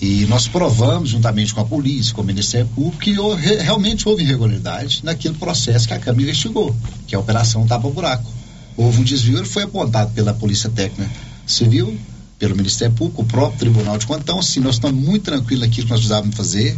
e 0.07 0.27
nós 0.27 0.47
provamos, 0.47 1.09
juntamente 1.09 1.55
com 1.55 1.61
a 1.63 1.65
polícia, 1.65 2.15
com 2.15 2.21
o 2.21 2.25
Ministério 2.25 2.67
Público, 2.75 2.99
que 2.99 3.19
houve- 3.19 3.57
realmente 3.57 4.07
houve 4.07 4.23
irregularidade 4.23 5.01
naquele 5.03 5.35
processo 5.35 5.89
que 5.89 5.95
a 5.95 5.99
Câmara 5.99 6.23
investigou, 6.25 6.77
que 7.07 7.15
é 7.15 7.17
a 7.17 7.21
Operação 7.21 7.67
Tapa 7.67 7.89
Buraco. 7.89 8.31
Houve 8.77 9.01
um 9.01 9.05
desvio, 9.05 9.39
ele 9.39 9.47
foi 9.47 9.63
apontado 9.63 10.11
pela 10.13 10.35
Polícia 10.35 10.69
Técnica 10.69 11.11
Civil, 11.47 11.99
pelo 12.39 12.55
Ministério 12.55 12.95
Público, 12.95 13.23
o 13.23 13.25
próprio 13.25 13.59
Tribunal 13.61 13.97
de 13.97 14.07
Contas. 14.07 14.25
Então, 14.25 14.39
assim, 14.39 14.61
nós 14.61 14.75
estamos 14.75 15.03
muito 15.03 15.23
tranquilos 15.23 15.67
naquilo 15.67 15.87
que 15.87 15.91
nós 15.93 16.01
precisávamos 16.01 16.37
fazer. 16.37 16.77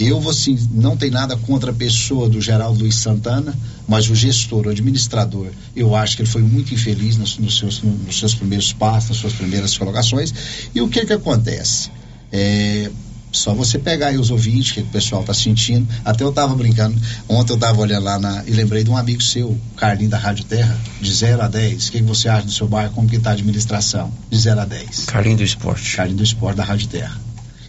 Eu, 0.00 0.26
assim, 0.30 0.58
não 0.72 0.96
tenho 0.96 1.12
nada 1.12 1.36
contra 1.36 1.72
a 1.72 1.74
pessoa 1.74 2.26
do 2.26 2.40
Geraldo 2.40 2.78
Luiz 2.80 2.94
Santana, 2.94 3.54
mas 3.86 4.08
o 4.08 4.14
gestor, 4.14 4.66
o 4.66 4.70
administrador, 4.70 5.48
eu 5.76 5.94
acho 5.94 6.16
que 6.16 6.22
ele 6.22 6.30
foi 6.30 6.40
muito 6.40 6.72
infeliz 6.72 7.18
nos, 7.18 7.36
nos 7.36 7.58
seus, 7.58 7.82
nos 7.82 8.18
seus 8.18 8.34
primeiros 8.34 8.72
passos, 8.72 9.10
nas 9.10 9.18
suas 9.18 9.34
primeiras 9.34 9.76
colocações. 9.76 10.32
E 10.74 10.80
o 10.80 10.88
que 10.88 11.04
que 11.04 11.12
acontece? 11.12 11.90
É, 12.32 12.90
só 13.32 13.54
você 13.54 13.78
pegar 13.78 14.08
aí 14.08 14.18
os 14.18 14.30
ouvintes, 14.30 14.72
o 14.72 14.74
que, 14.74 14.80
o 14.80 14.86
pessoal 14.86 15.22
está 15.22 15.32
sentindo. 15.32 15.88
Até 16.04 16.22
eu 16.22 16.28
estava 16.28 16.54
brincando, 16.54 17.00
ontem 17.28 17.52
eu 17.52 17.56
estava 17.56 17.80
olhando 17.80 18.04
lá 18.04 18.18
na, 18.18 18.44
e 18.46 18.50
lembrei 18.50 18.84
de 18.84 18.90
um 18.90 18.96
amigo 18.96 19.22
seu, 19.22 19.58
Carlinho 19.76 20.10
da 20.10 20.18
Rádio 20.18 20.44
Terra, 20.44 20.78
de 21.00 21.12
0 21.12 21.42
a 21.42 21.48
10. 21.48 21.88
O 21.88 21.92
que, 21.92 21.98
que 21.98 22.04
você 22.04 22.28
acha 22.28 22.46
do 22.46 22.52
seu 22.52 22.68
bairro? 22.68 22.92
Como 22.92 23.08
que 23.08 23.16
está 23.16 23.30
a 23.30 23.32
administração? 23.32 24.12
De 24.30 24.38
0 24.38 24.60
a 24.60 24.64
10. 24.66 25.04
Carlinho 25.06 25.38
do 25.38 25.42
Esporte. 25.42 25.96
Carlinho 25.96 26.18
do 26.18 26.24
Esporte 26.24 26.56
da 26.56 26.64
Rádio 26.64 26.88
Terra. 26.88 27.18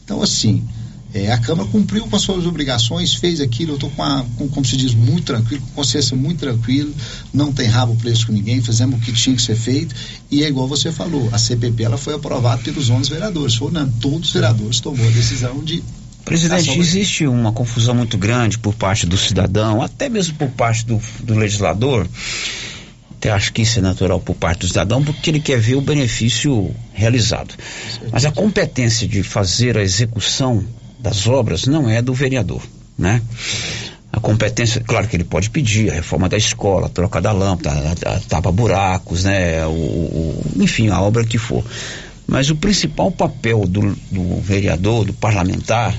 Então, 0.04 0.22
assim, 0.22 0.68
é, 1.14 1.32
a 1.32 1.38
Câmara 1.38 1.70
cumpriu 1.70 2.08
com 2.08 2.16
as 2.16 2.24
suas 2.24 2.46
obrigações, 2.46 3.14
fez 3.14 3.40
aquilo, 3.40 3.74
eu 3.74 3.76
estou 3.76 3.90
com, 3.92 4.26
com, 4.36 4.48
como 4.50 4.66
se 4.66 4.76
diz, 4.76 4.96
muito 4.96 5.26
tranquilo, 5.26 5.62
com 5.62 5.82
consciência 5.82 6.18
muito 6.18 6.40
tranquilo, 6.40 6.94
não 7.32 7.54
tem 7.54 7.68
rabo 7.68 7.96
preso 7.96 8.26
com 8.26 8.34
ninguém, 8.34 8.62
fizemos 8.62 9.00
o 9.00 9.02
que 9.02 9.14
tinha 9.14 9.36
que 9.36 9.42
ser 9.42 9.56
feito, 9.56 9.94
e 10.32 10.44
é 10.44 10.48
igual 10.48 10.68
você 10.68 10.92
falou, 10.92 11.30
a 11.32 11.38
CPP 11.38 11.84
ela 11.84 11.98
foi 11.98 12.16
aprovada 12.16 12.64
pelos 12.64 12.90
11 12.90 13.10
vereadores, 13.12 13.56
foi 13.56 13.68
unânime, 13.68 13.94
todos 14.02 14.30
os 14.30 14.34
vereadores 14.34 14.80
tomou 14.80 15.08
a 15.08 15.12
decisão 15.12 15.64
de 15.64 15.84
Presidente, 16.26 16.80
existe 16.80 17.28
uma 17.28 17.52
confusão 17.52 17.94
muito 17.94 18.18
grande 18.18 18.58
por 18.58 18.74
parte 18.74 19.06
do 19.06 19.18
cidadão, 19.18 19.82
até 19.82 20.08
mesmo 20.08 20.36
por 20.36 20.50
parte 20.52 20.86
do, 20.86 21.00
do 21.22 21.36
legislador. 21.36 22.08
Até 23.12 23.30
acho 23.30 23.52
que 23.52 23.62
isso 23.62 23.80
é 23.80 23.82
natural 23.82 24.22
por 24.22 24.34
parte 24.34 24.62
do 24.62 24.68
cidadão, 24.68 25.04
porque 25.04 25.30
ele 25.30 25.42
quer 25.42 25.60
ver 25.60 25.76
o 25.76 25.82
benefício 25.82 26.74
realizado. 26.94 27.54
Mas 28.10 28.24
a 28.24 28.32
competência 28.32 29.06
de 29.06 29.22
fazer 29.22 29.78
a 29.78 29.84
execução 29.84 30.66
das 31.04 31.28
obras 31.28 31.68
não 31.68 31.90
é 31.90 32.02
do 32.02 32.14
vereador, 32.14 32.62
né? 32.98 33.22
A 34.12 34.20
competência, 34.20 34.80
claro 34.82 35.08
que 35.08 35.16
ele 35.16 35.24
pode 35.24 35.50
pedir 35.50 35.92
a 35.92 35.96
reforma 35.96 36.30
da 36.30 36.38
escola, 36.38 36.86
a 36.86 36.90
troca 36.90 37.20
da 37.20 37.32
lâmpada, 37.32 37.94
a, 38.06 38.16
a 38.16 38.20
tapa 38.22 38.52
buracos, 38.52 39.24
né? 39.26 39.66
O, 39.66 39.70
o- 39.72 40.44
enfim, 40.58 40.90
a 40.90 41.02
obra 41.02 41.26
que 41.26 41.38
for. 41.38 41.64
Mas 42.26 42.50
o 42.50 42.56
principal 42.56 43.12
papel 43.12 43.66
do, 43.68 43.96
do 44.12 44.40
vereador, 44.40 45.04
do 45.06 45.14
parlamentar, 45.14 45.94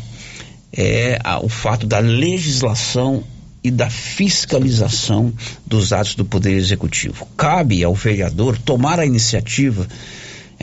é 0.72 1.18
a- 1.22 1.40
o 1.40 1.48
fato 1.48 1.86
da 1.86 1.98
legislação 1.98 3.22
e 3.62 3.70
da 3.70 3.90
fiscalização 3.90 5.32
dos 5.66 5.92
atos 5.92 6.14
do 6.14 6.24
Poder 6.24 6.52
Executivo. 6.52 7.26
Cabe 7.36 7.82
ao 7.82 7.94
vereador 7.94 8.56
tomar 8.58 8.98
a 9.00 9.06
iniciativa, 9.06 9.86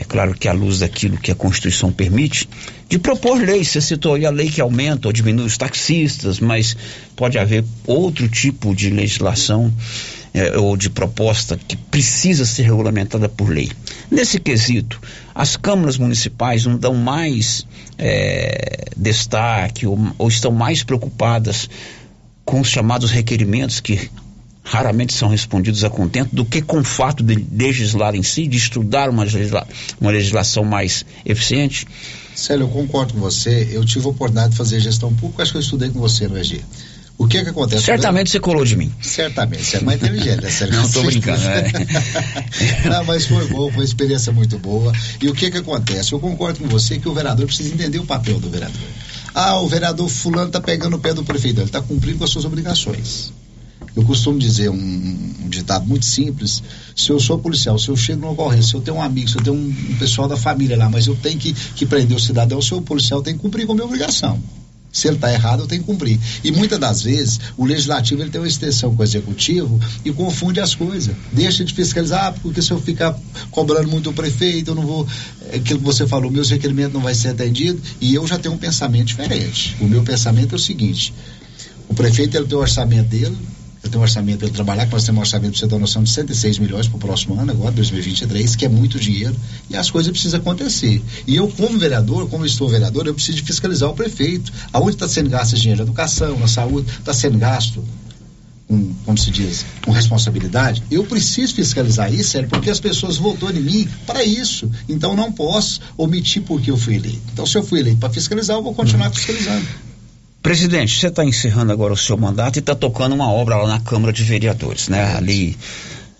é 0.02 0.04
claro 0.04 0.34
que 0.34 0.48
à 0.48 0.52
luz 0.52 0.80
daquilo 0.80 1.16
que 1.16 1.30
a 1.30 1.34
Constituição 1.34 1.92
permite, 1.92 2.48
de 2.88 2.98
propor 2.98 3.40
leis. 3.40 3.68
Você 3.68 3.80
citou 3.80 4.14
aí 4.14 4.26
a 4.26 4.30
lei 4.30 4.50
que 4.50 4.60
aumenta 4.60 5.06
ou 5.06 5.12
diminui 5.12 5.46
os 5.46 5.56
taxistas, 5.56 6.40
mas 6.40 6.76
pode 7.14 7.38
haver 7.38 7.64
outro 7.86 8.28
tipo 8.28 8.74
de 8.74 8.90
legislação 8.90 9.72
eh, 10.34 10.58
ou 10.58 10.76
de 10.76 10.90
proposta 10.90 11.56
que 11.56 11.76
precisa 11.76 12.44
ser 12.44 12.64
regulamentada 12.64 13.28
por 13.28 13.48
lei. 13.48 13.70
Nesse 14.10 14.40
quesito, 14.40 15.00
as 15.32 15.56
câmaras 15.56 15.96
municipais 15.96 16.66
não 16.66 16.76
dão 16.76 16.94
mais 16.94 17.64
eh, 17.96 18.86
destaque 18.96 19.86
ou, 19.86 19.96
ou 20.18 20.26
estão 20.26 20.50
mais 20.50 20.82
preocupadas 20.82 21.70
com 22.44 22.60
os 22.60 22.68
chamados 22.68 23.12
requerimentos 23.12 23.78
que 23.78 24.10
raramente 24.64 25.12
são 25.12 25.28
respondidos 25.28 25.82
a 25.84 25.90
contento 25.90 26.34
do 26.34 26.44
que 26.44 26.62
com 26.62 26.78
o 26.80 26.84
fato 26.84 27.22
de 27.22 27.34
legislar 27.52 28.14
em 28.14 28.22
si, 28.22 28.46
de 28.46 28.56
estudar 28.56 29.10
uma, 29.10 29.24
legisla- 29.24 29.66
uma 30.00 30.10
legislação 30.10 30.64
mais 30.64 31.04
eficiente. 31.24 31.86
Célio, 32.34 32.64
eu 32.64 32.68
concordo 32.68 33.14
com 33.14 33.20
você. 33.20 33.68
Eu 33.72 33.84
tive 33.84 34.06
a 34.06 34.10
oportunidade 34.10 34.52
de 34.52 34.56
fazer 34.56 34.80
gestão 34.80 35.12
pública, 35.14 35.42
acho 35.42 35.52
que 35.52 35.58
eu 35.58 35.62
estudei 35.62 35.90
com 35.90 35.98
você 36.00 36.26
no 36.28 36.38
EG. 36.38 36.62
O 37.18 37.28
que 37.28 37.42
que 37.44 37.50
acontece? 37.50 37.82
Certamente 37.84 38.30
você 38.30 38.40
colou 38.40 38.64
de 38.64 38.74
mim. 38.74 38.90
Certamente, 39.00 39.62
você 39.64 39.76
é 39.76 39.80
mais 39.82 40.02
inteligente, 40.02 40.40
né? 40.42 40.50
Não, 40.72 40.88
tô 40.90 41.02
brincando, 41.02 41.44
né? 41.44 41.62
Não, 42.90 43.04
mas 43.04 43.26
foi 43.26 43.46
bom, 43.48 43.68
foi 43.68 43.78
uma 43.80 43.84
experiência 43.84 44.32
muito 44.32 44.58
boa. 44.58 44.92
E 45.20 45.28
o 45.28 45.34
que 45.34 45.50
que 45.50 45.58
acontece? 45.58 46.12
Eu 46.12 46.18
concordo 46.18 46.58
com 46.60 46.66
você 46.68 46.98
que 46.98 47.08
o 47.08 47.12
vereador 47.14 47.46
precisa 47.46 47.72
entender 47.72 47.98
o 47.98 48.06
papel 48.06 48.40
do 48.40 48.48
vereador. 48.50 48.80
Ah, 49.34 49.58
o 49.60 49.68
vereador 49.68 50.08
fulano 50.08 50.48
está 50.48 50.60
pegando 50.60 50.96
o 50.96 50.98
pé 50.98 51.12
do 51.14 51.22
prefeito. 51.22 51.58
Ele 51.60 51.66
está 51.66 51.80
cumprindo 51.82 52.18
com 52.18 52.24
as 52.24 52.30
suas 52.30 52.44
obrigações. 52.44 53.32
Eu 53.94 54.04
costumo 54.04 54.38
dizer 54.38 54.70
um, 54.70 54.74
um 54.74 55.48
ditado 55.48 55.86
muito 55.86 56.06
simples: 56.06 56.62
se 56.96 57.10
eu 57.10 57.20
sou 57.20 57.38
policial, 57.38 57.78
se 57.78 57.88
eu 57.88 57.96
chego 57.96 58.20
numa 58.20 58.32
ocorrência, 58.32 58.70
se 58.70 58.74
eu 58.74 58.80
tenho 58.80 58.96
um 58.96 59.02
amigo, 59.02 59.28
se 59.28 59.36
eu 59.36 59.42
tenho 59.42 59.56
um, 59.56 59.68
um 59.68 59.96
pessoal 59.98 60.28
da 60.28 60.36
família 60.36 60.76
lá, 60.76 60.88
mas 60.88 61.06
eu 61.06 61.16
tenho 61.16 61.38
que, 61.38 61.52
que 61.52 61.84
prender 61.84 62.16
o 62.16 62.20
cidadão, 62.20 62.60
se 62.62 62.72
eu 62.72 62.80
policial, 62.80 63.22
tem 63.22 63.34
que 63.34 63.40
cumprir 63.40 63.66
com 63.66 63.72
a 63.72 63.74
minha 63.74 63.86
obrigação. 63.86 64.40
Se 64.92 65.08
ele 65.08 65.16
está 65.16 65.32
errado, 65.32 65.60
eu 65.60 65.66
tenho 65.66 65.80
que 65.80 65.86
cumprir. 65.86 66.20
E 66.44 66.52
muitas 66.52 66.78
das 66.78 67.02
vezes, 67.02 67.40
o 67.56 67.64
legislativo 67.64 68.20
ele 68.20 68.30
tem 68.30 68.38
uma 68.38 68.46
extensão 68.46 68.94
com 68.94 69.00
o 69.00 69.04
executivo 69.04 69.80
e 70.04 70.12
confunde 70.12 70.60
as 70.60 70.74
coisas. 70.74 71.16
Deixa 71.32 71.64
de 71.64 71.72
fiscalizar, 71.72 72.26
ah, 72.26 72.32
porque 72.42 72.60
se 72.60 72.70
eu 72.70 72.78
ficar 72.78 73.18
cobrando 73.50 73.88
muito 73.88 74.10
o 74.10 74.12
prefeito, 74.12 74.72
eu 74.72 74.74
não 74.74 74.86
vou. 74.86 75.08
é 75.50 75.56
Aquilo 75.56 75.78
que 75.78 75.84
você 75.84 76.06
falou, 76.06 76.30
meus 76.30 76.50
requerimentos 76.50 76.92
não 76.92 77.00
vai 77.00 77.14
ser 77.14 77.28
atendido. 77.28 77.80
E 78.02 78.14
eu 78.14 78.26
já 78.26 78.38
tenho 78.38 78.54
um 78.54 78.58
pensamento 78.58 79.06
diferente. 79.06 79.74
O 79.80 79.86
meu 79.86 80.02
pensamento 80.02 80.54
é 80.54 80.56
o 80.56 80.58
seguinte: 80.58 81.14
o 81.88 81.94
prefeito 81.94 82.36
ele 82.36 82.46
tem 82.46 82.58
o 82.58 82.60
orçamento 82.60 83.08
dele, 83.08 83.36
eu 83.82 83.90
tenho 83.90 84.00
um 84.00 84.02
orçamento 84.02 84.38
para 84.38 84.46
ele 84.46 84.54
trabalhar, 84.54 84.86
que 84.86 84.92
nós 84.92 85.04
temos 85.04 85.18
um 85.18 85.22
orçamento, 85.22 85.52
para 85.52 85.60
você 85.60 85.66
ter 85.66 85.74
uma 85.74 85.80
noção, 85.80 86.02
de 86.02 86.10
106 86.10 86.58
milhões 86.58 86.86
para 86.86 86.96
o 86.96 87.00
próximo 87.00 87.38
ano, 87.38 87.50
agora, 87.50 87.72
2023, 87.72 88.54
que 88.54 88.64
é 88.64 88.68
muito 88.68 88.98
dinheiro, 88.98 89.34
e 89.68 89.76
as 89.76 89.90
coisas 89.90 90.12
precisam 90.12 90.40
acontecer. 90.40 91.02
E 91.26 91.34
eu, 91.34 91.48
como 91.48 91.78
vereador, 91.78 92.28
como 92.28 92.46
estou 92.46 92.68
vereador, 92.68 93.06
eu 93.06 93.14
preciso 93.14 93.38
de 93.38 93.42
fiscalizar 93.42 93.90
o 93.90 93.94
prefeito. 93.94 94.52
Aonde 94.72 94.92
está 94.92 95.08
sendo 95.08 95.30
gasto 95.30 95.54
esse 95.54 95.62
dinheiro? 95.62 95.82
Na 95.82 95.88
educação, 95.88 96.38
na 96.38 96.46
saúde, 96.46 96.90
está 96.98 97.12
sendo 97.12 97.38
gasto 97.38 97.82
com, 98.72 98.94
como 99.04 99.18
se 99.18 99.30
diz, 99.30 99.66
com 99.84 99.90
responsabilidade, 99.90 100.82
eu 100.90 101.04
preciso 101.04 101.54
fiscalizar 101.54 102.12
isso, 102.12 102.30
sério, 102.30 102.48
porque 102.48 102.70
as 102.70 102.80
pessoas 102.80 103.18
votaram 103.18 103.58
em 103.58 103.60
mim 103.60 103.88
para 104.06 104.24
isso. 104.24 104.70
Então 104.88 105.14
não 105.14 105.30
posso 105.30 105.80
omitir 105.96 106.42
porque 106.42 106.70
eu 106.70 106.76
fui 106.78 106.94
eleito. 106.94 107.20
Então, 107.32 107.44
se 107.44 107.58
eu 107.58 107.62
fui 107.62 107.80
eleito 107.80 107.98
para 107.98 108.10
fiscalizar, 108.10 108.56
eu 108.56 108.62
vou 108.62 108.72
continuar 108.72 109.10
fiscalizando. 109.10 109.66
Presidente, 110.42 110.98
você 110.98 111.06
está 111.06 111.24
encerrando 111.24 111.72
agora 111.72 111.92
o 111.92 111.96
seu 111.96 112.16
mandato 112.16 112.56
e 112.56 112.60
está 112.60 112.74
tocando 112.74 113.14
uma 113.14 113.30
obra 113.30 113.56
lá 113.56 113.68
na 113.68 113.80
Câmara 113.80 114.12
de 114.12 114.24
Vereadores, 114.24 114.88
né? 114.88 115.14
Ali 115.16 115.56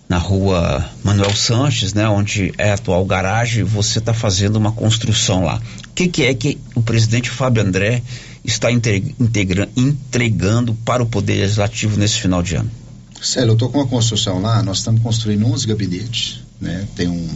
na 0.07 0.17
rua 0.17 0.89
Manuel 1.03 1.35
Sanches, 1.35 1.93
né? 1.93 2.07
Onde 2.07 2.53
é 2.57 2.71
a 2.71 2.75
atual 2.75 3.03
garagem, 3.05 3.63
você 3.63 3.99
está 3.99 4.13
fazendo 4.13 4.55
uma 4.55 4.71
construção 4.71 5.43
lá. 5.43 5.61
O 5.89 5.93
que, 5.93 6.07
que 6.07 6.23
é 6.23 6.33
que 6.33 6.57
o 6.73 6.81
presidente 6.81 7.29
Fábio 7.29 7.63
André 7.63 8.01
está 8.45 8.71
inte- 8.71 9.13
integra- 9.19 9.67
entregando 9.75 10.73
para 10.85 11.03
o 11.03 11.05
Poder 11.05 11.35
Legislativo 11.41 11.97
nesse 11.97 12.19
final 12.21 12.41
de 12.41 12.55
ano? 12.55 12.71
Célio, 13.21 13.49
eu 13.49 13.53
estou 13.53 13.69
com 13.69 13.79
uma 13.79 13.87
construção 13.87 14.41
lá, 14.41 14.63
nós 14.63 14.77
estamos 14.79 15.01
construindo 15.01 15.45
11 15.47 15.67
gabinetes, 15.67 16.39
né? 16.61 16.85
Tem 16.95 17.07
um 17.09 17.27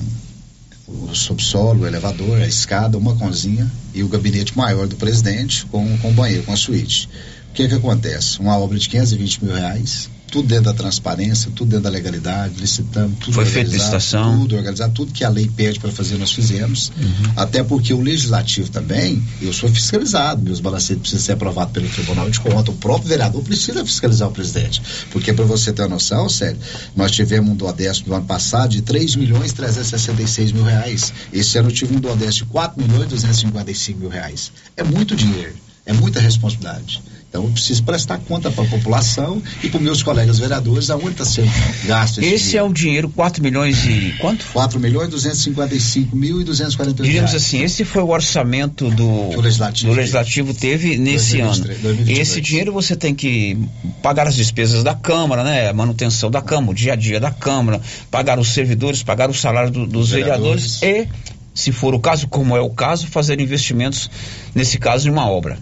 o 0.87 1.13
subsolo, 1.13 1.83
o 1.83 1.87
elevador, 1.87 2.41
a 2.41 2.47
escada, 2.47 2.97
uma 2.97 3.15
cozinha 3.15 3.69
e 3.93 4.03
o 4.03 4.07
gabinete 4.07 4.57
maior 4.57 4.87
do 4.87 4.95
presidente 4.95 5.65
com, 5.65 5.97
com 5.97 6.13
banheiro, 6.13 6.43
com 6.43 6.53
a 6.53 6.57
suíte. 6.57 7.09
O 7.49 7.53
que 7.53 7.67
que 7.67 7.75
acontece? 7.75 8.39
Uma 8.39 8.57
obra 8.57 8.77
de 8.77 8.87
520 8.87 9.43
mil 9.43 9.53
reais, 9.53 10.09
tudo 10.27 10.47
dentro 10.47 10.65
da 10.65 10.73
transparência, 10.73 11.51
tudo 11.55 11.69
dentro 11.69 11.85
da 11.85 11.89
legalidade, 11.89 12.55
licitamos, 12.59 13.17
tudo 13.19 13.33
Foi 13.33 13.45
feita 13.45 13.69
organizado, 13.69 13.95
licitação? 13.95 14.39
Tudo 14.39 14.55
organizado, 14.55 14.93
tudo 14.93 15.11
que 15.11 15.23
a 15.23 15.29
lei 15.29 15.49
pede 15.55 15.79
para 15.79 15.91
fazer 15.91 16.17
nós 16.17 16.31
fizemos. 16.31 16.91
Até 17.35 17.63
porque 17.63 17.93
o 17.93 18.01
legislativo 18.01 18.69
também, 18.69 19.23
eu 19.41 19.53
sou 19.53 19.69
fiscalizado, 19.69 20.41
meus 20.41 20.59
balancetes 20.59 21.01
precisam 21.01 21.25
ser 21.25 21.31
aprovados 21.33 21.73
pelo 21.73 21.87
Tribunal 21.89 22.29
de 22.29 22.39
Contas, 22.39 22.73
o 22.73 22.77
próprio 22.77 23.09
vereador 23.09 23.41
precisa 23.41 23.85
fiscalizar 23.85 24.27
o 24.27 24.31
presidente. 24.31 24.81
Porque 25.11 25.31
para 25.33 25.45
você 25.45 25.71
ter 25.71 25.83
uma 25.83 25.89
noção, 25.89 26.27
sério, 26.29 26.59
nós 26.95 27.11
tivemos 27.11 27.49
um 27.49 27.55
duodécimo 27.55 28.07
do 28.07 28.15
ano 28.15 28.25
passado 28.25 28.71
de 28.71 28.81
3 28.81 29.15
milhões 29.15 29.53
366 29.53 30.51
mil 30.51 30.63
reais. 30.63 31.13
Esse 31.31 31.57
ano 31.57 31.69
eu 31.69 31.73
tive 31.73 31.95
um 31.95 31.99
duodécimo 31.99 32.45
de 32.47 32.51
4 32.51 32.81
milhões 32.81 33.07
255 33.07 33.99
mil 33.99 34.09
reais. 34.09 34.51
É 34.75 34.83
muito 34.83 35.15
dinheiro, 35.15 35.55
é 35.85 35.93
muita 35.93 36.19
responsabilidade. 36.19 37.01
Então 37.29 37.43
eu 37.43 37.49
preciso 37.51 37.83
prestar 37.83 38.19
conta 38.19 38.49
para 38.49 38.63
a 38.63 38.67
população 38.67 39.43
e 39.61 39.67
para 39.67 39.77
os 39.77 39.83
meus 39.83 40.01
colegas 40.01 40.39
vereadores 40.39 40.89
aonde 40.89 41.09
está 41.09 41.25
sendo 41.25 41.51
gasto 41.85 42.19
esse, 42.19 42.33
Esse 42.33 42.57
é 42.57 42.63
o 42.63 42.71
dinheiro, 42.71 43.09
4 43.09 43.43
milhões 43.43 43.83
e 43.85 44.15
quanto? 44.19 44.45
4 44.53 44.79
milhões 44.79 45.09
255 45.09 46.15
mil 46.15 46.39
e 46.39 46.45
248 46.45 47.03
Diríamos 47.05 47.31
reais. 47.31 47.43
assim, 47.45 47.61
esse 47.61 47.83
foi 47.83 48.01
o 48.01 48.07
orçamento 48.09 48.89
do, 48.91 49.05
o 49.07 49.41
legislativo, 49.41 49.91
do 49.91 49.97
legislativo 49.97 50.53
teve 50.53 50.97
nesse 50.97 51.37
2023, 51.37 51.43
ano. 51.43 51.81
2023. 51.83 52.19
Esse 52.29 52.41
dinheiro 52.41 52.71
você 52.71 52.95
tem 52.95 53.13
que 53.13 53.57
pagar 54.01 54.25
as 54.27 54.35
despesas 54.35 54.81
da 54.81 54.95
Câmara, 54.95 55.43
né? 55.43 55.67
A 55.69 55.73
manutenção 55.73 56.31
da 56.31 56.41
Câmara, 56.41 56.71
o 56.71 56.73
dia 56.75 56.93
a 56.93 56.95
dia 56.95 57.19
da 57.19 57.29
Câmara, 57.29 57.81
pagar 58.09 58.39
os 58.39 58.49
servidores, 58.53 59.03
pagar 59.03 59.29
o 59.29 59.33
salário 59.33 59.69
do- 59.69 59.85
dos 59.85 60.09
vereadores. 60.11 60.81
e, 60.81 61.07
se 61.53 61.71
for 61.73 61.93
o 61.93 61.99
caso, 61.99 62.27
como 62.29 62.55
é 62.55 62.61
o 62.61 62.69
caso, 62.69 63.05
fazer 63.07 63.41
investimentos, 63.41 64.09
nesse 64.55 64.77
caso, 64.77 65.07
em 65.09 65.11
uma 65.11 65.29
obra. 65.29 65.57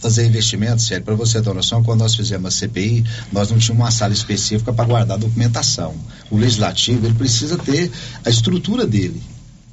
Fazer 0.00 0.26
investimentos, 0.26 0.86
sério, 0.86 1.04
para 1.04 1.14
você 1.14 1.40
ter 1.40 1.52
noção, 1.54 1.82
quando 1.82 2.00
nós 2.00 2.14
fizemos 2.14 2.46
a 2.54 2.56
CPI, 2.56 3.04
nós 3.32 3.50
não 3.50 3.58
tínhamos 3.58 3.84
uma 3.84 3.90
sala 3.90 4.12
específica 4.12 4.72
para 4.72 4.84
guardar 4.84 5.18
documentação. 5.18 5.94
O 6.30 6.36
legislativo, 6.36 7.06
ele 7.06 7.14
precisa 7.14 7.56
ter 7.56 7.90
a 8.24 8.30
estrutura 8.30 8.86
dele. 8.86 9.20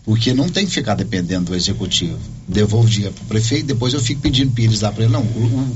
Porque 0.05 0.33
não 0.33 0.49
tem 0.49 0.65
que 0.65 0.73
ficar 0.73 0.95
dependendo 0.95 1.45
do 1.51 1.55
executivo. 1.55 2.19
Devolvo 2.45 2.89
dinheiro 2.89 3.13
para 3.13 3.23
o 3.23 3.27
prefeito, 3.27 3.67
depois 3.67 3.93
eu 3.93 4.01
fico 4.01 4.19
pedindo 4.19 4.51
pires 4.51 4.81
lá 4.81 4.91
para 4.91 5.05
ele. 5.05 5.13
Não, 5.13 5.21
o, 5.21 5.25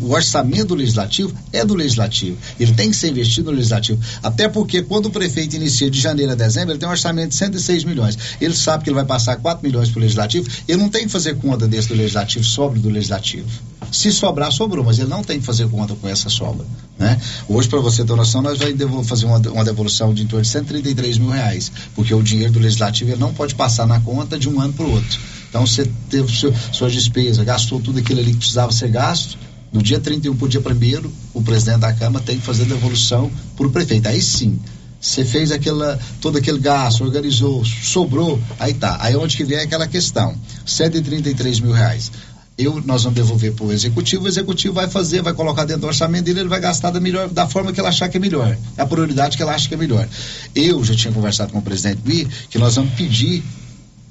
o- 0.04 0.08
o 0.08 0.12
orçamento 0.12 0.66
do 0.66 0.76
legislativo 0.76 1.34
é 1.54 1.64
do 1.64 1.74
legislativo. 1.74 2.38
Ele 2.60 2.74
tem 2.74 2.90
que 2.92 2.98
ser 2.98 3.08
investido 3.10 3.50
no 3.52 3.56
legislativo. 3.56 3.98
Até 4.22 4.50
porque 4.50 4.82
quando 4.82 5.06
o 5.06 5.10
prefeito 5.12 5.56
inicia 5.56 5.90
de 5.90 5.98
janeiro 6.02 6.34
a 6.34 6.36
dezembro, 6.36 6.72
ele 6.74 6.78
tem 6.80 6.90
um 6.90 6.92
orçamento 6.92 7.30
de 7.30 7.36
106 7.36 7.86
milhões. 7.86 8.18
Ele 8.42 8.54
sabe 8.54 8.84
que 8.84 8.90
ele 8.90 8.96
vai 8.96 9.06
passar 9.06 9.38
4 9.38 9.66
milhões 9.66 9.88
para 9.90 10.00
o 10.00 10.02
legislativo. 10.02 10.46
Ele 10.68 10.78
não 10.82 10.90
tem 10.90 11.06
que 11.06 11.10
fazer 11.10 11.38
conta 11.38 11.66
desse 11.66 11.88
do 11.88 11.94
legislativo, 11.96 12.44
sobre 12.44 12.80
do 12.82 12.90
legislativo. 12.90 13.48
Se 13.92 14.12
sobrar, 14.12 14.52
sobrou, 14.52 14.84
mas 14.84 15.00
ele 15.00 15.10
não 15.10 15.24
tem 15.24 15.40
que 15.40 15.46
fazer 15.46 15.68
conta 15.70 15.96
com 15.96 16.08
essa 16.08 16.30
sobra. 16.30 16.66
Né? 16.98 17.20
Hoje, 17.48 17.68
para 17.68 17.80
você 17.80 18.04
ter 18.04 18.16
noção, 18.16 18.42
nós 18.42 18.58
vamos 18.60 19.08
fazer 19.08 19.26
uma, 19.26 19.38
uma 19.38 19.64
devolução 19.64 20.14
de 20.14 20.24
em 20.24 20.28
torno 20.28 20.44
de 20.44 20.50
133 20.50 21.18
mil 21.18 21.30
reais, 21.30 21.72
porque 21.96 22.14
o 22.14 22.22
dinheiro 22.22 22.54
do 22.54 22.60
legislativo 22.60 23.12
ele 23.12 23.20
não 23.20 23.34
pode 23.34 23.56
passar 23.56 23.86
na 23.86 24.00
conta 24.00 24.38
de 24.38 24.50
um 24.50 24.60
ano 24.60 24.74
para 24.74 24.86
o 24.86 24.92
outro. 24.92 25.20
Então, 25.50 25.66
você 25.66 25.90
teve 26.10 26.36
seu, 26.36 26.54
suas 26.72 26.94
despesas, 26.94 27.44
gastou 27.46 27.80
tudo 27.80 28.00
aquilo 28.00 28.20
ali 28.20 28.32
que 28.32 28.40
precisava 28.40 28.72
ser 28.72 28.90
gasto. 28.90 29.38
Do 29.72 29.84
dia 29.84 30.00
31 30.00 30.36
para 30.36 30.46
o 30.46 30.50
dia 30.50 30.62
1 30.62 31.12
o 31.34 31.42
presidente 31.42 31.80
da 31.80 31.94
Câmara 31.94 32.24
tem 32.24 32.38
que 32.38 32.46
fazer 32.46 32.66
devolução 32.66 33.30
para 33.56 33.68
o 33.68 33.70
prefeito. 33.70 34.08
Aí 34.08 34.22
sim, 34.22 34.60
você 35.00 35.24
fez 35.24 35.52
aquela, 35.52 36.00
todo 36.20 36.38
aquele 36.38 36.58
gasto, 36.58 37.04
organizou, 37.04 37.64
sobrou, 37.64 38.40
aí 38.60 38.74
tá. 38.74 38.98
Aí 39.00 39.16
onde 39.16 39.38
que 39.38 39.44
vem 39.44 39.60
aquela 39.60 39.88
questão? 39.88 40.36
133 40.66 41.60
mil 41.60 41.72
reais. 41.72 42.12
Eu, 42.58 42.82
nós 42.84 43.04
vamos 43.04 43.16
devolver 43.16 43.54
para 43.54 43.66
o 43.66 43.72
executivo, 43.72 44.26
o 44.26 44.28
executivo 44.28 44.74
vai 44.74 44.90
fazer, 44.90 45.22
vai 45.22 45.34
colocar 45.34 45.64
dentro 45.64 45.82
do 45.82 45.88
orçamento 45.88 46.26
dele, 46.26 46.40
ele 46.40 46.50
vai 46.50 46.60
gastar 46.60 46.90
da, 46.90 47.00
melhor, 47.00 47.30
da 47.30 47.48
forma 47.48 47.72
que 47.72 47.80
ele 47.80 47.88
achar 47.88 48.10
que 48.10 48.18
é 48.18 48.20
melhor. 48.20 48.58
É 48.76 48.82
a 48.82 48.86
prioridade 48.86 49.38
que 49.38 49.44
ele 49.44 49.52
acha 49.52 49.68
que 49.68 49.76
é 49.76 49.78
melhor. 49.78 50.08
Eu 50.56 50.84
já 50.84 50.96
tinha 50.96 51.14
conversado 51.14 51.52
com 51.52 51.60
o 51.60 51.62
presidente 51.62 52.02
Bi 52.02 52.28
que 52.50 52.58
nós 52.58 52.76
vamos 52.76 52.94
pedir 52.96 53.44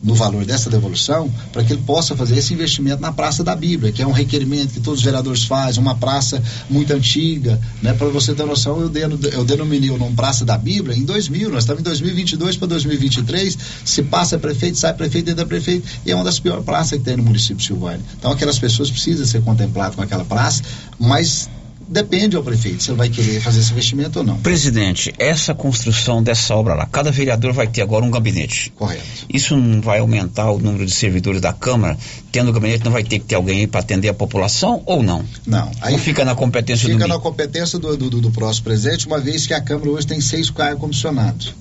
no 0.03 0.15
valor 0.15 0.45
dessa 0.45 0.69
devolução 0.69 1.33
para 1.53 1.65
que 1.65 1.73
ele 1.73 1.83
possa 1.83 2.15
fazer 2.15 2.37
esse 2.37 2.53
investimento 2.53 3.01
na 3.01 3.13
Praça 3.13 3.43
da 3.43 3.57
Bíblia, 3.57 3.93
que 3.93 4.03
é 4.03 4.07
um 4.07 4.13
requerimento 4.13 4.75
que 4.75 4.81
todos 4.81 5.01
os 5.01 5.05
vereadores 5.05 5.45
fazem, 5.45 5.83
uma 5.83 5.95
praça 5.95 6.43
muito 6.69 6.93
antiga, 6.93 7.61
né? 7.83 7.93
Para 7.93 8.09
você 8.09 8.35
ter 8.35 8.45
noção, 8.45 8.81
eu, 8.81 8.89
deno, 8.89 9.19
eu 9.33 9.45
denominei 9.45 9.91
o 9.91 9.99
nome 9.99 10.15
Praça 10.15 10.45
da 10.45 10.57
Bíblia 10.57 10.97
em 10.97 11.05
2000, 11.05 11.51
nós 11.51 11.65
estamos 11.65 11.81
em 11.81 11.85
2022 11.85 12.57
para 12.57 12.69
2023, 12.69 13.59
se 13.85 14.03
passa 14.03 14.39
prefeito, 14.39 14.79
sai 14.79 14.95
prefeito, 14.95 15.31
entra 15.31 15.47
prefeito, 15.47 15.87
e 16.05 16.11
é 16.11 16.15
uma 16.15 16.25
das 16.25 16.39
piores 16.39 16.65
praças 16.65 16.99
que 16.99 17.05
tem 17.05 17.17
no 17.17 17.23
município 17.23 17.57
de 17.57 17.65
Silvânia. 17.65 18.01
Então 18.19 18.31
aquelas 18.31 18.59
pessoas 18.59 18.91
precisam 18.91 19.27
ser 19.27 19.43
contempladas 19.43 19.95
com 19.95 20.03
aquela 20.03 20.25
praça, 20.25 20.63
mas 20.99 21.49
depende 21.89 22.37
ao 22.37 22.43
prefeito 22.43 22.83
se 22.83 22.91
ele 22.91 22.99
vai 22.99 23.09
querer 23.09 23.41
fazer 23.41 23.61
esse 23.61 23.73
investimento 23.73 24.19
ou 24.19 24.25
não. 24.25 24.39
Presidente, 24.39 25.13
essa 25.19 25.55
construção 25.55 26.23
dessa 26.23 26.55
obra 26.55 26.75
lá, 26.75 26.87
cada 26.87 27.11
vereador 27.11 27.53
vai 27.53 27.67
ter 27.67 27.83
agora 27.83 28.05
um 28.05 28.11
gabinete. 28.11 28.73
Correto. 28.77 29.03
Isso 29.33 29.57
não 29.57 29.81
vai 29.81 29.99
aumentar 30.01 30.51
o 30.51 30.59
número 30.59 30.85
de 30.87 30.93
servidores 30.93 31.41
da 31.41 31.53
Câmara? 31.53 31.97
Tendo 32.33 32.51
o 32.51 32.53
gabinete, 32.53 32.85
não 32.85 32.93
vai 32.93 33.05
ter 33.05 33.19
que 33.19 33.25
ter 33.27 33.35
alguém 33.35 33.61
aí 33.61 33.67
para 33.67 33.81
atender 33.81 34.09
a 34.09 34.15
população 34.15 34.83
ou 34.87 35.03
não? 35.03 35.25
Não. 35.47 35.71
Aí 35.81 35.99
fica 35.99 36.25
na 36.25 36.35
competência 36.35 36.89
do 36.89 36.93
Fica 36.95 37.07
na 37.09 37.19
competência 37.19 37.79
do, 37.79 37.97
do, 37.97 38.11
do- 38.11 38.21
do 38.21 38.31
próximo 38.31 38.65
presidente, 38.65 39.07
uma 39.07 39.21
vez 39.21 39.47
que 39.47 39.55
a 39.55 39.61
Câmara 39.61 39.91
hoje 39.91 40.07
tem 40.07 40.21
seis 40.21 40.51
cargos 40.51 40.81
comissionados. 40.81 41.55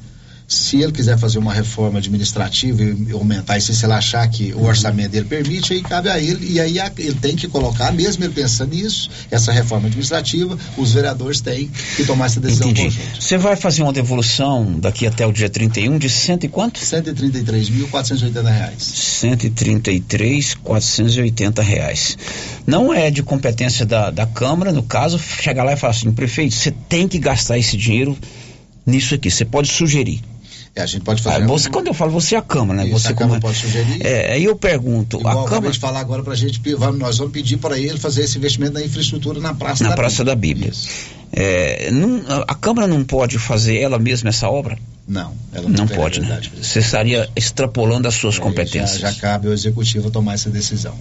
Se 0.48 0.82
ele 0.82 0.92
quiser 0.92 1.18
fazer 1.18 1.40
uma 1.40 1.52
reforma 1.52 1.98
administrativa 1.98 2.84
e 2.84 3.12
aumentar 3.12 3.58
isso, 3.58 3.74
se 3.74 3.84
ele 3.86 3.94
achar 3.94 4.28
que 4.28 4.54
o 4.54 4.64
orçamento 4.64 5.10
dele 5.10 5.26
permite, 5.26 5.74
aí 5.74 5.82
cabe 5.82 6.10
a 6.10 6.20
ele. 6.20 6.54
E 6.54 6.60
aí 6.60 6.78
ele 6.98 7.16
tem 7.16 7.36
que 7.36 7.48
colocar, 7.48 7.92
mesmo 7.92 8.24
ele 8.24 8.34
pensando 8.34 8.76
nisso, 8.76 9.10
essa 9.32 9.52
reforma 9.52 9.88
administrativa, 9.88 10.58
os 10.78 10.94
vereadores 10.94 11.42
têm 11.42 11.70
que 11.96 12.06
tomar 12.06 12.28
essa 12.28 12.40
decisão 12.40 12.70
Entendi. 12.70 12.96
Você 13.20 13.38
vai 13.38 13.56
fazer 13.56 13.82
uma 13.82 13.92
devolução 13.94 14.80
daqui 14.80 15.08
até 15.08 15.26
o 15.26 15.32
dia 15.32 15.50
31 15.50 15.98
de 15.98 16.10
cento 16.10 16.46
e 16.46 16.50
quanto? 16.50 16.80
133.480 16.80 18.44
reais. 18.44 18.84
133, 18.84 20.54
480 20.56 21.62
reais. 21.64 22.18
Não 22.68 22.94
é 22.94 23.10
de 23.10 23.24
competência 23.24 23.86
da, 23.86 24.12
da 24.12 24.28
Câmara, 24.28 24.72
no 24.72 24.84
caso, 24.84 25.18
chegar 25.18 25.64
lá 25.64 25.74
e 25.74 25.78
falar 25.78 25.92
assim, 25.92 26.12
prefeito, 26.12 26.54
você 26.54 26.72
tem 26.72 27.08
que 27.08 27.18
gastar 27.18 27.58
esse 27.58 27.76
dinheiro 27.76 28.16
nisso 28.86 29.16
aqui. 29.16 29.32
Você 29.32 29.44
pode 29.44 29.70
sugerir. 29.70 30.22
É, 30.76 30.82
a 30.82 30.86
gente 30.86 31.04
pode 31.04 31.22
fazer. 31.22 31.44
Ah, 31.44 31.48
você, 31.48 31.70
quando 31.70 31.88
eu 31.88 31.94
falo 31.94 32.12
você 32.12 32.36
é 32.36 32.38
a 32.38 32.42
Câmara, 32.42 32.82
né? 32.82 32.90
Isso, 32.90 33.00
você 33.00 33.08
a 33.08 33.16
Câmara 33.16 33.40
como- 33.40 33.54
pode 33.54 33.58
sugerir. 33.66 34.06
É, 34.06 34.34
aí 34.34 34.44
eu 34.44 34.58
pergunto, 34.58 35.18
Igual 35.20 35.46
a 35.46 35.50
Câmara 35.50 35.72
de 35.72 35.80
falar 35.80 36.02
agora 36.02 36.22
pra 36.22 36.36
gente, 36.36 36.60
pe- 36.60 36.76
vamos- 36.76 37.00
nós 37.00 37.18
vamos 37.18 37.32
pedir 37.32 37.56
para 37.58 37.80
ele 37.80 37.98
fazer 37.98 38.24
esse 38.24 38.38
investimento 38.38 38.74
na 38.74 38.84
infraestrutura 38.84 39.40
na 39.40 39.54
Praça 39.54 39.84
na 39.86 39.92
da 39.92 39.96
Praça 39.96 40.24
da 40.26 40.36
Bíblia. 40.36 40.74
É, 41.32 41.90
não- 41.92 42.24
a 42.48 42.56
Câmara 42.56 42.88
não 42.88 43.04
pode 43.06 43.38
fazer 43.40 43.78
ela 43.78 43.98
mesma 43.98 44.30
essa 44.30 44.50
obra? 44.50 44.78
Não, 45.08 45.34
ela 45.54 45.70
não, 45.70 45.86
não 45.86 45.88
pode, 45.88 46.20
né? 46.20 46.42
Você 46.62 46.80
estaria 46.80 47.30
extrapolando 47.36 48.08
as 48.08 48.16
suas 48.16 48.36
Já, 48.36 48.42
competências. 48.42 49.00
já 49.00 49.14
cabe 49.14 49.48
ao 49.48 49.54
executivo 49.54 50.10
tomar 50.12 50.34
essa 50.34 50.50
decisão. 50.50 50.96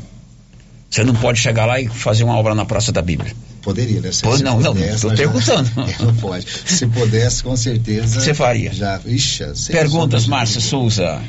Você 0.94 1.02
não 1.02 1.14
pode 1.14 1.40
chegar 1.40 1.66
lá 1.66 1.80
e 1.80 1.88
fazer 1.88 2.22
uma 2.22 2.36
obra 2.36 2.54
na 2.54 2.64
Praça 2.64 2.92
da 2.92 3.02
Bíblia. 3.02 3.32
Poderia, 3.62 4.00
né? 4.00 4.12
Se- 4.12 4.22
Pô, 4.22 4.36
se 4.36 4.44
não, 4.44 4.60
não, 4.60 4.72
pudesse, 4.74 5.06
nós 5.06 5.18
já- 5.18 5.24
perguntando. 5.24 5.70
Não 5.98 6.14
pode. 6.14 6.46
Se 6.66 6.86
pudesse, 6.86 7.42
com 7.42 7.56
certeza. 7.56 8.20
Você 8.20 8.32
faria? 8.32 8.72
Já, 8.72 9.00
ixi, 9.04 9.42
sem 9.56 9.74
Perguntas, 9.74 10.26
Márcia 10.26 10.60
Souza. 10.60 11.20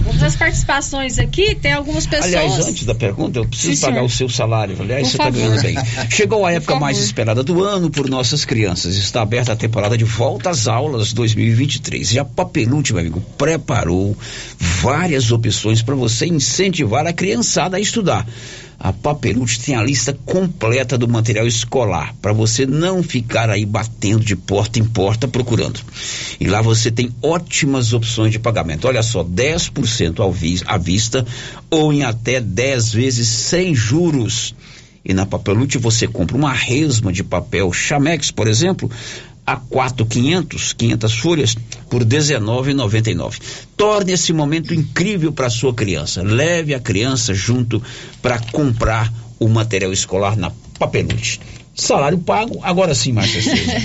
Vamos 0.00 0.20
às 0.22 0.34
participações 0.34 1.18
aqui, 1.18 1.54
tem 1.54 1.72
algumas 1.72 2.06
pessoas. 2.06 2.34
Aliás, 2.34 2.66
antes 2.66 2.84
da 2.84 2.94
pergunta, 2.94 3.38
eu 3.38 3.44
preciso 3.46 3.76
Sim, 3.76 3.80
pagar 3.82 3.94
senhor. 3.96 4.06
o 4.06 4.10
seu 4.10 4.28
salário. 4.28 4.76
Aliás, 4.80 5.02
Por 5.02 5.10
você 5.10 5.16
está 5.16 5.30
ganhando 5.30 5.62
bem. 5.62 5.76
Chegou 6.10 6.44
a 6.44 6.52
época 6.52 6.74
mais 6.80 6.98
esperada 6.98 7.42
do 7.44 7.62
ano 7.62 7.90
por 7.90 8.08
nossas 8.10 8.44
crianças. 8.44 8.96
Está 8.96 9.22
aberta 9.22 9.52
a 9.52 9.56
temporada 9.56 9.96
de 9.96 10.04
volta 10.04 10.50
às 10.50 10.66
aulas 10.66 11.12
2023. 11.12 12.12
E 12.14 12.18
a 12.18 12.24
Papelute, 12.24 12.92
meu 12.92 13.00
amigo, 13.00 13.20
preparou 13.38 14.16
várias 14.58 15.30
opções 15.30 15.82
para 15.82 15.94
você 15.94 16.26
incentivar 16.26 17.06
a 17.06 17.12
criançada 17.12 17.76
a 17.76 17.80
estudar. 17.80 18.26
A 18.78 18.92
Papelute 18.92 19.60
tem 19.60 19.74
a 19.74 19.82
lista 19.82 20.12
completa 20.24 20.98
do 20.98 21.08
material 21.08 21.46
escolar 21.46 22.14
para 22.20 22.32
você 22.32 22.66
não 22.66 23.02
ficar 23.02 23.48
aí 23.48 23.64
batendo 23.64 24.24
de 24.24 24.36
porta 24.36 24.78
em 24.78 24.84
porta 24.84 25.26
procurando. 25.26 25.80
E 26.38 26.46
lá 26.46 26.60
você 26.60 26.90
tem 26.90 27.10
ótimas 27.22 27.92
opções 27.92 28.32
de 28.32 28.38
pagamento. 28.38 28.86
Olha 28.86 29.02
só, 29.02 29.24
10% 29.24 30.20
ao 30.20 30.32
vi 30.32 30.60
à 30.66 30.76
vista 30.76 31.24
ou 31.70 31.92
em 31.92 32.02
até 32.02 32.40
10 32.40 32.92
vezes 32.92 33.28
sem 33.28 33.74
juros. 33.74 34.54
E 35.04 35.12
na 35.12 35.26
Papelute 35.26 35.76
você 35.76 36.06
compra 36.06 36.36
uma 36.36 36.52
resma 36.52 37.12
de 37.12 37.22
papel 37.22 37.72
Chamex, 37.72 38.30
por 38.30 38.48
exemplo, 38.48 38.90
a 39.46 39.56
4,500, 39.56 40.72
500 40.72 41.14
folhas, 41.14 41.56
por 41.90 42.02
R$19,99. 42.02 43.40
Torne 43.76 44.12
esse 44.12 44.32
momento 44.32 44.72
incrível 44.72 45.32
para 45.32 45.50
sua 45.50 45.74
criança. 45.74 46.22
Leve 46.22 46.74
a 46.74 46.80
criança 46.80 47.34
junto 47.34 47.82
para 48.22 48.38
comprar 48.38 49.12
o 49.38 49.48
material 49.48 49.92
escolar 49.92 50.36
na 50.36 50.50
Papelute. 50.78 51.40
Salário 51.74 52.18
pago, 52.18 52.60
agora 52.62 52.94
sim, 52.94 53.12
Márcia. 53.12 53.42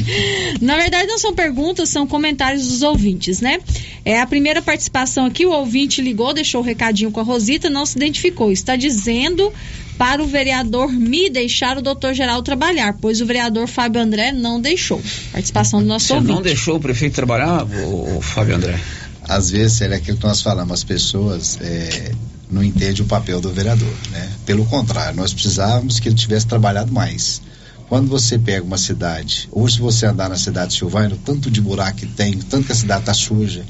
Na 0.62 0.78
verdade, 0.78 1.08
não 1.08 1.18
são 1.18 1.34
perguntas, 1.34 1.90
são 1.90 2.06
comentários 2.06 2.68
dos 2.68 2.84
ouvintes, 2.84 3.42
né? 3.42 3.60
É 4.06 4.22
a 4.22 4.28
primeira 4.28 4.62
participação 4.62 5.26
aqui, 5.26 5.44
o 5.44 5.52
ouvinte 5.52 6.00
ligou, 6.00 6.32
deixou 6.32 6.62
o 6.62 6.64
recadinho 6.64 7.10
com 7.10 7.20
a 7.20 7.24
Rosita, 7.24 7.68
não 7.68 7.88
se 7.88 7.98
identificou. 7.98 8.52
Está 8.52 8.76
dizendo 8.76 9.52
para 10.00 10.24
o 10.24 10.26
vereador 10.26 10.90
me 10.94 11.30
deixar 11.30 11.78
o 11.78 11.82
doutor 11.82 12.14
Geraldo 12.14 12.42
trabalhar, 12.42 12.96
pois 13.02 13.20
o 13.20 13.26
vereador 13.26 13.68
Fábio 13.68 14.02
André 14.02 14.32
não 14.32 14.62
deixou. 14.62 15.02
Participação 15.34 15.82
do 15.82 15.88
nosso 15.88 16.08
Você 16.08 16.14
ouvinte. 16.14 16.34
não 16.34 16.42
deixou 16.42 16.78
o 16.78 16.80
prefeito 16.80 17.16
trabalhar, 17.16 17.66
o, 17.66 18.18
o 18.18 18.22
Fábio 18.22 18.56
André? 18.56 18.80
Às 19.28 19.52
vezes, 19.52 19.82
é 19.82 19.94
aquilo 19.94 20.18
que 20.18 20.26
nós 20.26 20.42
falamos, 20.42 20.72
as 20.72 20.84
pessoas 20.86 21.60
é, 21.62 22.14
não 22.50 22.64
entendem 22.64 23.02
o 23.02 23.06
papel 23.06 23.42
do 23.42 23.52
vereador, 23.52 23.94
né? 24.10 24.30
Pelo 24.46 24.66
contrário, 24.66 25.18
nós 25.18 25.34
precisávamos 25.34 26.00
que 26.00 26.08
ele 26.08 26.16
tivesse 26.16 26.48
trabalhado 26.48 26.94
mais. 26.94 27.42
Quando 27.90 28.08
você 28.08 28.40
pega 28.40 28.64
uma 28.64 28.78
cidade, 28.78 29.50
ou 29.52 29.68
se 29.68 29.80
você 29.80 30.06
andar 30.06 30.30
na 30.30 30.38
cidade 30.38 30.72
de 30.72 30.78
Silvânia, 30.78 31.16
o 31.16 31.20
tanto 31.20 31.52
de 31.52 31.60
buraco 31.60 31.98
que 31.98 32.06
tem, 32.06 32.36
o 32.36 32.44
tanto 32.46 32.68
que 32.68 32.72
a 32.72 32.76
cidade 32.76 33.02
está 33.02 33.14
suja, 33.14 33.66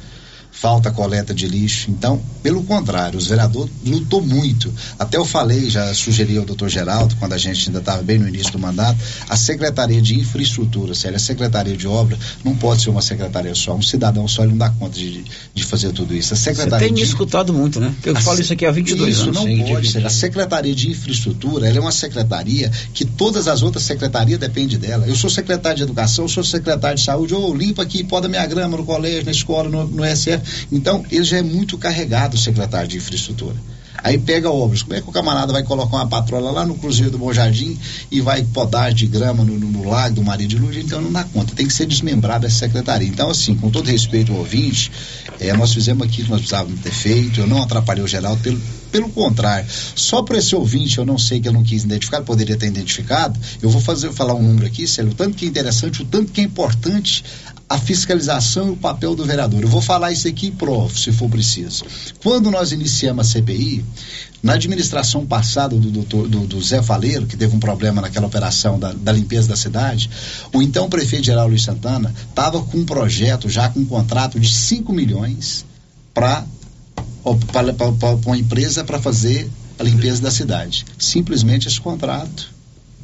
falta 0.62 0.92
coleta 0.92 1.34
de 1.34 1.48
lixo. 1.48 1.90
Então, 1.90 2.22
pelo 2.44 2.62
contrário, 2.64 3.18
os 3.18 3.28
vereadores 3.28 3.72
lutou 3.86 4.22
muito. 4.22 4.74
Até 4.98 5.18
eu 5.18 5.24
falei, 5.24 5.70
já 5.70 5.94
sugeri 5.94 6.38
ao 6.38 6.44
doutor 6.44 6.68
Geraldo, 6.70 7.16
quando 7.18 7.32
a 7.34 7.38
gente 7.38 7.68
ainda 7.70 7.80
estava 7.80 8.02
bem 8.04 8.18
no 8.20 8.28
início 8.28 8.52
do 8.52 8.60
mandato, 8.60 8.98
a 9.30 9.38
Secretaria 9.38 10.02
de 10.02 10.20
Infraestrutura, 10.20 10.94
sério, 10.94 11.16
a 11.16 11.20
Secretaria 11.20 11.78
de 11.78 11.88
Obra 11.88 12.18
não 12.44 12.56
pode 12.56 12.82
ser 12.82 12.90
uma 12.90 13.02
secretaria 13.02 13.56
só. 13.56 13.74
Um 13.74 13.82
cidadão 13.82 14.28
só 14.28 14.42
ele 14.44 14.52
não 14.52 14.58
dá 14.58 14.70
conta 14.70 14.98
de, 15.00 15.24
de 15.54 15.64
fazer 15.64 15.94
tudo 15.94 16.14
isso. 16.14 16.34
A 16.34 16.38
Você 16.38 16.44
Secretaria 16.54 16.88
tem 16.88 16.94
me 16.94 17.02
de 17.02 17.06
escutado 17.08 17.54
muito, 17.54 17.80
né? 17.80 17.94
Eu 18.04 18.18
a 18.18 18.22
falo 18.22 18.36
se- 18.38 18.42
isso 18.44 18.54
aqui 18.54 18.66
há 18.66 18.72
22 18.72 19.14
isso 19.16 19.24
anos. 19.24 19.36
não 19.36 19.44
Sim, 19.44 19.64
pode 19.66 19.88
de- 19.88 19.94
ser. 19.94 20.06
A 20.06 20.10
Secretaria 20.10 20.76
de 20.76 20.90
Infraestrutura, 20.92 21.68
ela 21.70 21.78
é 21.78 21.82
uma 21.82 21.92
secretaria 21.92 22.70
que 22.94 23.06
todas 23.06 23.48
as 23.48 23.62
outras 23.64 23.84
secretarias 23.86 24.38
dependem 24.40 24.78
dela. 24.78 25.08
Eu 25.08 25.16
sou 25.16 25.30
secretário 25.30 25.78
de 25.78 25.84
Educação, 25.84 26.26
eu 26.26 26.30
sou 26.30 26.44
secretário 26.44 26.98
de 26.98 27.04
Saúde, 27.06 27.34
ou 27.34 27.56
limpa 27.56 27.84
aqui, 27.84 28.04
poda 28.04 28.28
minha 28.28 28.46
grama 28.46 28.76
no 28.78 28.84
colégio, 28.86 29.24
na 29.26 29.32
escola, 29.32 29.70
no, 29.70 29.88
no 29.88 30.04
SF. 30.04 30.49
Então, 30.72 31.04
ele 31.12 31.24
já 31.24 31.38
é 31.38 31.42
muito 31.42 31.78
carregado, 31.78 32.36
o 32.36 32.40
secretário 32.40 32.88
de 32.88 32.98
Infraestrutura. 32.98 33.56
Aí 34.02 34.18
pega 34.18 34.50
obras. 34.50 34.82
Como 34.82 34.96
é 34.96 35.02
que 35.02 35.10
o 35.10 35.12
camarada 35.12 35.52
vai 35.52 35.62
colocar 35.62 35.98
uma 35.98 36.08
patrola 36.08 36.52
lá 36.52 36.66
no 36.66 36.76
Cruzeiro 36.76 37.12
do 37.12 37.18
Bom 37.18 37.34
Jardim 37.34 37.78
e 38.10 38.22
vai 38.22 38.42
podar 38.44 38.94
de 38.94 39.06
grama 39.06 39.44
no, 39.44 39.60
no- 39.60 39.68
no 39.70 39.90
lago 39.90 40.16
do 40.16 40.24
Maria 40.24 40.48
de 40.48 40.58
Luz? 40.58 40.78
Então 40.78 41.02
não 41.02 41.12
dá 41.12 41.26
conta. 41.26 41.54
Tem 41.54 41.68
que 41.68 41.74
ser 41.74 41.86
desmembrada 41.86 42.48
essa 42.48 42.60
secretaria. 42.60 43.06
Então, 43.10 43.30
assim, 43.30 43.56
com 43.56 43.70
todo 43.70 43.88
respeito 43.92 44.32
ao 44.32 44.38
ouvinte, 44.38 44.90
eh, 45.38 45.52
nós 45.52 45.74
fizemos 45.74 46.08
aquilo 46.08 46.24
que 46.28 46.32
nós 46.32 46.40
precisávamos 46.40 46.80
ter 46.80 46.94
feito. 46.94 47.42
Eu 47.42 47.48
não 47.48 47.62
atrapalhei 47.62 48.02
o 48.02 48.08
Geraldo, 48.08 48.42
pelo, 48.42 48.62
pelo 48.90 49.10
contrário. 49.10 49.68
Só 49.94 50.22
por 50.24 50.38
esse 50.38 50.56
ouvinte, 50.56 50.98
eu 50.98 51.06
não 51.06 51.18
sei 51.18 51.42
que 51.42 51.50
eu 51.50 51.54
não 51.54 51.62
quis 51.64 51.84
identificar, 51.84 52.22
poderia 52.22 52.56
ter 52.56 52.68
identificado. 52.68 53.38
Eu 53.62 53.70
vou 53.70 53.82
fazer, 53.82 54.14
falar 54.14 54.34
um 54.34 54.42
número 54.42 54.66
aqui, 54.66 54.88
Célio, 54.88 55.12
o 55.12 55.16
tanto 55.16 55.36
que 55.36 55.44
é 55.44 55.50
interessante, 55.50 56.02
o 56.02 56.06
tanto 56.06 56.32
que 56.32 56.40
é 56.40 56.44
importante 56.46 57.22
a 57.70 57.78
fiscalização 57.78 58.68
e 58.68 58.72
o 58.72 58.76
papel 58.76 59.16
do 59.16 59.24
vereador. 59.24 59.62
Eu 59.62 59.68
vou 59.68 59.82
falar 59.82 60.12
isso 60.12 60.28
aqui 60.28 60.48
e 60.48 60.52
provo, 60.52 60.98
se 60.98 61.12
for 61.12 61.30
preciso. 61.30 61.86
Quando 62.24 62.50
nós 62.50 62.72
iniciamos 62.72 63.28
a 63.28 63.30
CPI, 63.30 63.86
na 64.42 64.54
administração 64.54 65.24
passada 65.26 65.76
do, 65.76 65.92
doutor, 65.92 66.28
do, 66.28 66.48
do 66.48 66.62
Zé 66.64 66.82
Faleiro, 66.82 67.28
que 67.28 67.38
teve 67.38 67.56
um 67.56 67.60
problema 67.60 68.02
naquela 68.02 68.26
operação 68.26 68.80
da, 68.80 68.92
da 68.92 69.12
limpeza 69.12 69.50
da 69.50 69.56
cidade, 69.56 70.10
o 70.52 70.64
então 70.64 70.90
prefeito 70.90 71.26
geral 71.26 71.48
Luiz 71.48 71.64
Santana 71.64 72.14
estava 72.28 72.60
com 72.64 72.80
um 72.80 72.86
projeto, 72.86 73.48
já 73.48 73.70
com 73.70 73.82
um 73.82 73.86
contrato 73.86 74.40
de 74.40 74.52
5 74.52 74.92
milhões 74.92 75.64
para 76.14 76.46
uma 78.26 78.38
empresa 78.38 78.84
para 78.84 79.00
fazer 79.00 79.48
a 79.78 79.84
limpeza 79.84 80.22
da 80.22 80.32
cidade. 80.32 80.86
Simplesmente 80.98 81.68
esse 81.68 81.80
contrato 81.80 82.59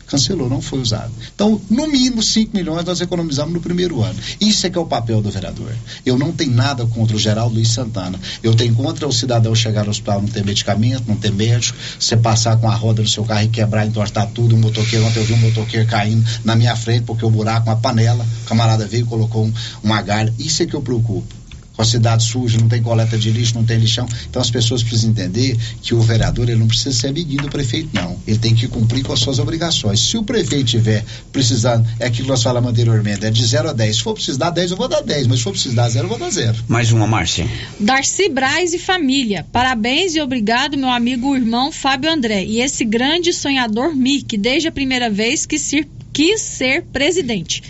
cancelou, 0.08 0.50
não 0.50 0.62
foi 0.62 0.80
usado. 0.80 1.12
Então, 1.34 1.60
no 1.70 1.88
mínimo 1.88 2.22
5 2.22 2.56
milhões 2.56 2.86
nós 2.86 3.02
economizamos 3.02 3.54
no 3.54 3.62
primeiro 3.62 4.02
ano. 4.02 4.20
Isso 4.40 4.66
é 4.66 4.70
que 4.70 4.78
é 4.78 4.82
o 4.82 4.86
papel 4.86 5.22
do 5.22 5.30
vereador. 5.30 5.74
Eu 6.06 6.18
não 6.18 6.32
tenho 6.32 6.52
nada 6.52 6.86
contra 6.86 7.16
o 7.16 7.20
Geraldo 7.20 7.56
Luiz 7.56 7.70
Santana. 7.70 8.20
Eu 8.42 8.54
tenho 8.56 8.74
contra 8.76 9.08
o 9.08 9.12
cidadão 9.12 9.54
chegar 9.56 9.84
no 9.84 9.92
hospital 9.92 10.22
não 10.22 10.30
ter 10.30 10.44
medicamento, 10.46 11.04
não 11.08 11.16
ter 11.16 11.32
médico, 11.32 11.78
você 12.00 12.16
passar 12.16 12.58
com 12.58 12.70
a 12.70 12.76
roda 12.76 13.02
no 13.02 13.08
seu 13.08 13.24
carro 13.24 13.44
e 13.44 13.48
quebrar, 13.48 13.86
entortar 13.86 14.28
tudo, 14.28 14.56
um 14.56 14.60
motoqueiro, 14.60 15.06
ontem 15.06 15.20
eu 15.20 15.26
vi 15.26 15.34
um 15.34 15.38
motoqueiro 15.38 15.88
caindo 15.88 16.26
na 16.44 16.56
minha 16.56 16.76
frente 16.76 17.04
porque 17.04 17.26
o 17.26 17.30
buraco, 17.30 17.70
uma 17.70 17.76
panela, 17.76 18.26
o 18.44 18.48
camarada 18.48 18.88
veio 18.88 19.04
e 19.04 19.08
colocou 19.08 19.46
um, 19.46 19.54
uma 19.84 20.02
galha. 20.02 20.34
Isso 20.40 20.64
é 20.64 20.66
que 20.66 20.76
eu 20.76 20.82
preocupo 20.82 21.35
com 21.76 21.82
a 21.82 21.86
cidade 21.86 22.24
suja, 22.24 22.58
não 22.58 22.70
tem 22.70 22.82
coleta 22.82 23.18
de 23.18 23.30
lixo, 23.32 23.56
não 23.56 23.66
tem 23.66 23.78
lixão. 23.78 24.08
Então 24.30 24.42
as 24.42 24.50
pessoas 24.50 24.82
precisam 24.82 25.12
entender 25.12 25.58
que 25.82 25.94
o 25.94 26.02
vereador 26.02 26.50
ele 26.50 26.60
não 26.60 26.68
precisa 26.68 26.92
ser 26.92 27.08
amiguinho 27.08 27.44
do 27.44 27.50
prefeito, 27.50 27.90
não. 27.94 28.18
Ele 28.26 28.38
tem 28.38 28.56
que 28.56 28.68
cumprir 28.68 29.04
com 29.04 29.14
as 29.14 29.20
suas 29.20 29.40
obrigações. 29.40 30.00
Se 30.00 30.18
o 30.18 30.24
prefeito 30.24 30.66
tiver 30.66 31.04
precisando, 31.32 31.88
é 32.00 32.08
aquilo 32.08 32.26
que 32.26 32.32
nós 32.32 32.44
falamos 32.44 32.70
anteriormente, 32.70 33.26
é 33.26 33.32
de 33.32 33.46
0 33.46 33.70
a 33.70 33.74
10. 33.74 33.96
Se 33.96 34.02
for 34.02 34.14
precisar 34.14 34.46
dar 34.46 34.50
10, 34.52 34.72
eu 34.72 34.78
vou 34.78 34.88
dar 34.88 35.02
10, 35.02 35.28
mas 35.28 35.38
se 35.40 35.44
for 35.44 35.52
precisar 35.52 35.84
dar 35.84 35.90
0, 35.90 36.06
eu 36.06 36.10
vou 36.10 36.20
dar 36.20 36.30
0. 36.30 36.56
Mais 36.68 36.92
uma, 36.92 37.08
Márcia. 37.08 37.48
Darcy 37.80 38.30
Braz 38.30 38.74
e 38.74 38.80
família. 38.80 39.46
Parabéns 39.52 40.16
e 40.16 40.22
obrigado, 40.22 40.78
meu 40.78 40.90
amigo 40.90 41.36
irmão 41.36 41.72
Fábio 41.72 42.12
André. 42.12 42.44
E 42.46 42.62
esse 42.62 42.86
grande 42.86 43.34
sonhador 43.34 43.96
Mi, 43.96 44.22
que 44.22 44.38
desde 44.38 44.68
a 44.68 44.72
primeira 44.72 45.10
vez 45.10 45.46
quis 45.46 45.62
ser, 45.62 45.88
quis 46.14 46.42
ser 46.42 46.84
presidente. 46.84 47.64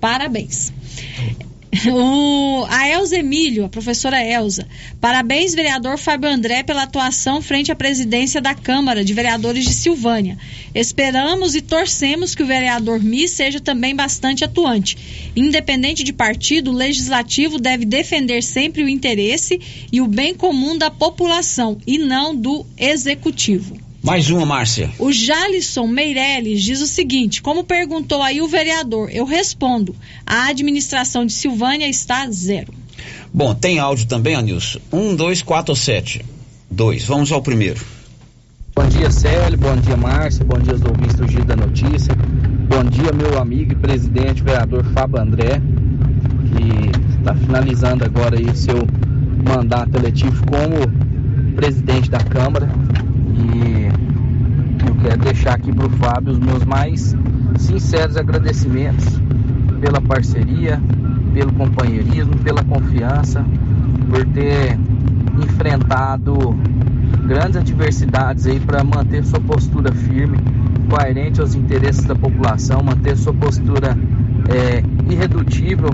Parabéns. 0.00 0.72
O, 1.90 2.66
a 2.68 2.86
Elza 2.88 3.16
Emílio, 3.16 3.64
a 3.64 3.68
professora 3.68 4.22
Elza. 4.22 4.68
Parabéns, 5.00 5.54
vereador 5.54 5.96
Fábio 5.96 6.28
André, 6.28 6.62
pela 6.62 6.82
atuação 6.82 7.40
frente 7.40 7.72
à 7.72 7.74
presidência 7.74 8.42
da 8.42 8.54
Câmara 8.54 9.02
de 9.02 9.14
Vereadores 9.14 9.64
de 9.64 9.72
Silvânia. 9.72 10.36
Esperamos 10.74 11.54
e 11.54 11.62
torcemos 11.62 12.34
que 12.34 12.42
o 12.42 12.46
vereador 12.46 13.02
Mi 13.02 13.26
seja 13.26 13.58
também 13.58 13.96
bastante 13.96 14.44
atuante. 14.44 15.32
Independente 15.34 16.04
de 16.04 16.12
partido, 16.12 16.70
o 16.70 16.74
legislativo 16.74 17.58
deve 17.58 17.86
defender 17.86 18.42
sempre 18.42 18.84
o 18.84 18.88
interesse 18.88 19.58
e 19.90 20.00
o 20.00 20.06
bem 20.06 20.34
comum 20.34 20.76
da 20.76 20.90
população 20.90 21.78
e 21.86 21.96
não 21.96 22.36
do 22.36 22.66
executivo. 22.76 23.91
Mais 24.02 24.30
uma, 24.30 24.44
Márcia. 24.44 24.90
O 24.98 25.12
Jalisson 25.12 25.86
Meirelles 25.86 26.64
diz 26.64 26.80
o 26.80 26.86
seguinte: 26.86 27.40
como 27.40 27.62
perguntou 27.62 28.20
aí 28.20 28.42
o 28.42 28.48
vereador, 28.48 29.08
eu 29.12 29.24
respondo: 29.24 29.94
a 30.26 30.48
administração 30.48 31.24
de 31.24 31.32
Silvânia 31.32 31.88
está 31.88 32.28
zero. 32.28 32.74
Bom, 33.32 33.54
tem 33.54 33.78
áudio 33.78 34.06
também, 34.06 34.34
Anilson? 34.34 34.80
Um, 34.92 35.14
dois, 35.14 35.40
quatro, 35.40 35.76
sete. 35.76 36.24
Dois. 36.68 37.04
Vamos 37.04 37.30
ao 37.30 37.40
primeiro. 37.40 37.80
Bom 38.74 38.88
dia, 38.88 39.10
Célio. 39.10 39.56
Bom 39.56 39.76
dia, 39.76 39.96
Márcia. 39.96 40.44
Bom 40.44 40.58
dia 40.58 40.74
ouvintes 40.74 41.14
do 41.14 41.28
Giro 41.28 41.44
da 41.44 41.54
Notícia. 41.54 42.12
Bom 42.68 42.82
dia, 42.84 43.12
meu 43.12 43.38
amigo 43.38 43.72
e 43.72 43.76
presidente, 43.76 44.42
vereador 44.42 44.84
Fábio 44.92 45.20
André, 45.20 45.60
que 46.50 47.18
está 47.18 47.34
finalizando 47.36 48.04
agora 48.04 48.36
aí 48.36 48.56
seu 48.56 48.78
mandato 49.46 49.96
eletivo 49.96 50.44
como 50.46 51.54
presidente 51.54 52.10
da 52.10 52.18
Câmara 52.18 52.68
quero 55.02 55.18
deixar 55.18 55.54
aqui 55.54 55.72
para 55.72 55.86
o 55.86 55.90
Fábio 55.90 56.32
os 56.32 56.38
meus 56.38 56.64
mais 56.64 57.16
sinceros 57.58 58.16
agradecimentos 58.16 59.20
pela 59.80 60.00
parceria, 60.00 60.80
pelo 61.34 61.52
companheirismo, 61.52 62.36
pela 62.38 62.62
confiança, 62.62 63.44
por 64.08 64.24
ter 64.26 64.78
enfrentado 65.42 66.56
grandes 67.26 67.56
adversidades 67.56 68.46
aí 68.46 68.60
para 68.60 68.84
manter 68.84 69.24
sua 69.24 69.40
postura 69.40 69.92
firme, 69.92 70.38
coerente 70.88 71.40
aos 71.40 71.56
interesses 71.56 72.04
da 72.04 72.14
população, 72.14 72.80
manter 72.82 73.16
sua 73.16 73.34
postura 73.34 73.96
é, 74.48 74.84
irredutível 75.12 75.90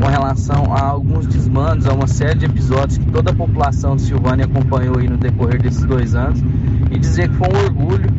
com 0.00 0.08
relação 0.08 0.72
a 0.72 0.82
alguns 0.82 1.26
desmandos, 1.26 1.86
a 1.86 1.92
uma 1.92 2.06
série 2.06 2.38
de 2.38 2.46
episódios 2.46 2.96
que 2.96 3.06
toda 3.06 3.32
a 3.32 3.34
população 3.34 3.96
de 3.96 4.02
Silvânia 4.02 4.46
acompanhou 4.46 4.98
aí 4.98 5.08
no 5.08 5.16
decorrer 5.16 5.60
desses 5.60 5.84
dois 5.84 6.14
anos. 6.14 6.42
E 6.90 6.98
dizer 6.98 7.28
que 7.28 7.34
foi 7.36 7.48
um 7.48 7.64
orgulho 7.64 8.10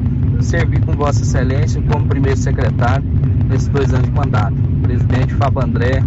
servir 0.44 0.82
com 0.82 0.94
Vossa 0.94 1.22
Excelência 1.22 1.82
como 1.82 2.06
primeiro 2.08 2.38
secretário 2.38 3.04
nesses 3.50 3.68
dois 3.68 3.94
anos 3.94 4.08
de 4.08 4.12
mandato. 4.12 4.54
O 4.54 4.82
presidente 4.82 5.34
Fábio 5.36 5.64
André, 5.64 6.04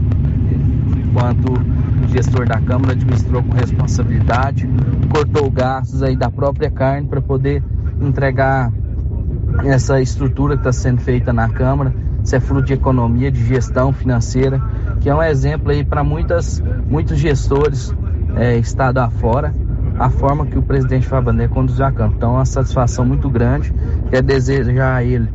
enquanto 0.96 1.60
gestor 2.08 2.46
da 2.46 2.60
Câmara, 2.60 2.92
administrou 2.92 3.42
com 3.42 3.54
responsabilidade, 3.54 4.68
cortou 5.12 5.50
gastos 5.50 6.02
aí 6.02 6.16
da 6.16 6.30
própria 6.30 6.70
carne 6.70 7.06
para 7.06 7.20
poder 7.20 7.62
entregar 8.00 8.72
essa 9.64 10.00
estrutura 10.00 10.54
que 10.54 10.60
está 10.60 10.72
sendo 10.72 11.00
feita 11.00 11.32
na 11.32 11.48
Câmara. 11.48 11.94
Isso 12.22 12.36
é 12.36 12.40
fruto 12.40 12.66
de 12.66 12.74
economia, 12.74 13.30
de 13.30 13.44
gestão 13.44 13.92
financeira, 13.92 14.60
que 15.00 15.08
é 15.08 15.14
um 15.14 15.22
exemplo 15.22 15.70
aí 15.70 15.84
para 15.84 16.04
muitas 16.04 16.62
muitos 16.88 17.18
gestores 17.18 17.94
é, 18.36 18.56
estado 18.58 18.98
afora 18.98 19.52
a 20.00 20.08
forma 20.08 20.46
que 20.46 20.58
o 20.58 20.62
presidente 20.62 21.06
Fabané 21.06 21.46
conduziu 21.46 21.84
a 21.84 21.92
campo. 21.92 22.14
Então, 22.16 22.30
é 22.30 22.36
uma 22.38 22.46
satisfação 22.46 23.04
muito 23.04 23.28
grande. 23.28 23.70
Quero 24.08 24.26
desejar 24.26 24.96
a 24.96 25.04
ele 25.04 25.28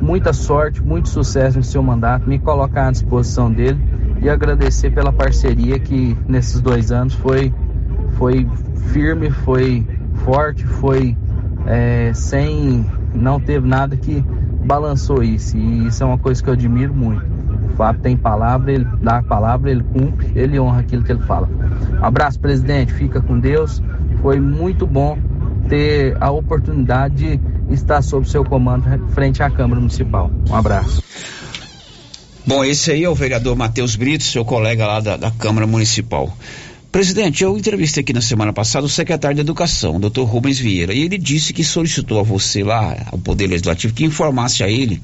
muita 0.00 0.32
sorte, 0.32 0.82
muito 0.82 1.10
sucesso 1.10 1.58
no 1.58 1.62
seu 1.62 1.82
mandato, 1.82 2.26
me 2.26 2.38
colocar 2.38 2.88
à 2.88 2.90
disposição 2.90 3.52
dele 3.52 3.78
e 4.22 4.30
agradecer 4.30 4.90
pela 4.92 5.12
parceria 5.12 5.78
que 5.78 6.16
nesses 6.26 6.58
dois 6.62 6.90
anos 6.90 7.12
foi, 7.14 7.52
foi 8.12 8.48
firme, 8.92 9.30
foi 9.30 9.86
forte, 10.24 10.64
foi 10.64 11.14
é, 11.66 12.10
sem. 12.14 12.86
não 13.14 13.38
teve 13.38 13.68
nada 13.68 13.94
que 13.94 14.24
balançou 14.64 15.22
isso. 15.22 15.54
E 15.54 15.86
isso 15.86 16.02
é 16.02 16.06
uma 16.06 16.18
coisa 16.18 16.42
que 16.42 16.48
eu 16.48 16.54
admiro 16.54 16.94
muito. 16.94 17.37
Fábio 17.78 18.02
tem 18.02 18.16
palavra, 18.16 18.72
ele 18.72 18.84
dá 19.00 19.18
a 19.18 19.22
palavra, 19.22 19.70
ele 19.70 19.84
cumpre, 19.84 20.32
ele 20.34 20.58
honra 20.58 20.80
aquilo 20.80 21.04
que 21.04 21.12
ele 21.12 21.22
fala. 21.22 21.48
Abraço, 22.02 22.40
presidente, 22.40 22.92
fica 22.92 23.20
com 23.20 23.38
Deus. 23.38 23.80
Foi 24.20 24.40
muito 24.40 24.84
bom 24.84 25.16
ter 25.68 26.16
a 26.20 26.28
oportunidade 26.28 27.36
de 27.68 27.74
estar 27.74 28.02
sob 28.02 28.28
seu 28.28 28.44
comando 28.44 28.84
frente 29.10 29.44
à 29.44 29.48
Câmara 29.48 29.80
Municipal. 29.80 30.28
Um 30.50 30.56
abraço. 30.56 31.00
Bom, 32.44 32.64
esse 32.64 32.90
aí 32.90 33.04
é 33.04 33.08
o 33.08 33.14
vereador 33.14 33.54
Matheus 33.54 33.94
Brito, 33.94 34.24
seu 34.24 34.44
colega 34.44 34.84
lá 34.84 34.98
da, 34.98 35.16
da 35.16 35.30
Câmara 35.30 35.66
Municipal. 35.66 36.36
Presidente, 36.90 37.44
eu 37.44 37.56
entrevistei 37.56 38.00
aqui 38.00 38.12
na 38.12 38.22
semana 38.22 38.52
passada 38.52 38.86
o 38.86 38.88
secretário 38.88 39.36
de 39.36 39.42
Educação, 39.42 39.96
o 39.96 39.98
doutor 40.00 40.24
Rubens 40.24 40.58
Vieira, 40.58 40.92
e 40.92 41.02
ele 41.02 41.18
disse 41.18 41.52
que 41.52 41.62
solicitou 41.62 42.18
a 42.18 42.22
você 42.24 42.64
lá, 42.64 42.96
ao 43.12 43.18
Poder 43.18 43.46
Legislativo, 43.46 43.94
que 43.94 44.04
informasse 44.04 44.64
a 44.64 44.68
ele 44.68 45.00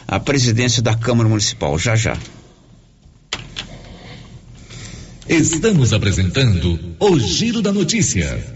a 0.07 0.21
presidência 0.21 0.83
da 0.83 0.95
Câmara 0.95 1.29
Municipal. 1.29 1.79
Já 1.79 1.97
já. 1.97 2.17
Estamos 5.29 5.93
apresentando 5.93 6.79
o 7.01 7.19
Giro 7.19 7.61
da 7.61 7.73
Notícia. 7.73 8.56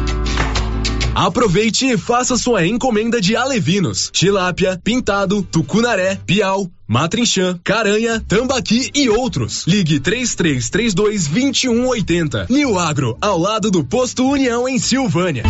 Aproveite 1.13 1.87
e 1.87 1.97
faça 1.97 2.37
sua 2.37 2.65
encomenda 2.65 3.19
de 3.19 3.35
alevinos, 3.35 4.09
tilápia, 4.13 4.79
pintado, 4.81 5.43
tucunaré, 5.43 6.17
piau, 6.25 6.71
matrinchã, 6.87 7.59
caranha, 7.63 8.23
tambaqui 8.25 8.89
e 8.95 9.09
outros. 9.09 9.65
Ligue 9.67 9.99
3332 9.99 11.27
2180. 11.27 12.47
New 12.49 12.79
Agro, 12.79 13.17
ao 13.19 13.37
lado 13.37 13.69
do 13.69 13.83
posto 13.83 14.25
União 14.25 14.67
em 14.69 14.79
Silvânia. 14.79 15.43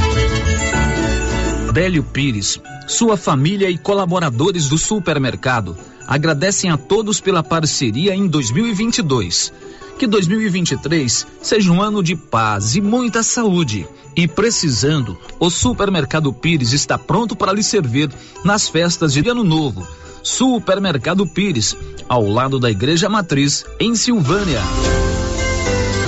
Bélio 1.71 2.03
Pires, 2.03 2.59
sua 2.88 3.15
família 3.15 3.69
e 3.69 3.77
colaboradores 3.77 4.67
do 4.67 4.79
supermercado 4.79 5.77
agradecem 6.07 6.69
a 6.69 6.75
todos 6.75 7.21
pela 7.21 7.41
parceria 7.41 8.13
em 8.13 8.27
2022. 8.27 9.53
Que 10.01 10.07
2023 10.07 11.27
seja 11.43 11.71
um 11.71 11.79
ano 11.79 12.01
de 12.01 12.15
paz 12.15 12.75
e 12.75 12.81
muita 12.81 13.21
saúde. 13.21 13.87
E 14.15 14.27
precisando, 14.27 15.15
o 15.39 15.47
Supermercado 15.51 16.33
Pires 16.33 16.73
está 16.73 16.97
pronto 16.97 17.35
para 17.35 17.53
lhe 17.53 17.61
servir 17.61 18.09
nas 18.43 18.67
festas 18.67 19.13
de 19.13 19.29
Ano 19.29 19.43
Novo. 19.43 19.87
Supermercado 20.23 21.27
Pires, 21.27 21.77
ao 22.09 22.27
lado 22.27 22.59
da 22.59 22.71
Igreja 22.71 23.07
Matriz, 23.09 23.63
em 23.79 23.93
Silvânia. 23.93 24.61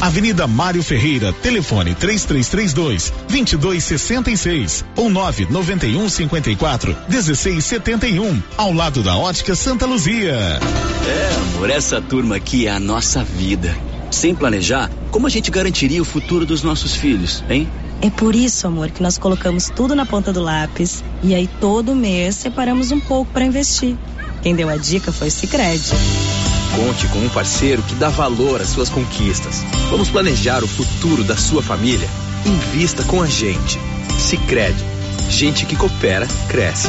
Avenida 0.00 0.46
Mário 0.46 0.82
Ferreira, 0.82 1.32
telefone 1.32 1.94
3332 1.94 3.12
2266 3.28 4.84
ou 4.94 5.10
991 5.10 6.08
54 6.08 6.96
1671, 7.08 8.42
ao 8.56 8.72
lado 8.72 9.02
da 9.02 9.16
Ótica 9.16 9.56
Santa 9.56 9.86
Luzia. 9.86 10.34
É, 10.34 11.34
amor, 11.36 11.68
essa 11.68 12.00
turma 12.00 12.36
aqui 12.36 12.68
é 12.68 12.70
a 12.70 12.78
nossa 12.78 13.24
vida. 13.24 13.76
Sem 14.10 14.34
planejar, 14.34 14.88
como 15.10 15.26
a 15.26 15.30
gente 15.30 15.50
garantiria 15.50 16.00
o 16.00 16.04
futuro 16.04 16.46
dos 16.46 16.62
nossos 16.62 16.94
filhos, 16.94 17.42
hein? 17.50 17.68
É 18.00 18.08
por 18.08 18.36
isso, 18.36 18.66
amor, 18.68 18.90
que 18.90 19.02
nós 19.02 19.18
colocamos 19.18 19.68
tudo 19.68 19.96
na 19.96 20.06
ponta 20.06 20.32
do 20.32 20.40
lápis 20.40 21.02
e 21.22 21.34
aí 21.34 21.48
todo 21.60 21.94
mês 21.96 22.36
separamos 22.36 22.92
um 22.92 23.00
pouco 23.00 23.32
para 23.32 23.44
investir. 23.44 23.96
Quem 24.42 24.54
deu 24.54 24.68
a 24.68 24.76
dica 24.76 25.10
foi 25.10 25.26
o 25.26 25.30
Sicredi. 25.32 25.90
Conte 26.76 27.08
com 27.08 27.18
um 27.18 27.28
parceiro 27.28 27.82
que 27.82 27.94
dá 27.94 28.08
valor 28.08 28.60
às 28.60 28.68
suas 28.68 28.88
conquistas. 28.88 29.64
Vamos 29.90 30.08
planejar 30.08 30.62
o 30.62 30.68
futuro 30.68 31.24
da 31.24 31.36
sua 31.36 31.62
família? 31.62 32.08
Invista 32.46 33.02
com 33.04 33.22
a 33.22 33.26
gente. 33.26 33.78
Sicredi. 34.18 34.84
Gente 35.28 35.66
que 35.66 35.76
coopera, 35.76 36.26
cresce. 36.48 36.88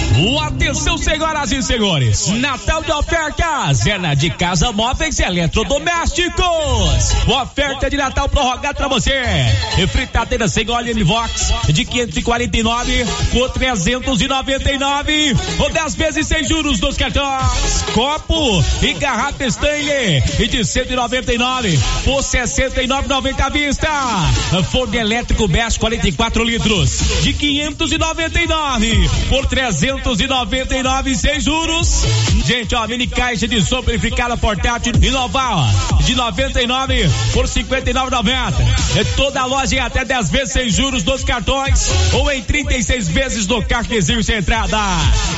Atenção, 0.61 0.97
senhoras 0.97 1.51
e 1.53 1.63
senhores. 1.63 2.27
Natal 2.27 2.83
de 2.83 2.91
ofertas 2.91 3.85
é 3.87 3.97
na 3.97 4.13
de 4.13 4.29
Casa 4.29 4.71
Móveis 4.71 5.17
e 5.17 5.23
Eletrodomésticos. 5.23 6.43
Oferta 7.27 7.89
de 7.89 7.95
Natal 7.95 8.27
prorrogada 8.27 8.73
pra 8.73 8.87
você. 8.89 9.21
Fritadeira 9.87 10.47
sem 10.47 10.69
óleo 10.69 10.91
Univox 10.91 11.53
de 11.69 11.85
549 11.85 13.05
por 13.31 13.49
399 13.51 15.37
ou 15.59 15.69
10 15.69 15.95
vezes 15.95 16.27
sem 16.27 16.43
juros 16.43 16.79
dos 16.79 16.97
cartões. 16.97 17.83
Copo 17.93 18.63
e 18.81 18.93
garrafa 18.93 19.45
Stanley 19.45 20.23
e 20.39 20.47
de 20.47 20.65
199 20.65 21.79
por 22.03 22.21
69,90 22.21 23.39
à 23.39 23.49
vista. 23.49 23.89
Forno 24.71 24.95
elétrico 24.95 25.47
Best 25.47 25.79
44 25.79 26.43
litros 26.43 26.99
de 27.23 27.33
599 27.33 29.09
por 29.29 29.45
300 29.45 30.00
299 30.03 31.15
sem 31.15 31.39
juros. 31.39 32.03
Gente, 32.45 32.75
ó, 32.75 32.87
mini 32.87 33.07
caixa 33.07 33.47
de 33.47 33.61
purificada 33.63 34.35
portátil 34.35 34.93
Inoval 35.01 35.65
de 36.03 36.15
99 36.15 37.09
por 37.33 37.45
59,90. 37.45 38.53
É 38.97 39.03
toda 39.15 39.41
a 39.41 39.45
loja 39.45 39.75
em 39.75 39.79
até 39.79 40.03
10 40.03 40.29
vezes 40.29 40.53
sem 40.53 40.69
juros 40.69 41.03
dos 41.03 41.23
cartões 41.23 41.87
ou 42.13 42.31
em 42.31 42.41
36 42.41 43.07
vezes 43.07 43.47
no 43.47 43.63
cartezinho 43.63 44.23
sem 44.23 44.37
entrada. 44.37 44.77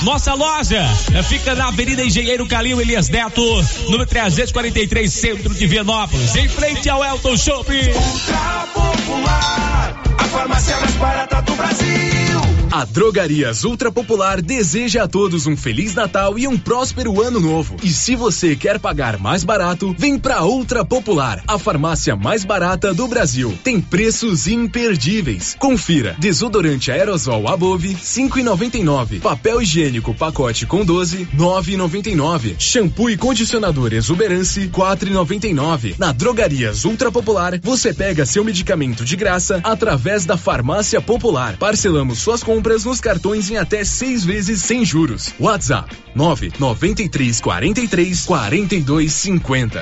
Nossa 0.03 0.33
loja 0.33 0.83
é, 1.13 1.23
fica 1.23 1.53
na 1.55 1.67
Avenida 1.67 2.03
Engenheiro 2.03 2.47
Calil 2.47 2.81
Elias 2.81 3.09
Neto, 3.09 3.43
número 3.85 4.05
343, 4.05 5.11
centro 5.11 5.53
de 5.53 5.67
Vianópolis, 5.67 6.35
em 6.35 6.47
frente 6.47 6.89
ao 6.89 7.03
Elton 7.03 7.37
Shopping. 7.37 7.89
Ultra 7.89 8.67
popular, 8.73 10.03
a 10.17 10.23
farmácia 10.25 10.77
mais 10.77 10.95
barata 10.95 11.41
do 11.41 11.55
Brasil. 11.55 12.63
A 12.71 12.85
Drogarias 12.85 13.63
Ultra 13.65 13.91
Popular 13.91 14.41
deseja 14.55 15.05
a 15.05 15.07
todos 15.07 15.47
um 15.47 15.57
feliz 15.57 15.95
Natal 15.95 16.37
e 16.37 16.47
um 16.47 16.55
próspero 16.55 17.19
ano 17.23 17.39
novo. 17.39 17.75
E 17.81 17.89
se 17.89 18.15
você 18.15 18.55
quer 18.55 18.77
pagar 18.77 19.17
mais 19.17 19.43
barato, 19.43 19.95
vem 19.97 20.19
pra 20.19 20.43
Ultra 20.45 20.85
Popular, 20.85 21.41
a 21.47 21.57
farmácia 21.57 22.15
mais 22.15 22.45
barata 22.45 22.93
do 22.93 23.07
Brasil. 23.07 23.57
Tem 23.63 23.81
preços 23.81 24.45
imperdíveis. 24.45 25.55
Confira: 25.57 26.15
desodorante 26.19 26.91
aerosol 26.91 27.47
Above 27.47 27.95
5,99, 27.95 29.21
papel 29.21 29.59
higiênico 29.59 30.13
pacote 30.13 30.67
com 30.67 30.85
12 30.85 31.27
9,99, 31.35 32.53
shampoo 32.59 33.09
e 33.09 33.17
condicionador 33.17 33.91
Exuberance 33.91 34.67
4,99. 34.67 35.95
Na 35.97 36.11
Drogarias 36.11 36.85
Ultra 36.85 37.11
Popular, 37.11 37.59
você 37.59 37.91
pega 37.91 38.23
seu 38.23 38.43
medicamento 38.43 39.03
de 39.03 39.15
graça 39.15 39.59
através 39.63 40.25
da 40.25 40.37
Farmácia 40.37 41.01
Popular. 41.01 41.57
Parcelamos 41.57 42.19
suas 42.19 42.43
compras 42.43 42.85
nos 42.85 43.01
cartões 43.01 43.49
em 43.49 43.57
até 43.57 43.83
seis 43.83 44.23
vezes 44.23 44.42
sem 44.61 44.85
juros. 44.85 45.33
WhatsApp 45.39 45.95
993 46.15 47.41
43 47.41 48.25
42 48.25 49.13
50. 49.13 49.81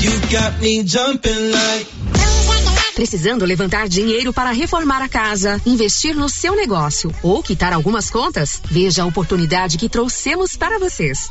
You 0.00 0.12
got 0.30 0.60
me 0.60 0.82
jumping 0.84 1.50
like. 1.50 1.86
Precisando 2.94 3.44
levantar 3.44 3.88
dinheiro 3.88 4.32
para 4.32 4.50
reformar 4.50 5.00
a 5.00 5.08
casa, 5.08 5.60
investir 5.64 6.16
no 6.16 6.28
seu 6.28 6.56
negócio 6.56 7.14
ou 7.22 7.42
quitar 7.44 7.72
algumas 7.72 8.10
contas? 8.10 8.60
Veja 8.64 9.04
a 9.04 9.06
oportunidade 9.06 9.78
que 9.78 9.88
trouxemos 9.88 10.56
para 10.56 10.80
vocês. 10.80 11.30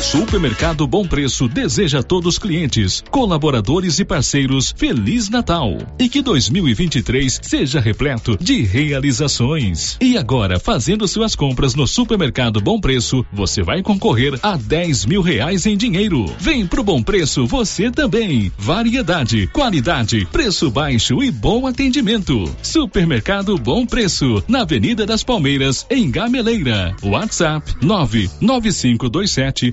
Supermercado 0.00 0.86
Bom 0.86 1.06
Preço 1.06 1.48
deseja 1.48 2.00
a 2.00 2.02
todos 2.02 2.34
os 2.34 2.38
clientes, 2.38 3.02
colaboradores 3.10 3.98
e 3.98 4.04
parceiros 4.04 4.74
Feliz 4.76 5.30
Natal 5.30 5.78
e 5.98 6.08
que 6.08 6.20
2023 6.20 7.40
seja 7.42 7.80
repleto 7.80 8.36
de 8.38 8.62
realizações. 8.62 9.96
E 10.00 10.18
agora, 10.18 10.60
fazendo 10.60 11.08
suas 11.08 11.34
compras 11.34 11.74
no 11.74 11.86
Supermercado 11.86 12.60
Bom 12.60 12.78
Preço, 12.78 13.24
você 13.32 13.62
vai 13.62 13.82
concorrer 13.82 14.38
a 14.42 14.56
10 14.56 15.06
mil 15.06 15.22
reais 15.22 15.64
em 15.64 15.76
dinheiro. 15.76 16.26
Vem 16.38 16.66
pro 16.66 16.84
Bom 16.84 17.02
Preço 17.02 17.46
você 17.46 17.90
também. 17.90 18.52
Variedade, 18.58 19.46
qualidade, 19.48 20.26
preço 20.30 20.70
baixo 20.70 21.22
e 21.22 21.30
bom 21.30 21.66
atendimento. 21.66 22.54
Supermercado 22.62 23.56
Bom 23.56 23.86
Preço, 23.86 24.44
na 24.46 24.60
Avenida 24.60 25.06
das 25.06 25.24
Palmeiras, 25.24 25.86
em 25.88 26.10
Gameleira. 26.10 26.94
WhatsApp 27.02 27.74
99527 27.80 29.72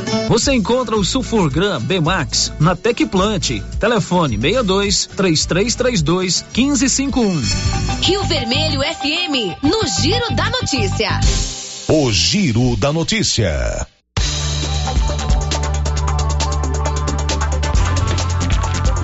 Você 0.31 0.53
encontra 0.53 0.95
o 0.95 1.03
Sulfurgram 1.03 1.81
B-Max 1.81 2.53
na 2.57 2.73
Tecplant. 2.73 3.59
Telefone 3.77 4.37
62 4.39 5.07
3332 5.07 6.45
1551. 6.55 7.41
Rio 8.01 8.23
Vermelho 8.23 8.79
FM, 8.79 9.61
no 9.61 9.85
Giro 9.99 10.33
da 10.33 10.49
Notícia. 10.49 11.19
O 11.89 12.09
Giro 12.13 12.77
da 12.77 12.93
Notícia. 12.93 13.85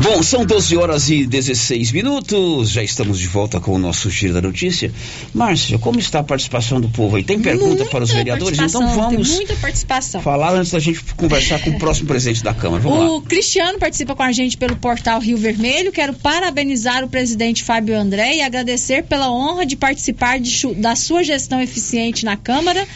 Bom, 0.07 0.23
são 0.23 0.45
12 0.45 0.77
horas 0.77 1.09
e 1.09 1.25
16 1.25 1.91
minutos. 1.91 2.69
Já 2.69 2.81
estamos 2.81 3.19
de 3.19 3.27
volta 3.27 3.59
com 3.59 3.73
o 3.73 3.77
nosso 3.77 4.09
Giro 4.09 4.33
da 4.33 4.41
Notícia. 4.41 4.89
Márcia, 5.33 5.77
como 5.77 5.99
está 5.99 6.19
a 6.19 6.23
participação 6.23 6.79
do 6.79 6.87
povo 6.87 7.17
aí? 7.17 7.25
Tem 7.25 7.37
pergunta 7.41 7.75
Muita 7.75 7.85
para 7.87 8.05
os 8.05 8.11
vereadores? 8.11 8.57
Então 8.57 8.87
vamos 8.95 9.27
Tem 9.27 9.35
muita 9.35 9.55
participação. 9.57 10.21
falar 10.21 10.53
antes 10.53 10.71
da 10.71 10.79
gente 10.79 11.03
conversar 11.17 11.59
com 11.61 11.71
o 11.71 11.77
próximo 11.77 12.07
presidente 12.07 12.41
da 12.41 12.53
Câmara. 12.53 12.81
Vamos 12.81 12.99
O 12.99 13.15
lá. 13.17 13.21
Cristiano 13.23 13.77
participa 13.79 14.15
com 14.15 14.23
a 14.23 14.31
gente 14.31 14.55
pelo 14.55 14.77
portal 14.77 15.19
Rio 15.19 15.37
Vermelho. 15.37 15.91
Quero 15.91 16.13
parabenizar 16.13 17.03
o 17.03 17.09
presidente 17.09 17.61
Fábio 17.61 17.99
André 17.99 18.37
e 18.37 18.41
agradecer 18.41 19.03
pela 19.03 19.29
honra 19.29 19.65
de 19.65 19.75
participar 19.75 20.39
de 20.39 20.73
da 20.75 20.95
sua 20.95 21.21
gestão 21.21 21.61
eficiente 21.61 22.23
na 22.23 22.37
Câmara 22.37 22.87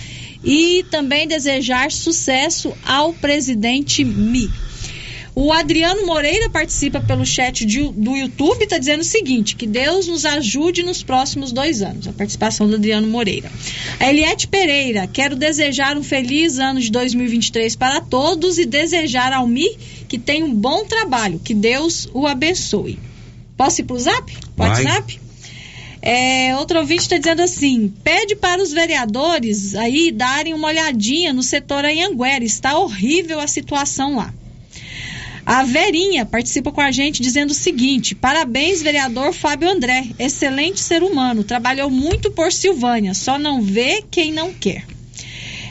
e 0.46 0.86
também 0.90 1.28
desejar 1.28 1.92
sucesso 1.92 2.72
ao 2.86 3.12
presidente 3.12 4.02
Mi. 4.06 4.50
O 5.34 5.52
Adriano 5.54 6.06
Moreira 6.06 6.50
participa 6.50 7.00
pelo 7.00 7.26
chat 7.26 7.66
de- 7.66 7.90
do 7.94 8.16
YouTube 8.18 8.60
e 8.60 8.64
está 8.66 8.78
dizendo 8.78 9.00
o 9.00 9.06
seguinte: 9.06 9.56
que 9.56 9.66
Deus 9.66 10.08
nos 10.08 10.26
ajude 10.26 10.84
nos 10.84 11.04
próximos 11.04 11.54
dois 11.54 11.82
anos. 11.82 12.06
A 12.08 12.12
participação 12.12 12.68
do 12.68 12.76
Adriano 12.76 13.08
Moreira. 13.08 13.50
A 14.00 14.10
Eliette 14.10 14.48
Pereira, 14.48 15.08
quero 15.08 15.36
desejar 15.38 15.98
um 15.98 16.04
feliz 16.04 16.60
ano 16.60 16.82
de 16.82 16.92
2023 16.92 17.76
para 17.78 18.02
todos 18.02 18.58
e 18.58 18.66
desejar 18.66 19.32
ao 19.32 19.48
Mi 19.48 19.70
que 20.10 20.20
tenha 20.20 20.46
um 20.46 20.54
bom 20.54 20.84
trabalho. 20.84 21.40
Que 21.40 21.54
Deus 21.54 22.10
o 22.14 22.28
abençoe. 22.28 23.00
Posso 23.56 23.80
ir 23.82 23.84
para 23.86 23.96
o 23.96 24.00
zap? 24.00 24.38
Vai. 24.58 24.70
WhatsApp? 24.70 25.20
É, 26.02 26.56
outro 26.58 26.80
ouvinte 26.80 27.04
está 27.04 27.18
dizendo 27.18 27.42
assim: 27.42 27.94
pede 28.04 28.36
para 28.36 28.62
os 28.62 28.74
vereadores 28.74 29.76
aí 29.76 30.12
darem 30.12 30.54
uma 30.54 30.68
olhadinha 30.68 31.32
no 31.32 31.42
setor 31.42 31.86
Anhanguera. 31.86 32.44
Está 32.44 32.78
horrível 32.78 33.40
a 33.40 33.48
situação 33.48 34.18
lá. 34.18 34.34
A 35.46 35.64
Verinha 35.64 36.26
participa 36.26 36.72
com 36.72 36.82
a 36.82 36.92
gente 36.92 37.22
dizendo 37.22 37.52
o 37.52 37.56
seguinte: 37.56 38.14
parabéns, 38.14 38.82
vereador 38.82 39.34
Fábio 39.34 39.70
André. 39.70 40.08
Excelente 40.20 40.80
ser 40.80 41.04
humano. 41.04 41.44
Trabalhou 41.44 41.90
muito 41.90 42.32
por 42.32 42.52
Silvânia. 42.52 43.14
Só 43.14 43.40
não 43.40 43.62
vê 43.62 44.04
quem 44.10 44.32
não 44.32 44.54
quer. 44.54 44.86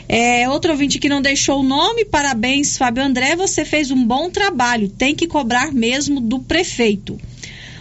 É, 0.08 0.48
outro 0.48 0.72
ouvinte 0.72 0.98
que 0.98 1.08
não 1.08 1.22
deixou 1.22 1.60
o 1.60 1.62
nome, 1.62 2.04
parabéns, 2.04 2.76
Fábio 2.76 3.04
André. 3.04 3.36
Você 3.36 3.64
fez 3.64 3.92
um 3.92 4.04
bom 4.04 4.28
trabalho. 4.28 4.88
Tem 4.88 5.14
que 5.14 5.28
cobrar 5.28 5.72
mesmo 5.72 6.20
do 6.20 6.40
prefeito. 6.40 7.16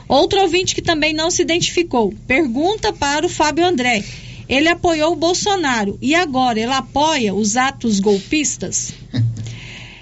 Outro 0.07 0.41
ouvinte 0.41 0.75
que 0.75 0.81
também 0.81 1.13
não 1.13 1.31
se 1.31 1.41
identificou. 1.41 2.13
Pergunta 2.27 2.93
para 2.93 3.25
o 3.25 3.29
Fábio 3.29 3.65
André. 3.65 4.03
Ele 4.47 4.67
apoiou 4.67 5.13
o 5.13 5.15
Bolsonaro 5.15 5.97
e 6.01 6.13
agora 6.13 6.59
ele 6.59 6.71
apoia 6.71 7.33
os 7.33 7.57
atos 7.57 7.99
golpistas? 7.99 8.93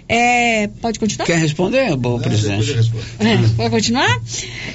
É, 0.09 0.67
pode 0.81 0.99
continuar? 0.99 1.25
Quer 1.25 1.37
responder, 1.37 1.95
bom 1.97 2.19
presidente? 2.19 2.71
É, 3.19 3.55
pode 3.57 3.69
continuar? 3.69 4.21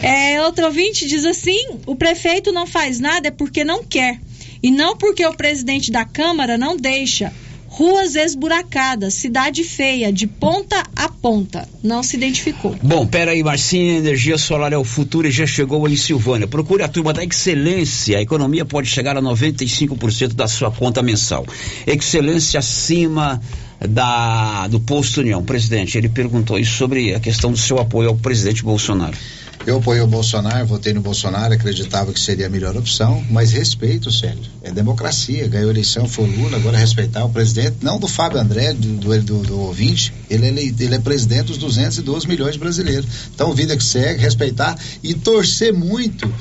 É, 0.02 0.42
outro 0.42 0.66
ouvinte 0.66 1.06
diz 1.06 1.24
assim: 1.24 1.78
o 1.86 1.96
prefeito 1.96 2.52
não 2.52 2.66
faz 2.66 3.00
nada 3.00 3.28
é 3.28 3.30
porque 3.30 3.64
não 3.64 3.82
quer. 3.82 4.20
E 4.62 4.70
não 4.70 4.96
porque 4.96 5.24
o 5.26 5.34
presidente 5.34 5.90
da 5.90 6.04
Câmara 6.04 6.56
não 6.58 6.76
deixa. 6.76 7.32
Ruas 7.74 8.16
esburacadas, 8.16 9.14
cidade 9.14 9.64
feia, 9.64 10.12
de 10.12 10.26
ponta 10.26 10.82
a 10.94 11.08
ponta. 11.08 11.66
Não 11.82 12.02
se 12.02 12.18
identificou. 12.18 12.76
Bom, 12.82 13.06
peraí, 13.06 13.42
Marcinha, 13.42 13.96
energia 13.96 14.36
solar 14.36 14.74
é 14.74 14.76
o 14.76 14.84
futuro 14.84 15.26
e 15.26 15.30
já 15.30 15.46
chegou 15.46 15.88
em 15.88 15.96
Silvânia. 15.96 16.46
Procure 16.46 16.82
a 16.82 16.88
turma 16.88 17.14
da 17.14 17.24
Excelência. 17.24 18.18
A 18.18 18.20
economia 18.20 18.66
pode 18.66 18.88
chegar 18.88 19.16
a 19.16 19.22
95% 19.22 20.34
da 20.34 20.46
sua 20.46 20.70
conta 20.70 21.02
mensal. 21.02 21.46
Excelência 21.86 22.60
acima 22.60 23.40
da, 23.80 24.68
do 24.68 24.78
posto 24.78 25.22
União. 25.22 25.42
Presidente, 25.42 25.96
ele 25.96 26.10
perguntou 26.10 26.58
isso 26.58 26.76
sobre 26.76 27.14
a 27.14 27.20
questão 27.20 27.50
do 27.50 27.58
seu 27.58 27.78
apoio 27.78 28.10
ao 28.10 28.16
presidente 28.16 28.62
Bolsonaro. 28.62 29.16
Eu 29.64 29.76
apoiei 29.78 30.02
o 30.02 30.08
Bolsonaro, 30.08 30.66
votei 30.66 30.92
no 30.92 31.00
Bolsonaro, 31.00 31.54
acreditava 31.54 32.12
que 32.12 32.18
seria 32.18 32.46
a 32.46 32.50
melhor 32.50 32.76
opção, 32.76 33.24
mas 33.30 33.52
respeito, 33.52 34.10
Sérgio. 34.10 34.50
É 34.60 34.72
democracia. 34.72 35.46
Ganhou 35.46 35.70
eleição, 35.70 36.08
foi 36.08 36.24
o 36.24 36.36
Lula, 36.36 36.56
agora 36.56 36.76
respeitar 36.76 37.24
o 37.24 37.30
presidente, 37.30 37.76
não 37.80 37.98
do 37.98 38.08
Fábio 38.08 38.40
André, 38.40 38.72
do, 38.72 39.20
do, 39.20 39.42
do, 39.42 39.60
ouvinte, 39.60 40.12
ele 40.28 40.46
é, 40.46 40.48
ele 40.48 40.94
é 40.94 40.98
presidente 40.98 41.46
dos 41.46 41.58
212 41.58 42.26
milhões 42.26 42.54
de 42.54 42.58
brasileiros. 42.58 43.06
Então, 43.32 43.54
vida 43.54 43.76
que 43.76 43.84
segue, 43.84 44.20
respeitar 44.20 44.76
e 45.02 45.14
torcer 45.14 45.72
muito 45.72 46.32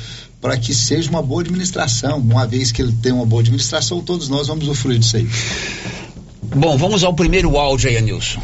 para 0.41 0.57
que 0.57 0.73
seja 0.73 1.09
uma 1.11 1.21
boa 1.21 1.41
administração. 1.41 2.17
Uma 2.17 2.47
vez 2.47 2.71
que 2.71 2.81
ele 2.81 2.93
tem 3.03 3.11
uma 3.11 3.25
boa 3.25 3.41
administração, 3.41 4.01
todos 4.01 4.29
nós 4.29 4.47
vamos 4.47 4.63
usufruir 4.63 4.97
disso 4.97 5.17
aí. 5.17 5.29
Bom, 6.55 6.75
vamos 6.75 7.03
ao 7.03 7.13
primeiro 7.13 7.55
áudio 7.55 7.87
aí, 7.87 7.97
Anilson. 7.97 8.41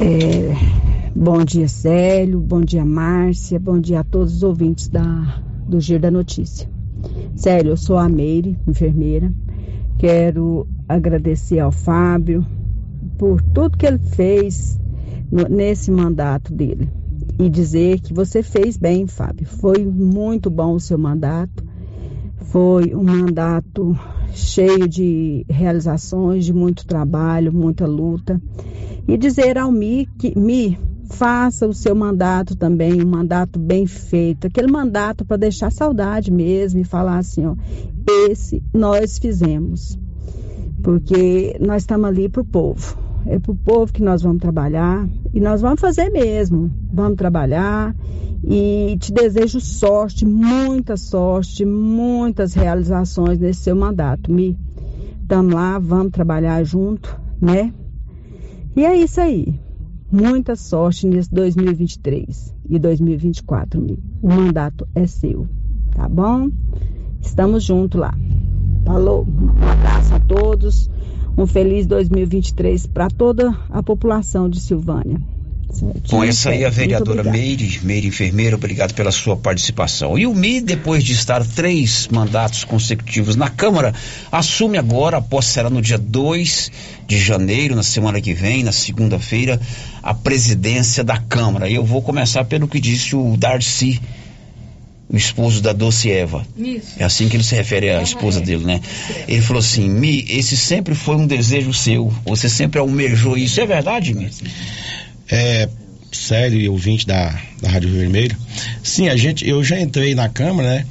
É, 0.00 0.54
bom 1.14 1.44
dia, 1.44 1.68
Célio. 1.68 2.40
Bom 2.40 2.62
dia, 2.62 2.84
Márcia. 2.84 3.58
Bom 3.60 3.78
dia 3.78 4.00
a 4.00 4.04
todos 4.04 4.36
os 4.36 4.42
ouvintes 4.42 4.88
da, 4.88 5.42
do 5.68 5.78
Giro 5.80 6.00
da 6.00 6.10
Notícia. 6.10 6.68
Célio, 7.36 7.72
eu 7.72 7.76
sou 7.76 7.98
a 7.98 8.08
Meire, 8.08 8.56
enfermeira. 8.66 9.30
Quero 9.98 10.66
agradecer 10.88 11.58
ao 11.58 11.70
Fábio 11.70 12.44
por 13.18 13.42
tudo 13.42 13.76
que 13.76 13.86
ele 13.86 13.98
fez 13.98 14.80
no- 15.30 15.48
nesse 15.54 15.90
mandato 15.90 16.52
dele. 16.52 16.88
E 17.38 17.48
dizer 17.48 18.00
que 18.00 18.12
você 18.14 18.42
fez 18.42 18.76
bem, 18.78 19.06
Fábio. 19.06 19.46
Foi 19.46 19.84
muito 19.84 20.48
bom 20.50 20.74
o 20.74 20.80
seu 20.80 20.96
mandato. 20.98 21.62
Foi 22.50 22.94
um 22.96 23.04
mandato 23.04 23.96
cheio 24.32 24.88
de 24.88 25.46
realizações, 25.48 26.44
de 26.44 26.52
muito 26.52 26.84
trabalho, 26.84 27.52
muita 27.52 27.86
luta. 27.86 28.40
E 29.06 29.16
dizer 29.16 29.56
ao 29.56 29.70
Mi 29.70 30.06
que 30.18 30.36
Mi 30.36 30.76
faça 31.10 31.66
o 31.66 31.72
seu 31.72 31.94
mandato 31.94 32.56
também, 32.56 33.02
um 33.02 33.08
mandato 33.08 33.58
bem 33.58 33.86
feito, 33.86 34.46
aquele 34.46 34.70
mandato 34.70 35.24
para 35.24 35.36
deixar 35.36 35.70
saudade 35.70 36.32
mesmo 36.32 36.80
e 36.80 36.84
falar 36.84 37.18
assim, 37.18 37.46
ó, 37.46 37.54
esse 38.28 38.62
nós 38.72 39.18
fizemos, 39.18 39.98
porque 40.82 41.56
nós 41.60 41.82
estamos 41.82 42.08
ali 42.08 42.28
para 42.28 42.42
o 42.42 42.44
povo, 42.44 42.96
é 43.26 43.38
para 43.38 43.52
o 43.52 43.56
povo 43.56 43.92
que 43.92 44.02
nós 44.02 44.22
vamos 44.22 44.40
trabalhar 44.40 45.08
e 45.32 45.40
nós 45.40 45.60
vamos 45.60 45.80
fazer 45.80 46.10
mesmo, 46.10 46.70
vamos 46.92 47.16
trabalhar 47.16 47.94
e 48.42 48.96
te 48.98 49.12
desejo 49.12 49.60
sorte, 49.60 50.24
muita 50.24 50.96
sorte, 50.96 51.64
muitas 51.64 52.54
realizações 52.54 53.38
nesse 53.38 53.60
seu 53.60 53.76
mandato, 53.76 54.32
Mi. 54.32 54.56
Estamos 55.22 55.54
lá, 55.54 55.78
vamos 55.78 56.12
trabalhar 56.12 56.64
junto, 56.64 57.20
né? 57.40 57.72
E 58.74 58.84
é 58.84 58.96
isso 58.96 59.20
aí. 59.20 59.60
Muita 60.10 60.56
sorte 60.56 61.06
nesse 61.06 61.32
2023 61.32 62.54
e 62.68 62.78
2024, 62.78 63.80
Mi. 63.80 63.98
O 64.22 64.28
mandato 64.28 64.88
é 64.94 65.06
seu, 65.06 65.46
tá 65.94 66.08
bom? 66.08 66.50
Estamos 67.20 67.62
juntos 67.62 68.00
lá. 68.00 68.14
Falou, 68.84 69.26
um 69.26 69.68
abraço 69.68 70.14
a 70.14 70.20
todos. 70.20 70.90
Um 71.40 71.46
feliz 71.46 71.86
2023 71.86 72.86
para 72.88 73.08
toda 73.08 73.56
a 73.70 73.82
população 73.82 74.46
de 74.46 74.60
Silvânia. 74.60 75.18
Com 76.10 76.22
essa 76.22 76.50
aí 76.50 76.66
a 76.66 76.68
vereadora 76.68 77.24
Meire, 77.24 77.80
Meire 77.82 78.08
Enfermeira, 78.08 78.56
obrigado 78.56 78.92
pela 78.92 79.10
sua 79.10 79.38
participação. 79.38 80.18
E 80.18 80.26
o 80.26 80.34
Mi, 80.34 80.60
depois 80.60 81.02
de 81.02 81.14
estar 81.14 81.42
três 81.42 82.08
mandatos 82.08 82.62
consecutivos 82.64 83.36
na 83.36 83.48
Câmara, 83.48 83.94
assume 84.30 84.76
agora, 84.76 85.16
a 85.16 85.22
posse 85.22 85.48
será 85.48 85.70
no 85.70 85.80
dia 85.80 85.96
2 85.96 86.70
de 87.06 87.18
janeiro, 87.18 87.74
na 87.74 87.82
semana 87.82 88.20
que 88.20 88.34
vem, 88.34 88.62
na 88.62 88.72
segunda-feira, 88.72 89.58
a 90.02 90.12
presidência 90.12 91.02
da 91.02 91.16
Câmara. 91.16 91.70
E 91.70 91.74
eu 91.74 91.86
vou 91.86 92.02
começar 92.02 92.44
pelo 92.44 92.68
que 92.68 92.78
disse 92.78 93.16
o 93.16 93.34
Darcy, 93.38 93.98
o 95.12 95.16
esposo 95.16 95.60
da 95.60 95.72
Doce 95.72 96.10
Eva. 96.10 96.46
Isso. 96.56 96.94
É 96.98 97.04
assim 97.04 97.28
que 97.28 97.36
ele 97.36 97.42
se 97.42 97.54
refere 97.54 97.90
à 97.90 98.02
esposa 98.02 98.40
dele, 98.40 98.64
né? 98.64 98.80
Ele 99.26 99.42
falou 99.42 99.60
assim: 99.60 99.88
Mi, 99.88 100.24
esse 100.28 100.56
sempre 100.56 100.94
foi 100.94 101.16
um 101.16 101.26
desejo 101.26 101.72
seu. 101.72 102.12
Você 102.24 102.48
sempre 102.48 102.78
almejou 102.78 103.36
isso. 103.36 103.60
É 103.60 103.66
verdade, 103.66 104.14
Mi? 104.14 104.30
é, 105.30 105.68
Célio 106.12 106.60
e 106.60 106.68
ouvinte 106.68 107.06
da, 107.06 107.40
da 107.62 107.68
Rádio 107.68 107.88
Rio 107.88 108.00
Vermelho. 108.00 108.36
Sim, 108.82 109.08
a 109.08 109.16
gente, 109.16 109.48
eu 109.48 109.62
já 109.62 109.80
entrei 109.80 110.14
na 110.14 110.28
Câmara, 110.28 110.68
né, 110.68 110.86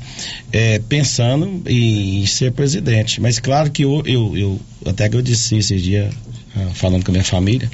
é, 0.51 0.79
pensando 0.79 1.61
em, 1.67 2.21
em, 2.21 2.25
ser 2.25 2.53
presidente. 2.53 3.19
Mas 3.19 3.37
claro 3.37 3.69
que 3.69 3.83
eu, 3.83 4.01
eu, 4.05 4.37
eu 4.37 4.61
até 4.85 5.09
que 5.09 5.17
eu 5.17 5.21
disse 5.21 5.57
esses 5.57 5.81
dias, 5.81 6.13
ah, 6.55 6.69
falando 6.73 7.03
com 7.03 7.11
a 7.11 7.13
minha 7.13 7.23
família, 7.23 7.69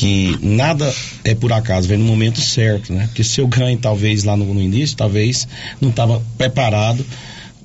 que 0.00 0.38
nada 0.40 0.90
é 1.22 1.34
por 1.34 1.52
acaso, 1.52 1.86
vem 1.86 1.98
no 1.98 2.06
momento 2.06 2.40
certo, 2.40 2.90
né? 2.90 3.04
Porque 3.08 3.22
se 3.22 3.38
eu 3.38 3.46
ganho 3.46 3.76
talvez 3.76 4.24
lá 4.24 4.34
no, 4.34 4.46
no 4.54 4.62
início, 4.62 4.96
talvez 4.96 5.46
não 5.78 5.90
estava 5.90 6.22
preparado 6.38 7.04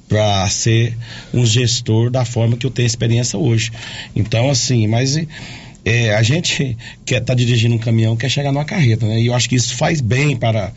para 0.09 0.45
ser 0.49 0.97
um 1.33 1.45
gestor 1.45 2.09
da 2.11 2.25
forma 2.25 2.57
que 2.57 2.65
eu 2.65 2.69
tenho 2.69 2.87
experiência 2.87 3.39
hoje. 3.39 3.71
Então, 4.13 4.49
assim, 4.49 4.85
mas 4.85 5.17
é, 5.85 6.13
a 6.13 6.21
gente 6.21 6.77
quer 7.05 7.21
estar 7.21 7.27
tá 7.27 7.33
dirigindo 7.35 7.73
um 7.73 7.79
caminhão, 7.79 8.17
quer 8.17 8.27
chegar 8.27 8.51
numa 8.51 8.65
carreta, 8.65 9.07
né? 9.07 9.21
E 9.21 9.27
eu 9.27 9.33
acho 9.33 9.47
que 9.47 9.55
isso 9.55 9.73
faz 9.73 10.01
bem 10.01 10.35
para 10.35 10.73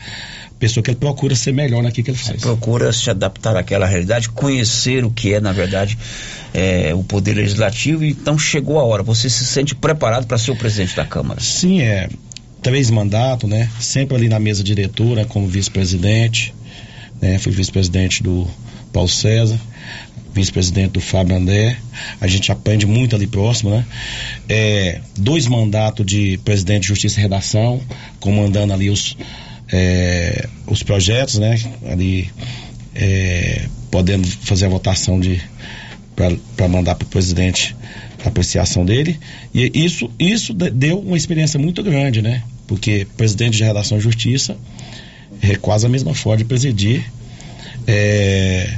pessoa 0.59 0.83
que 0.83 0.91
ele 0.91 0.97
procura 0.97 1.35
ser 1.35 1.53
melhor 1.53 1.81
naquilo 1.81 2.05
que 2.05 2.11
ele 2.11 2.17
faz. 2.17 2.41
Você 2.41 2.47
procura 2.47 2.91
se 2.91 3.09
adaptar 3.09 3.55
àquela 3.55 3.85
realidade, 3.85 4.29
conhecer 4.29 5.05
o 5.05 5.09
que 5.09 5.33
é, 5.33 5.39
na 5.39 5.53
verdade, 5.53 5.97
é, 6.53 6.93
o 6.93 7.03
poder 7.03 7.33
legislativo, 7.33 8.03
então 8.03 8.37
chegou 8.37 8.77
a 8.77 8.83
hora. 8.83 9.01
Você 9.01 9.29
se 9.29 9.45
sente 9.45 9.73
preparado 9.73 10.27
para 10.27 10.37
ser 10.37 10.51
o 10.51 10.55
presidente 10.55 10.95
da 10.95 11.05
Câmara? 11.05 11.39
Sim, 11.39 11.81
é. 11.81 12.09
Três 12.61 12.89
mandatos, 12.89 13.49
né? 13.49 13.69
Sempre 13.79 14.17
ali 14.17 14.27
na 14.27 14.37
mesa 14.37 14.61
diretora, 14.61 15.23
como 15.23 15.47
vice-presidente, 15.47 16.53
né? 17.21 17.37
Fui 17.37 17.53
vice-presidente 17.53 18.21
do 18.21 18.45
Paulo 18.91 19.07
César 19.07 19.57
vice-presidente 20.33 20.91
do 20.91 21.01
Fábio 21.01 21.35
André. 21.35 21.77
A 22.21 22.27
gente 22.27 22.51
aprende 22.51 22.85
muito 22.85 23.15
ali 23.15 23.27
próximo, 23.27 23.71
né? 23.71 23.85
É, 24.47 25.01
dois 25.17 25.47
mandatos 25.47 26.05
de 26.05 26.39
presidente 26.45 26.83
de 26.83 26.87
Justiça 26.89 27.19
e 27.19 27.23
Redação, 27.23 27.81
comandando 28.19 28.71
ali 28.71 28.89
os, 28.89 29.17
é, 29.71 30.47
os 30.67 30.83
projetos, 30.83 31.37
né? 31.37 31.59
Ali 31.89 32.29
é, 32.95 33.67
podendo 33.91 34.27
fazer 34.27 34.65
a 34.65 34.69
votação 34.69 35.19
de 35.19 35.41
para 36.55 36.67
mandar 36.67 36.95
para 36.95 37.05
o 37.05 37.09
presidente 37.09 37.75
a 38.25 38.27
apreciação 38.27 38.85
dele. 38.85 39.17
E 39.53 39.71
isso, 39.73 40.11
isso 40.19 40.53
deu 40.53 40.99
uma 40.99 41.15
experiência 41.15 41.57
muito 41.57 41.81
grande, 41.81 42.21
né? 42.21 42.43
Porque 42.67 43.07
presidente 43.15 43.57
de 43.57 43.63
Redação 43.63 43.97
e 43.97 44.01
Justiça 44.01 44.57
é 45.41 45.55
quase 45.55 45.85
a 45.85 45.89
mesma 45.89 46.13
forma 46.13 46.37
de 46.37 46.45
presidir. 46.45 47.09
É, 47.87 48.69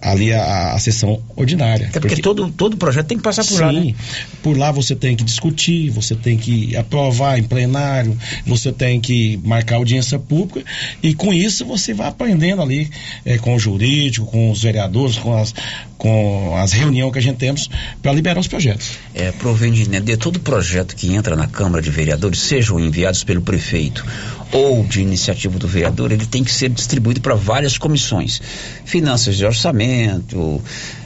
ali 0.00 0.32
a, 0.32 0.74
a 0.74 0.78
sessão 0.78 1.20
ordinária. 1.36 1.86
Até 1.88 2.00
porque, 2.00 2.16
porque, 2.16 2.22
todo, 2.22 2.50
todo 2.50 2.76
projeto 2.76 3.06
tem 3.06 3.18
que 3.18 3.24
passar 3.24 3.44
por 3.44 3.54
sim, 3.54 3.60
lá, 3.60 3.72
né? 3.72 3.94
por 4.42 4.56
lá 4.56 4.70
você 4.70 4.94
tem 4.94 5.16
que 5.16 5.24
discutir, 5.24 5.90
você 5.90 6.14
tem 6.14 6.36
que 6.36 6.76
aprovar 6.76 7.38
em 7.38 7.42
plenário, 7.42 8.16
você 8.46 8.72
tem 8.72 9.00
que 9.00 9.38
marcar 9.44 9.76
audiência 9.76 10.18
pública 10.18 10.62
e 11.02 11.14
com 11.14 11.32
isso 11.32 11.64
você 11.64 11.92
vai 11.92 12.08
aprendendo 12.08 12.62
ali 12.62 12.90
é, 13.24 13.38
com 13.38 13.54
o 13.54 13.58
jurídico, 13.58 14.26
com 14.26 14.50
os 14.50 14.62
vereadores, 14.62 15.16
com 15.16 15.36
as, 15.36 15.54
com 15.96 16.56
as 16.56 16.72
reuniões 16.72 17.12
que 17.12 17.18
a 17.18 17.22
gente 17.22 17.36
temos 17.36 17.68
para 18.00 18.12
liberar 18.12 18.38
os 18.38 18.46
projetos. 18.46 18.92
É, 19.14 19.32
provém 19.32 19.72
de 19.72 19.82
entender 19.82 20.16
todo 20.16 20.38
projeto 20.40 20.94
que 20.94 21.12
entra 21.12 21.34
na 21.34 21.46
Câmara 21.46 21.82
de 21.82 21.90
Vereadores, 21.90 22.40
sejam 22.40 22.78
enviados 22.78 23.24
pelo 23.24 23.42
prefeito 23.42 24.04
ou 24.52 24.84
de 24.84 25.00
iniciativa 25.00 25.58
do 25.58 25.68
vereador, 25.68 26.12
ele 26.12 26.26
tem 26.26 26.42
que 26.42 26.50
ser 26.50 26.68
distribuído 26.70 27.20
para 27.20 27.34
várias 27.34 27.76
comissões. 27.76 28.40
Finanças 28.84 29.36
de 29.36 29.44
orçamento, 29.44 30.62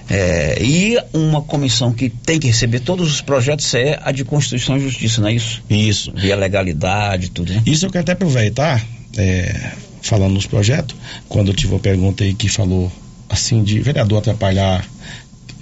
é, 0.08 0.62
e 0.62 0.98
uma 1.12 1.40
comissão 1.40 1.92
que 1.92 2.10
tem 2.10 2.38
que 2.38 2.46
receber 2.46 2.80
todos 2.80 3.10
os 3.10 3.20
projetos 3.20 3.72
é 3.74 3.98
a 4.02 4.12
de 4.12 4.24
Constituição 4.24 4.76
e 4.76 4.80
Justiça, 4.80 5.20
não 5.20 5.28
é 5.28 5.34
isso? 5.34 5.62
Isso. 5.70 6.12
Via 6.14 6.36
legalidade, 6.36 7.30
tudo, 7.30 7.52
né? 7.52 7.62
Isso 7.64 7.86
eu 7.86 7.90
quero 7.90 8.02
até 8.02 8.12
aproveitar, 8.12 8.84
é, 9.16 9.72
falando 10.02 10.34
nos 10.34 10.46
projetos, 10.46 10.94
quando 11.28 11.48
eu 11.48 11.54
tive 11.54 11.72
uma 11.72 11.80
pergunta 11.80 12.24
aí 12.24 12.34
que 12.34 12.48
falou 12.48 12.92
assim 13.28 13.62
de 13.62 13.80
vereador 13.80 14.18
atrapalhar 14.18 14.84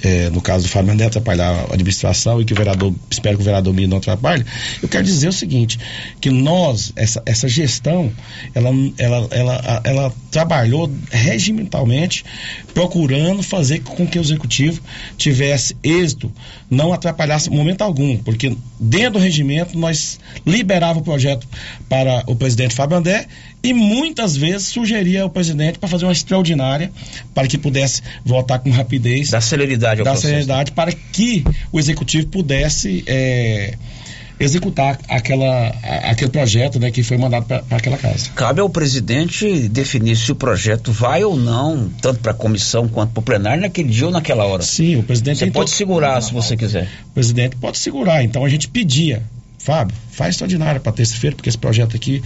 é, 0.02 0.30
no 0.30 0.40
caso 0.40 0.64
do 0.64 0.70
Fábio 0.70 0.94
Neto, 0.94 1.18
atrapalhar 1.18 1.50
a 1.70 1.74
administração 1.74 2.40
e 2.40 2.44
que 2.44 2.52
o 2.52 2.56
vereador, 2.56 2.94
espero 3.10 3.36
que 3.36 3.42
o 3.42 3.44
vereador 3.44 3.72
Miro 3.74 3.88
não 3.88 3.98
atrapalhe, 3.98 4.44
eu 4.82 4.88
quero 4.88 5.04
dizer 5.04 5.28
o 5.28 5.32
seguinte, 5.32 5.78
que 6.20 6.30
nós, 6.30 6.92
essa, 6.96 7.22
essa 7.26 7.48
gestão, 7.48 8.12
ela, 8.54 8.70
ela, 8.98 9.28
ela, 9.30 9.80
ela 9.84 10.12
trabalhou 10.30 10.90
regimentalmente 11.10 12.24
procurando 12.74 13.42
fazer 13.42 13.80
com 13.80 14.06
que 14.06 14.18
o 14.18 14.22
executivo 14.22 14.80
tivesse 15.16 15.76
êxito, 15.82 16.32
não 16.70 16.92
atrapalhasse 16.92 17.50
momento 17.50 17.82
algum, 17.82 18.16
porque 18.16 18.56
dentro 18.78 19.14
do 19.14 19.18
regimento 19.18 19.78
nós 19.78 20.18
liberava 20.46 20.98
o 20.98 21.02
projeto 21.02 21.46
para 21.88 22.22
o 22.26 22.34
presidente 22.34 22.74
Fábio 22.74 22.96
André 22.96 23.26
e 23.62 23.72
muitas 23.72 24.36
vezes 24.36 24.68
sugeria 24.68 25.22
ao 25.22 25.30
presidente 25.30 25.78
para 25.78 25.88
fazer 25.88 26.06
uma 26.06 26.12
extraordinária 26.12 26.90
para 27.34 27.46
que 27.46 27.58
pudesse 27.58 28.02
votar 28.24 28.58
com 28.58 28.70
rapidez. 28.70 29.30
Da 29.30 29.40
celeridade 29.40 30.00
ao 30.00 30.04
Da 30.04 30.16
celeridade 30.16 30.72
para 30.72 30.92
que 30.92 31.44
o 31.70 31.78
executivo 31.78 32.26
pudesse 32.28 33.04
é, 33.06 33.74
executar 34.40 34.98
aquela, 35.06 35.68
aquele 36.10 36.30
projeto 36.30 36.80
né, 36.80 36.90
que 36.90 37.02
foi 37.02 37.18
mandado 37.18 37.44
para 37.44 37.76
aquela 37.76 37.98
casa. 37.98 38.30
Cabe 38.34 38.60
ao 38.60 38.70
presidente 38.70 39.68
definir 39.68 40.16
se 40.16 40.32
o 40.32 40.34
projeto 40.34 40.90
vai 40.90 41.22
ou 41.22 41.36
não, 41.36 41.90
tanto 42.00 42.20
para 42.20 42.32
a 42.32 42.34
comissão 42.34 42.88
quanto 42.88 43.12
para 43.12 43.20
o 43.20 43.22
plenário, 43.22 43.60
naquele 43.60 43.90
dia 43.90 44.06
ou 44.06 44.12
naquela 44.12 44.46
hora. 44.46 44.62
Sim, 44.62 44.96
o 44.96 45.02
presidente 45.02 45.40
Você 45.40 45.50
pode 45.50 45.70
todo... 45.70 45.76
segurar 45.76 46.20
se 46.22 46.32
você 46.32 46.56
quiser. 46.56 46.88
O 47.10 47.10
presidente 47.10 47.56
pode 47.56 47.76
segurar, 47.76 48.24
então 48.24 48.42
a 48.42 48.48
gente 48.48 48.66
pedia 48.66 49.22
Fábio, 49.60 49.94
faz 50.10 50.30
extraordinária 50.30 50.80
para 50.80 50.90
terça-feira, 50.90 51.36
porque 51.36 51.50
esse 51.50 51.58
projeto 51.58 51.94
aqui 51.94 52.22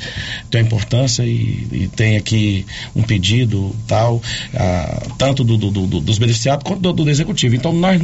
tem 0.50 0.62
importância 0.62 1.24
e, 1.24 1.66
e 1.72 1.90
tem 1.96 2.16
aqui 2.16 2.64
um 2.94 3.02
pedido 3.02 3.74
tal, 3.88 4.22
ah, 4.54 5.02
tanto 5.18 5.42
do, 5.42 5.56
do, 5.56 5.70
do, 5.70 6.00
dos 6.00 6.16
beneficiados 6.16 6.62
quanto 6.64 6.80
do, 6.80 6.92
do, 6.92 7.10
executivo. 7.10 7.56
Então, 7.56 7.72
nós, 7.72 8.00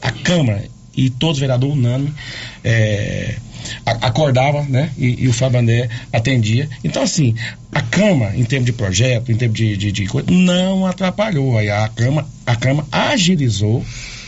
a 0.00 0.10
Câmara 0.10 0.64
e 0.96 1.08
todos 1.10 1.36
os 1.36 1.40
vereadores 1.40 1.76
unânime 1.76 2.12
é, 2.64 3.36
acordava, 3.84 4.62
né? 4.62 4.90
E, 4.96 5.24
e, 5.24 5.28
o 5.28 5.32
Fábio 5.32 5.60
André 5.60 5.88
atendia. 6.12 6.68
Então, 6.82 7.02
assim, 7.02 7.34
a 7.72 7.82
Câmara, 7.82 8.36
em 8.36 8.44
termos 8.44 8.66
de 8.66 8.72
projeto, 8.72 9.32
em 9.32 9.36
termos 9.36 9.56
de, 9.56 9.76
de, 9.76 9.92
de 9.92 10.06
coisa, 10.06 10.30
não 10.30 10.86
atrapalhou. 10.86 11.58
Aí 11.58 11.70
a 11.70 11.88
Câmara, 11.88 12.26
a 12.46 12.56
Câmara 12.56 12.86
agilizou 12.90 13.84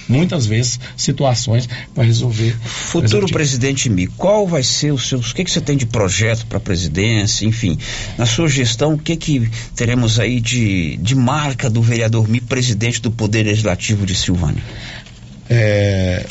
muitas 0.09 0.47
vezes 0.47 0.79
situações 0.97 1.69
para 1.95 2.05
resolver. 2.05 2.57
Futuro 2.63 3.27
presidente 3.29 3.89
Mi, 3.89 4.07
qual 4.07 4.47
vai 4.47 4.63
ser 4.63 4.93
o 4.93 4.99
seu, 4.99 5.19
o 5.19 5.23
que, 5.23 5.45
que 5.45 5.51
você 5.51 5.61
tem 5.61 5.77
de 5.77 5.87
projeto 5.87 6.47
para 6.47 6.59
a 6.59 6.61
presidência, 6.61 7.47
enfim, 7.47 7.79
na 8.19 8.27
sua 8.27 8.49
gestão, 8.49 8.95
o 8.95 8.99
que 8.99 9.17
que 9.17 9.49
teremos 9.75 10.19
aí 10.19 10.41
de, 10.41 10.97
de 10.99 11.15
marca 11.15 11.69
do 11.71 11.83
vereador 11.83 12.29
Mi, 12.29 12.41
presidente 12.41 13.01
do 13.01 13.11
Poder 13.11 13.45
Legislativo 13.45 14.07
de 14.07 14.15
Silvânia? 14.15 14.63
É, 15.49 16.25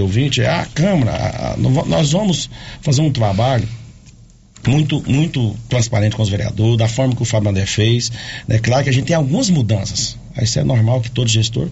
ouvinte, 0.00 0.40
é 0.40 0.48
a 0.48 0.64
Câmara, 0.66 1.12
a, 1.12 1.56
nós 1.56 2.12
vamos 2.12 2.48
fazer 2.80 3.02
um 3.02 3.10
trabalho 3.10 3.68
muito, 4.66 5.02
muito 5.10 5.56
transparente 5.68 6.14
com 6.14 6.22
os 6.22 6.28
vereadores, 6.28 6.76
da 6.76 6.88
forma 6.88 7.14
que 7.14 7.22
o 7.22 7.24
Fábio 7.24 7.50
André 7.50 7.66
fez. 7.66 8.12
É 8.48 8.54
né? 8.54 8.58
claro 8.58 8.84
que 8.84 8.90
a 8.90 8.92
gente 8.92 9.06
tem 9.06 9.16
algumas 9.16 9.50
mudanças. 9.50 10.16
Isso 10.40 10.58
é 10.58 10.64
normal 10.64 11.00
que 11.00 11.10
todo 11.10 11.28
gestor 11.28 11.68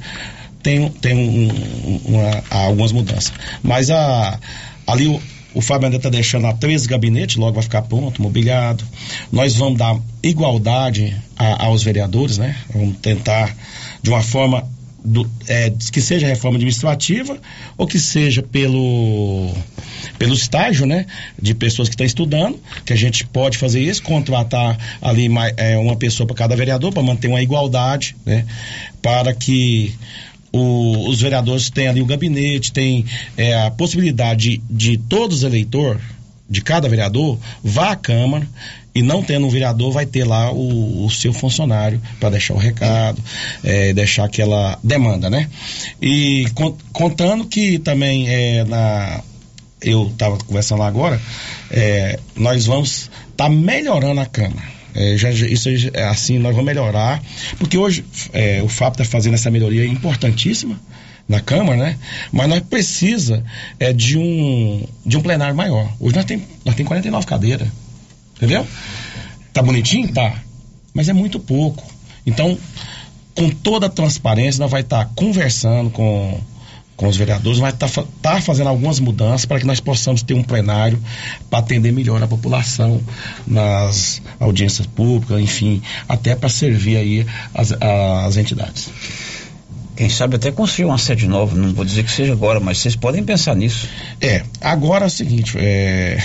tem, 0.63 0.89
tem 0.91 1.15
um, 1.15 2.01
uma, 2.05 2.43
algumas 2.51 2.93
mudanças. 2.93 3.33
Mas 3.63 3.91
a, 3.91 4.39
ali 4.87 5.07
o, 5.07 5.21
o 5.55 5.61
Fábio 5.61 5.87
André 5.87 5.99
está 5.99 6.11
deixando 6.11 6.47
a 6.47 6.53
três 6.53 6.87
gabinetes, 6.87 7.37
logo 7.37 7.55
vai 7.55 7.63
ficar 7.63 7.83
pronto, 7.83 8.21
mobiliado. 8.21 8.85
Nós 9.33 9.55
vamos 9.55 9.79
dar 9.79 9.99
igualdade 10.23 11.17
a, 11.37 11.67
aos 11.67 11.83
vereadores, 11.83 12.39
né? 12.39 12.57
Vamos 12.75 12.97
tentar, 12.99 13.55
de 14.03 14.11
uma 14.11 14.23
forma 14.23 14.69
do, 15.05 15.29
é, 15.49 15.71
que 15.93 16.01
seja 16.01 16.27
reforma 16.27 16.57
administrativa 16.57 17.39
ou 17.77 17.87
que 17.87 17.99
seja 17.99 18.43
pelo 18.43 19.53
pelo 20.19 20.35
estágio, 20.35 20.87
né, 20.87 21.07
de 21.41 21.55
pessoas 21.55 21.89
que 21.89 21.95
estão 21.95 22.07
estudando, 22.07 22.59
que 22.85 22.93
a 22.93 22.97
gente 22.97 23.27
pode 23.27 23.57
fazer 23.57 23.81
isso, 23.81 24.03
contratar 24.03 24.79
ali 25.01 25.29
é, 25.57 25.79
uma 25.79 25.97
pessoa 25.97 26.27
para 26.27 26.37
cada 26.37 26.57
vereador 26.57 26.93
para 26.93 27.03
manter 27.03 27.29
uma 27.29 27.41
igualdade, 27.43 28.17
né, 28.25 28.45
para 29.01 29.33
que 29.35 29.95
o, 30.53 31.09
os 31.09 31.21
vereadores 31.21 31.71
têm 31.71 31.89
ali 31.89 32.03
o 32.03 32.07
gabinete, 32.07 32.73
tem 32.73 33.05
é, 33.37 33.55
a 33.63 33.71
possibilidade 33.71 34.59
de, 34.59 34.63
de 34.71 34.99
todos 34.99 35.39
os 35.39 35.43
eleitores, 35.43 36.03
de 36.49 36.61
cada 36.61 36.89
vereador, 36.89 37.39
vá 37.63 37.93
à 37.93 37.97
Câmara 37.97 38.47
e 38.95 39.03
não 39.03 39.23
tendo 39.23 39.47
um 39.47 39.51
vereador, 39.51 39.93
vai 39.93 40.07
ter 40.07 40.25
lá 40.25 40.51
o, 40.53 41.05
o 41.05 41.11
seu 41.11 41.33
funcionário 41.33 42.01
para 42.19 42.31
deixar 42.31 42.55
o 42.55 42.59
recado, 42.59 43.23
é, 43.63 43.93
deixar 43.93 44.25
aquela 44.25 44.79
demanda, 44.83 45.31
né? 45.31 45.49
E 46.01 46.47
contando 46.93 47.47
que 47.47 47.79
também 47.79 48.29
é, 48.29 48.65
na, 48.65 49.23
eu 49.81 50.09
estava 50.09 50.37
conversando 50.39 50.81
lá 50.81 50.89
agora, 50.89 51.21
é, 51.71 52.19
nós 52.37 52.67
vamos 52.67 53.11
estar 53.31 53.45
tá 53.45 53.49
melhorando 53.49 54.21
a 54.21 54.27
Câmara. 54.27 54.81
É, 54.95 55.17
já, 55.17 55.31
isso 55.31 55.69
é 55.93 56.03
assim, 56.05 56.39
nós 56.39 56.53
vamos 56.53 56.67
melhorar, 56.67 57.23
porque 57.59 57.79
hoje 57.79 58.05
é, 58.33 58.61
o 58.63 58.69
FAP 58.69 58.95
está 58.95 59.05
fazendo 59.05 59.35
essa 59.35 59.51
melhoria 59.51 59.85
importantíssima 59.85 60.81
na 61.29 61.41
Câmara, 61.41 61.77
né? 61.77 61.99
Mas 62.33 62.49
nós 62.49 62.61
precisa 62.61 63.45
é, 63.79 63.93
de 63.93 64.19
um 64.19 64.85
de 65.07 65.17
um 65.17 65.21
plenário 65.21 65.55
maior. 65.55 65.89
Hoje 66.01 66.17
nós 66.17 66.25
tem 66.25 66.43
nós 66.65 66.75
tem 66.75 66.85
49 66.85 67.25
cadeiras. 67.25 67.69
Entendeu? 68.41 68.67
Tá 69.53 69.63
bonitinho? 69.63 70.11
Tá. 70.15 70.35
Mas 70.95 71.11
é 71.11 71.13
muito 71.13 71.39
pouco. 71.39 71.85
Então, 72.25 72.57
com 73.35 73.51
toda 73.51 73.87
a 73.87 73.91
transparência, 73.91 74.59
nós 74.61 74.71
vai 74.71 74.81
estar 74.81 75.05
tá 75.05 75.11
conversando 75.15 75.91
com, 75.91 76.41
com 76.97 77.07
os 77.07 77.19
vereadores, 77.19 77.59
vai 77.59 77.71
estar 77.71 77.89
tá, 77.89 78.05
tá 78.23 78.41
fazendo 78.41 78.69
algumas 78.69 78.99
mudanças 78.99 79.45
para 79.45 79.61
que 79.61 79.67
nós 79.67 79.79
possamos 79.79 80.23
ter 80.23 80.33
um 80.33 80.43
plenário 80.43 80.99
para 81.51 81.59
atender 81.59 81.93
melhor 81.93 82.23
a 82.23 82.27
população 82.27 83.01
nas 83.47 84.23
audiências 84.39 84.87
públicas, 84.87 85.39
enfim, 85.39 85.83
até 86.09 86.35
para 86.35 86.49
servir 86.49 86.97
aí 86.97 87.27
as, 87.55 87.73
as 87.73 88.37
entidades. 88.39 88.91
Quem 89.97 90.09
sabe 90.09 90.37
até 90.37 90.51
construir 90.51 90.87
uma 90.87 90.97
sede 90.97 91.27
nova, 91.27 91.55
não 91.55 91.75
vou 91.75 91.85
dizer 91.85 92.05
que 92.05 92.11
seja 92.11 92.33
agora, 92.33 92.59
mas 92.59 92.79
vocês 92.79 92.97
podem 92.97 93.23
pensar 93.23 93.55
nisso. 93.55 93.87
É, 94.19 94.43
agora 94.59 95.05
é 95.05 95.09
o 95.09 95.11
seguinte, 95.11 95.59
é, 95.59 96.17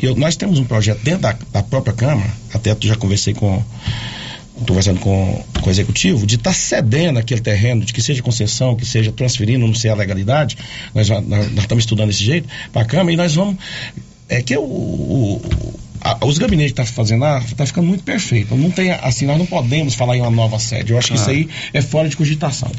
eu, 0.00 0.14
nós 0.16 0.36
temos 0.36 0.58
um 0.58 0.64
projeto 0.64 1.02
dentro 1.02 1.22
da, 1.22 1.36
da 1.52 1.62
própria 1.62 1.92
Câmara, 1.92 2.30
até 2.52 2.76
já 2.80 2.96
conversei 2.96 3.34
com 3.34 3.62
estou 4.60 4.76
conversando 4.76 5.00
com, 5.00 5.42
com 5.60 5.68
o 5.68 5.70
executivo, 5.70 6.26
de 6.26 6.34
estar 6.34 6.50
tá 6.50 6.54
cedendo 6.54 7.18
aquele 7.18 7.40
terreno, 7.40 7.84
de 7.84 7.92
que 7.92 8.02
seja 8.02 8.22
concessão, 8.22 8.76
que 8.76 8.84
seja 8.84 9.10
transferindo, 9.10 9.66
não 9.66 9.74
sei 9.74 9.90
a 9.90 9.94
legalidade, 9.94 10.58
nós, 10.94 11.08
nós, 11.08 11.22
nós 11.24 11.58
estamos 11.58 11.84
estudando 11.84 12.10
esse 12.10 12.22
jeito, 12.22 12.48
para 12.72 12.82
a 12.82 12.84
Câmara, 12.84 13.12
e 13.12 13.16
nós 13.16 13.34
vamos. 13.34 13.56
É 14.28 14.42
que 14.42 14.56
o, 14.56 14.62
o 14.62 15.40
a, 16.00 16.24
os 16.24 16.38
gabinetes 16.38 16.72
que 16.72 16.80
está 16.80 16.94
fazendo 16.94 17.20
lá, 17.20 17.38
está 17.38 17.66
ficando 17.66 17.86
muito 17.86 18.02
perfeito. 18.04 18.54
Não 18.56 18.70
tem, 18.70 18.90
assim, 18.90 19.26
nós 19.26 19.38
não 19.38 19.46
podemos 19.46 19.94
falar 19.94 20.16
em 20.16 20.20
uma 20.20 20.30
nova 20.30 20.58
sede. 20.58 20.92
Eu 20.92 20.98
acho 20.98 21.08
que 21.08 21.14
ah. 21.14 21.16
isso 21.16 21.30
aí 21.30 21.48
é 21.72 21.82
fora 21.82 22.08
de 22.08 22.16
cogitação. 22.16 22.70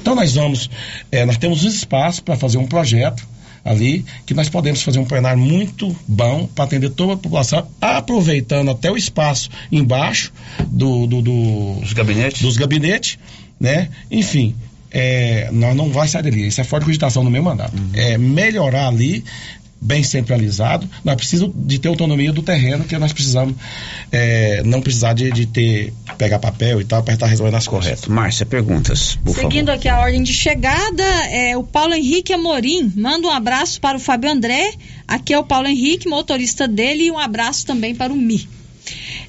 Então 0.00 0.14
nós 0.14 0.34
vamos, 0.34 0.68
é, 1.10 1.24
nós 1.24 1.36
temos 1.36 1.64
um 1.64 1.68
espaço 1.68 2.22
para 2.22 2.36
fazer 2.36 2.58
um 2.58 2.66
projeto 2.66 3.26
ali, 3.66 4.04
que 4.24 4.32
nós 4.32 4.48
podemos 4.48 4.80
fazer 4.80 5.00
um 5.00 5.04
plenário 5.04 5.42
muito 5.42 5.94
bom 6.06 6.46
para 6.46 6.64
atender 6.64 6.90
toda 6.90 7.14
a 7.14 7.16
população, 7.16 7.66
aproveitando 7.80 8.70
até 8.70 8.90
o 8.90 8.96
espaço 8.96 9.50
embaixo 9.70 10.32
do, 10.68 11.06
do, 11.06 11.20
do 11.20 11.80
dos 11.80 11.92
gabinetes, 11.92 12.40
dos 12.40 12.56
gabinetes, 12.56 13.18
né? 13.60 13.88
Enfim, 14.08 14.54
é, 14.90 15.50
nós 15.52 15.74
não 15.74 15.90
vai 15.90 16.06
sair 16.06 16.22
dali. 16.22 16.46
Isso 16.46 16.60
é 16.60 16.64
forte 16.64 16.84
cogitação 16.84 17.24
no 17.24 17.30
meu 17.30 17.42
mandato. 17.42 17.76
Uhum. 17.76 17.90
É 17.92 18.16
melhorar 18.16 18.86
ali 18.86 19.24
bem 19.80 20.02
centralizado, 20.02 20.88
nós 21.04 21.16
precisamos 21.16 21.54
de 21.56 21.78
ter 21.78 21.88
autonomia 21.88 22.32
do 22.32 22.42
terreno, 22.42 22.84
que 22.84 22.96
nós 22.98 23.12
precisamos 23.12 23.54
é, 24.10 24.62
não 24.64 24.80
precisar 24.80 25.12
de, 25.12 25.30
de, 25.30 25.46
ter, 25.46 25.92
pegar 26.18 26.38
papel 26.38 26.80
e 26.80 26.84
tal, 26.84 27.02
para 27.02 27.14
estar 27.14 27.26
resolvendo 27.26 27.56
as 27.56 27.68
coisas. 27.68 28.06
Márcia, 28.06 28.46
perguntas, 28.46 29.16
por 29.24 29.34
Seguindo 29.34 29.66
favor. 29.66 29.78
aqui 29.78 29.88
a 29.88 30.00
ordem 30.00 30.22
de 30.22 30.32
chegada, 30.32 31.04
é, 31.30 31.56
o 31.56 31.62
Paulo 31.62 31.94
Henrique 31.94 32.32
Amorim 32.32 32.92
manda 32.96 33.28
um 33.28 33.30
abraço 33.30 33.80
para 33.80 33.96
o 33.96 34.00
Fábio 34.00 34.30
André, 34.30 34.72
aqui 35.06 35.32
é 35.32 35.38
o 35.38 35.44
Paulo 35.44 35.68
Henrique, 35.68 36.08
motorista 36.08 36.66
dele, 36.66 37.04
e 37.04 37.10
um 37.10 37.18
abraço 37.18 37.66
também 37.66 37.94
para 37.94 38.12
o 38.12 38.16
Mi. 38.16 38.48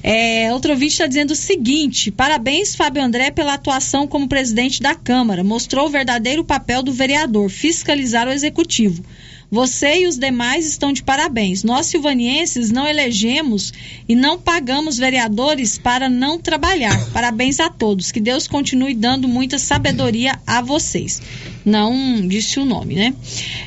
É, 0.02 0.52
outro 0.52 0.70
ouvinte 0.70 0.92
está 0.92 1.06
dizendo 1.06 1.32
o 1.32 1.36
seguinte: 1.36 2.10
parabéns, 2.10 2.74
Fábio 2.74 3.02
André, 3.02 3.30
pela 3.30 3.54
atuação 3.54 4.06
como 4.06 4.28
presidente 4.28 4.80
da 4.80 4.94
Câmara. 4.94 5.42
Mostrou 5.42 5.86
o 5.86 5.90
verdadeiro 5.90 6.44
papel 6.44 6.82
do 6.82 6.92
vereador, 6.92 7.50
fiscalizar 7.50 8.28
o 8.28 8.32
executivo. 8.32 9.04
Você 9.50 10.00
e 10.00 10.06
os 10.06 10.18
demais 10.18 10.66
estão 10.66 10.92
de 10.92 11.02
parabéns. 11.02 11.64
Nós, 11.64 11.86
silvanienses, 11.86 12.70
não 12.70 12.86
elegemos 12.86 13.72
e 14.06 14.14
não 14.14 14.38
pagamos 14.38 14.98
vereadores 14.98 15.78
para 15.78 16.08
não 16.08 16.38
trabalhar. 16.38 17.10
Parabéns 17.12 17.58
a 17.58 17.70
todos. 17.70 18.12
Que 18.12 18.20
Deus 18.20 18.46
continue 18.46 18.94
dando 18.94 19.26
muita 19.26 19.58
sabedoria 19.58 20.38
a 20.46 20.60
vocês. 20.60 21.22
Não 21.64 22.26
disse 22.28 22.60
o 22.60 22.64
nome, 22.64 22.94
né? 22.94 23.14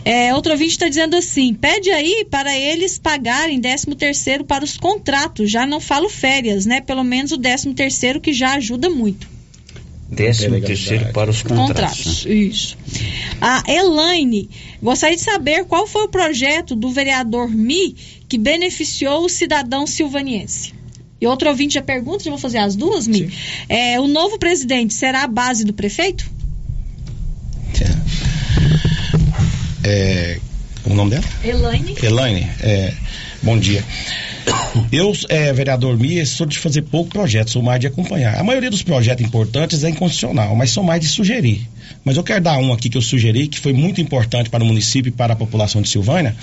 É, 0.06 0.34
outro 0.36 0.52
ouvinte 0.52 0.72
está 0.72 0.88
dizendo 0.88 1.16
assim: 1.16 1.54
pede 1.54 1.90
aí 1.90 2.26
para 2.30 2.56
eles 2.56 3.00
pagarem 3.00 3.60
13 3.60 3.88
terceiro 3.96 4.44
para 4.44 4.64
os 4.64 4.78
contratos. 4.78 5.50
Já 5.50 5.66
não 5.66 5.80
falo 5.80 6.10
férias, 6.10 6.66
né? 6.66 6.82
Pelo 6.82 7.04
menos 7.04 7.32
o 7.32 7.38
13 7.38 7.74
terceiro 7.74 8.22
que 8.22 8.34
já 8.34 8.54
ajuda 8.54 8.90
muito. 8.90 9.41
Décimo 10.12 10.60
terceiro 10.60 11.14
para 11.14 11.32
os 11.32 11.42
contratos. 11.42 11.68
contratos 11.70 12.26
né? 12.26 12.34
Isso. 12.34 12.78
A 13.40 13.64
Elaine 13.66 14.50
gostaria 14.84 15.16
de 15.16 15.24
saber 15.24 15.64
qual 15.64 15.88
foi 15.88 16.04
o 16.04 16.10
projeto 16.10 16.76
do 16.76 16.92
vereador 16.92 17.50
Mi 17.50 17.96
que 18.28 18.38
beneficiou 18.38 19.24
o 19.24 19.30
cidadão 19.30 19.88
silvaniense. 19.88 20.74
E 21.20 21.26
outro 21.28 21.48
ouvinte 21.48 21.76
já 21.76 21.82
pergunta, 21.82 22.24
já 22.24 22.30
vou 22.30 22.40
fazer 22.40 22.58
as 22.58 22.76
duas, 22.76 23.08
Mi. 23.08 23.32
É, 23.70 24.00
o 24.02 24.08
novo 24.08 24.38
presidente 24.38 24.94
será 24.94 25.24
a 25.24 25.28
base 25.28 25.64
do 25.64 25.74
prefeito? 25.74 26.30
É, 29.84 30.40
o 30.86 30.94
nome 30.94 31.12
dela? 31.12 31.24
Elaine. 31.44 31.96
Elaine, 32.04 32.50
é, 32.62 32.94
bom 33.42 33.58
dia. 33.58 33.84
Eu, 34.92 35.14
é, 35.30 35.52
vereador 35.52 35.98
Mia, 35.98 36.26
sou 36.26 36.46
de 36.46 36.58
fazer 36.58 36.84
pouco 36.84 37.10
projeto, 37.10 37.52
sou 37.52 37.62
mais 37.62 37.80
de 37.80 37.88
acompanhar. 37.88 38.38
A 38.40 38.44
maioria 38.44 38.70
dos 38.70 38.82
projetos 38.82 39.26
importantes 39.26 39.84
é 39.84 39.90
incondicional, 39.90 40.56
mas 40.56 40.72
sou 40.72 40.84
mais 40.84 41.02
de 41.02 41.08
sugerir. 41.08 41.68
Mas 42.06 42.18
eu 42.18 42.24
quero 42.24 42.42
dar 42.42 42.58
um 42.58 42.72
aqui 42.72 42.90
que 42.90 42.98
eu 42.98 43.02
sugeri, 43.02 43.48
que 43.48 43.60
foi 43.60 43.74
muito 43.74 44.00
importante 44.00 44.50
para 44.50 44.64
o 44.64 44.66
município 44.66 45.10
e 45.10 45.12
para 45.12 45.34
a 45.34 45.36
população 45.36 45.82
de 45.82 45.90
Silvânia, 45.90 46.36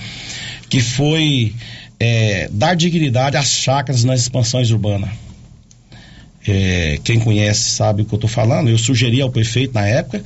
que 0.69 0.81
foi 0.81 1.55
é, 1.99 2.49
dar 2.53 2.75
dignidade 2.75 3.37
às 3.37 3.49
chácaras 3.49 4.05
nas 4.05 4.21
expansões 4.21 4.71
urbanas. 4.71 5.11
É, 6.47 6.99
quem 7.05 7.19
conhece 7.19 7.71
sabe 7.71 8.03
o 8.03 8.05
que 8.05 8.15
eu 8.15 8.17
estou 8.17 8.31
falando. 8.31 8.69
Eu 8.69 8.79
sugeri 8.79 9.21
ao 9.21 9.31
prefeito 9.31 9.75
na 9.75 9.87
época 9.87 10.23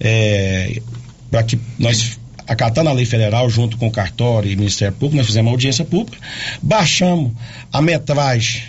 é, 0.00 0.80
para 1.30 1.42
que 1.42 1.58
nós 1.78 2.17
acatando 2.48 2.88
a 2.88 2.92
lei 2.92 3.04
federal 3.04 3.48
junto 3.50 3.76
com 3.76 3.86
o 3.86 3.90
cartório 3.90 4.50
e 4.50 4.54
o 4.54 4.58
Ministério 4.58 4.94
Público, 4.94 5.16
nós 5.16 5.26
fizemos 5.26 5.48
uma 5.48 5.54
audiência 5.54 5.84
pública, 5.84 6.18
baixamos 6.62 7.32
a 7.70 7.82
metragem 7.82 8.62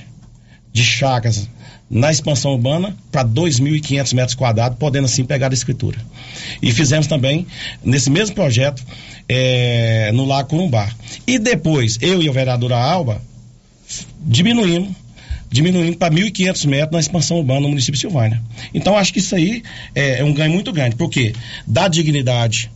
de 0.73 0.84
chácaras 0.84 1.49
na 1.89 2.11
expansão 2.11 2.51
urbana 2.51 2.95
para 3.11 3.26
2.500 3.26 4.14
metros 4.14 4.35
quadrados, 4.35 4.77
podendo 4.77 5.06
assim 5.06 5.23
pegar 5.23 5.49
a 5.49 5.53
escritura. 5.53 5.97
E 6.61 6.72
fizemos 6.72 7.07
também, 7.07 7.47
nesse 7.84 8.11
mesmo 8.11 8.35
projeto, 8.35 8.84
é, 9.27 10.11
no 10.11 10.26
Lago 10.26 10.49
Corumbá. 10.49 10.91
E 11.26 11.39
depois, 11.39 11.97
eu 11.99 12.22
e 12.22 12.30
a 12.30 12.31
vereadora 12.31 12.76
Alba, 12.76 13.22
diminuímos 14.19 14.93
diminuindo 15.51 15.97
para 15.97 16.14
1.500 16.14 16.68
metros 16.68 16.91
na 16.91 16.99
expansão 16.99 17.38
urbana 17.38 17.61
no 17.61 17.69
município 17.69 17.93
de 17.93 18.01
Silvânia. 18.01 18.39
Então, 18.72 18.95
acho 18.95 19.11
que 19.11 19.18
isso 19.18 19.34
aí 19.34 19.64
é, 19.95 20.19
é 20.19 20.23
um 20.23 20.31
ganho 20.31 20.51
muito 20.51 20.72
grande, 20.72 20.95
porque 20.95 21.34
dá 21.65 21.88
dignidade 21.88 22.69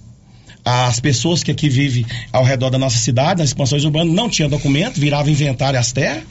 as 0.64 1.00
pessoas 1.00 1.44
que 1.44 1.52
aqui 1.52 1.70
vivem 1.70 2.06
ao 2.32 2.44
redor 2.44 2.70
da 2.70 2.78
nossa 2.78 2.98
cidade, 2.98 3.40
nas 3.40 3.50
expansões 3.50 3.84
urbanas, 3.84 4.14
não 4.14 4.30
tinham 4.30 4.50
documento, 4.50 5.00
virava 5.00 5.30
inventário 5.30 5.80
as 5.80 5.92
terras, 5.92 6.24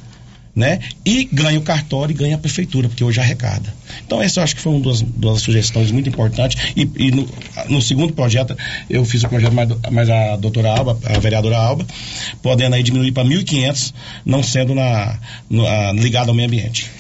né? 0.55 0.81
E 1.05 1.25
ganha 1.33 1.59
o 1.59 1.63
cartório 1.63 2.13
e 2.13 2.17
ganha 2.17 2.37
a 2.37 2.39
prefeitura, 2.39 2.89
porque 2.89 3.03
hoje 3.03 3.19
arrecada. 3.21 3.73
Então, 4.05 4.21
essa 4.21 4.41
eu 4.41 4.45
acho 4.45 4.55
que 4.55 4.61
foi 4.61 4.73
uma 4.73 4.85
das, 4.85 5.01
das 5.01 5.41
sugestões 5.41 5.91
muito 5.91 6.09
importantes. 6.09 6.73
E, 6.77 6.89
e 6.97 7.11
no, 7.11 7.29
no, 7.69 7.81
segundo 7.81 8.13
projeto, 8.13 8.57
eu 8.89 9.05
fiz 9.05 9.23
o 9.25 9.29
projeto 9.29 9.53
mais, 9.53 9.69
mais 9.91 10.11
a 10.11 10.37
doutora 10.37 10.77
Alba, 10.77 10.99
a 11.05 11.19
vereadora 11.19 11.57
Alba, 11.57 11.87
podendo 12.43 12.75
aí 12.75 12.83
diminuir 12.83 13.13
para 13.13 13.25
1.500, 13.25 13.95
não 14.27 14.43
sendo 14.43 14.75
na, 14.75 15.19
no, 15.49 15.67
a, 15.67 15.93
ligado 15.93 16.29
ao 16.29 16.35
meio 16.35 16.49
ambiente. 16.49 16.91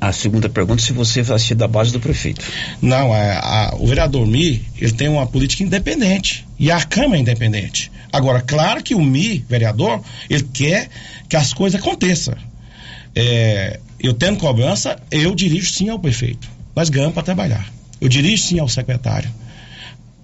A 0.00 0.12
segunda 0.12 0.48
pergunta, 0.48 0.82
se 0.82 0.92
você 0.92 1.22
vai 1.22 1.38
ser 1.38 1.54
da 1.54 1.66
base 1.66 1.90
do 1.90 1.98
prefeito. 1.98 2.44
Não, 2.82 3.12
a, 3.12 3.38
a, 3.38 3.76
o 3.76 3.86
vereador 3.86 4.26
Mi, 4.26 4.62
ele 4.78 4.92
tem 4.92 5.08
uma 5.08 5.26
política 5.26 5.62
independente. 5.62 6.46
E 6.58 6.70
a 6.70 6.82
Câmara 6.82 7.16
é 7.16 7.20
independente. 7.20 7.90
Agora, 8.12 8.40
claro 8.40 8.82
que 8.82 8.94
o 8.94 9.02
Mi, 9.02 9.44
vereador, 9.48 10.02
ele 10.28 10.42
quer 10.52 10.88
que 11.28 11.36
as 11.36 11.52
coisas 11.52 11.80
aconteçam. 11.80 12.34
É, 13.14 13.80
eu 13.98 14.12
tendo 14.12 14.38
cobrança, 14.38 14.96
eu 15.10 15.34
dirijo 15.34 15.70
sim 15.70 15.88
ao 15.88 15.98
prefeito. 15.98 16.48
Nós 16.74 16.90
ganhamos 16.90 17.14
para 17.14 17.22
trabalhar. 17.22 17.66
Eu 18.00 18.08
dirijo 18.08 18.42
sim 18.42 18.58
ao 18.58 18.68
secretário. 18.68 19.30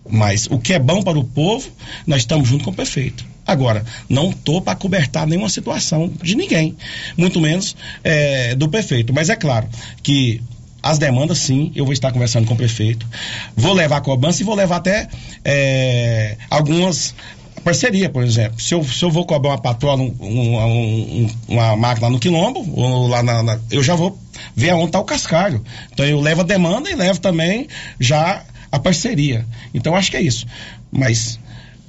Mas 0.09 0.47
o 0.51 0.59
que 0.59 0.75
é 0.75 0.79
bom 0.79 1.03
para 1.03 1.19
o 1.19 1.25
povo, 1.25 1.71
nós 2.07 2.23
estamos 2.23 2.47
junto 2.49 2.65
com 2.65 2.71
o 2.71 2.75
prefeito. 2.75 3.25
Agora, 3.53 3.85
não 4.09 4.31
estou 4.31 4.61
para 4.61 4.75
cobertar 4.75 5.27
nenhuma 5.27 5.49
situação 5.49 6.13
de 6.23 6.35
ninguém, 6.35 6.77
muito 7.17 7.41
menos 7.41 7.77
é, 8.03 8.55
do 8.55 8.69
prefeito. 8.69 9.13
Mas 9.13 9.29
é 9.29 9.37
claro 9.37 9.69
que 10.03 10.41
as 10.83 10.99
demandas, 10.99 11.39
sim, 11.39 11.71
eu 11.77 11.85
vou 11.85 11.93
estar 11.93 12.11
conversando 12.11 12.47
com 12.47 12.55
o 12.55 12.57
prefeito. 12.57 13.07
Vou 13.55 13.73
levar 13.73 13.99
a 13.99 14.01
cobrança 14.01 14.43
e 14.43 14.45
vou 14.45 14.55
levar 14.55 14.77
até 14.77 15.09
é, 15.45 16.37
algumas 16.51 17.15
parceria, 17.63 18.11
por 18.11 18.25
exemplo. 18.25 18.61
Se 18.61 18.75
eu, 18.75 18.85
se 18.85 19.05
eu 19.05 19.11
vou 19.11 19.25
cobrar 19.25 19.51
uma 19.51 19.59
patroa, 19.59 19.95
um, 19.95 20.15
um, 20.21 20.59
um, 20.59 21.31
uma 21.49 21.77
máquina 21.77 22.11
no 22.11 22.19
quilombo, 22.19 22.69
ou 22.75 23.07
lá 23.07 23.23
na, 23.23 23.43
na, 23.43 23.61
eu 23.71 23.83
já 23.83 23.95
vou 23.95 24.19
ver 24.55 24.71
aonde 24.71 24.87
está 24.87 24.99
o 24.99 25.05
cascalho. 25.05 25.63
Então 25.93 26.05
eu 26.05 26.21
levo 26.21 26.41
a 26.41 26.45
demanda 26.45 26.91
e 26.91 26.95
levo 26.95 27.21
também 27.21 27.69
já 28.01 28.43
a 28.71 28.79
parceria. 28.79 29.47
Então 29.73 29.95
acho 29.95 30.11
que 30.11 30.17
é 30.17 30.23
isso. 30.23 30.47
Mas 30.91 31.39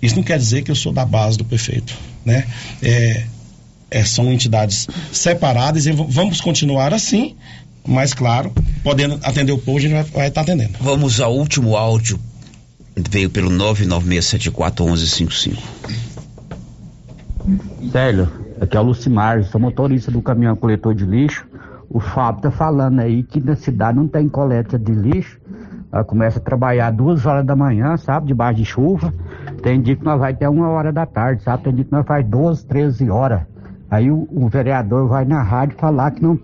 isso 0.04 0.18
não 0.18 0.24
quer 0.24 0.38
dizer 0.38 0.64
que 0.64 0.70
eu 0.70 0.76
sou 0.76 0.92
da 0.92 1.06
base 1.06 1.38
do 1.38 1.46
prefeito, 1.46 1.98
né? 2.26 2.46
É, 2.82 3.24
é, 3.90 4.04
são 4.04 4.32
entidades 4.32 4.88
separadas 5.12 5.86
e 5.86 5.92
vamos 5.92 6.42
continuar 6.42 6.94
assim, 6.94 7.36
mas 7.88 8.14
claro, 8.14 8.52
podendo 8.84 9.18
atender 9.24 9.54
o 9.54 9.58
povo, 9.58 9.78
a 9.78 9.82
gente 9.82 10.12
vai, 10.12 10.28
estar 10.28 10.42
atendendo. 10.42 10.74
Vamos 10.82 11.22
ao 11.22 11.34
último 11.34 11.78
áudio 11.78 12.20
veio 13.10 13.30
pelo 13.30 13.50
996741155. 13.52 15.58
Célio, 17.92 18.30
aqui 18.62 18.78
é 18.78 18.80
o 18.80 18.84
Lucimar, 18.84 19.44
sou 19.46 19.60
motorista 19.60 20.12
do 20.12 20.22
caminhão 20.22 20.56
coletor 20.56 20.94
de 20.94 21.04
lixo. 21.06 21.48
O 21.90 22.00
Fábio 22.00 22.44
tá 22.44 22.52
falando 22.52 23.00
aí 23.00 23.24
que 23.24 23.42
na 23.42 23.56
cidade 23.56 23.98
não 23.98 24.08
tem 24.08 24.30
coleta 24.30 24.78
de 24.78 24.92
lixo. 24.92 25.40
Ela 25.92 26.04
começa 26.04 26.38
a 26.40 26.42
trabalhar 26.42 26.92
duas 26.92 27.26
horas 27.26 27.44
da 27.46 27.56
manhã, 27.56 27.98
sabe, 27.98 28.28
debaixo 28.28 28.60
de 28.60 28.66
chuva. 28.66 29.12
Tem 29.62 29.82
dia 29.82 29.96
que 29.96 30.04
nós 30.04 30.20
vai 30.20 30.32
até 30.32 30.48
uma 30.50 30.70
hora 30.70 30.92
da 30.92 31.06
tarde, 31.06 31.44
sabe? 31.44 31.64
Tem 31.64 31.74
dia 31.74 31.86
que 31.86 31.92
nós 31.92 32.06
faz 32.06 32.26
12, 32.26 32.66
13 32.66 33.10
horas. 33.10 33.42
Aí 33.90 34.10
o, 34.10 34.28
o 34.32 34.48
vereador 34.48 35.08
vai 35.08 35.24
na 35.24 35.42
rádio 35.44 35.78
falar 35.78 36.12
que 36.12 36.22
não 36.22 36.36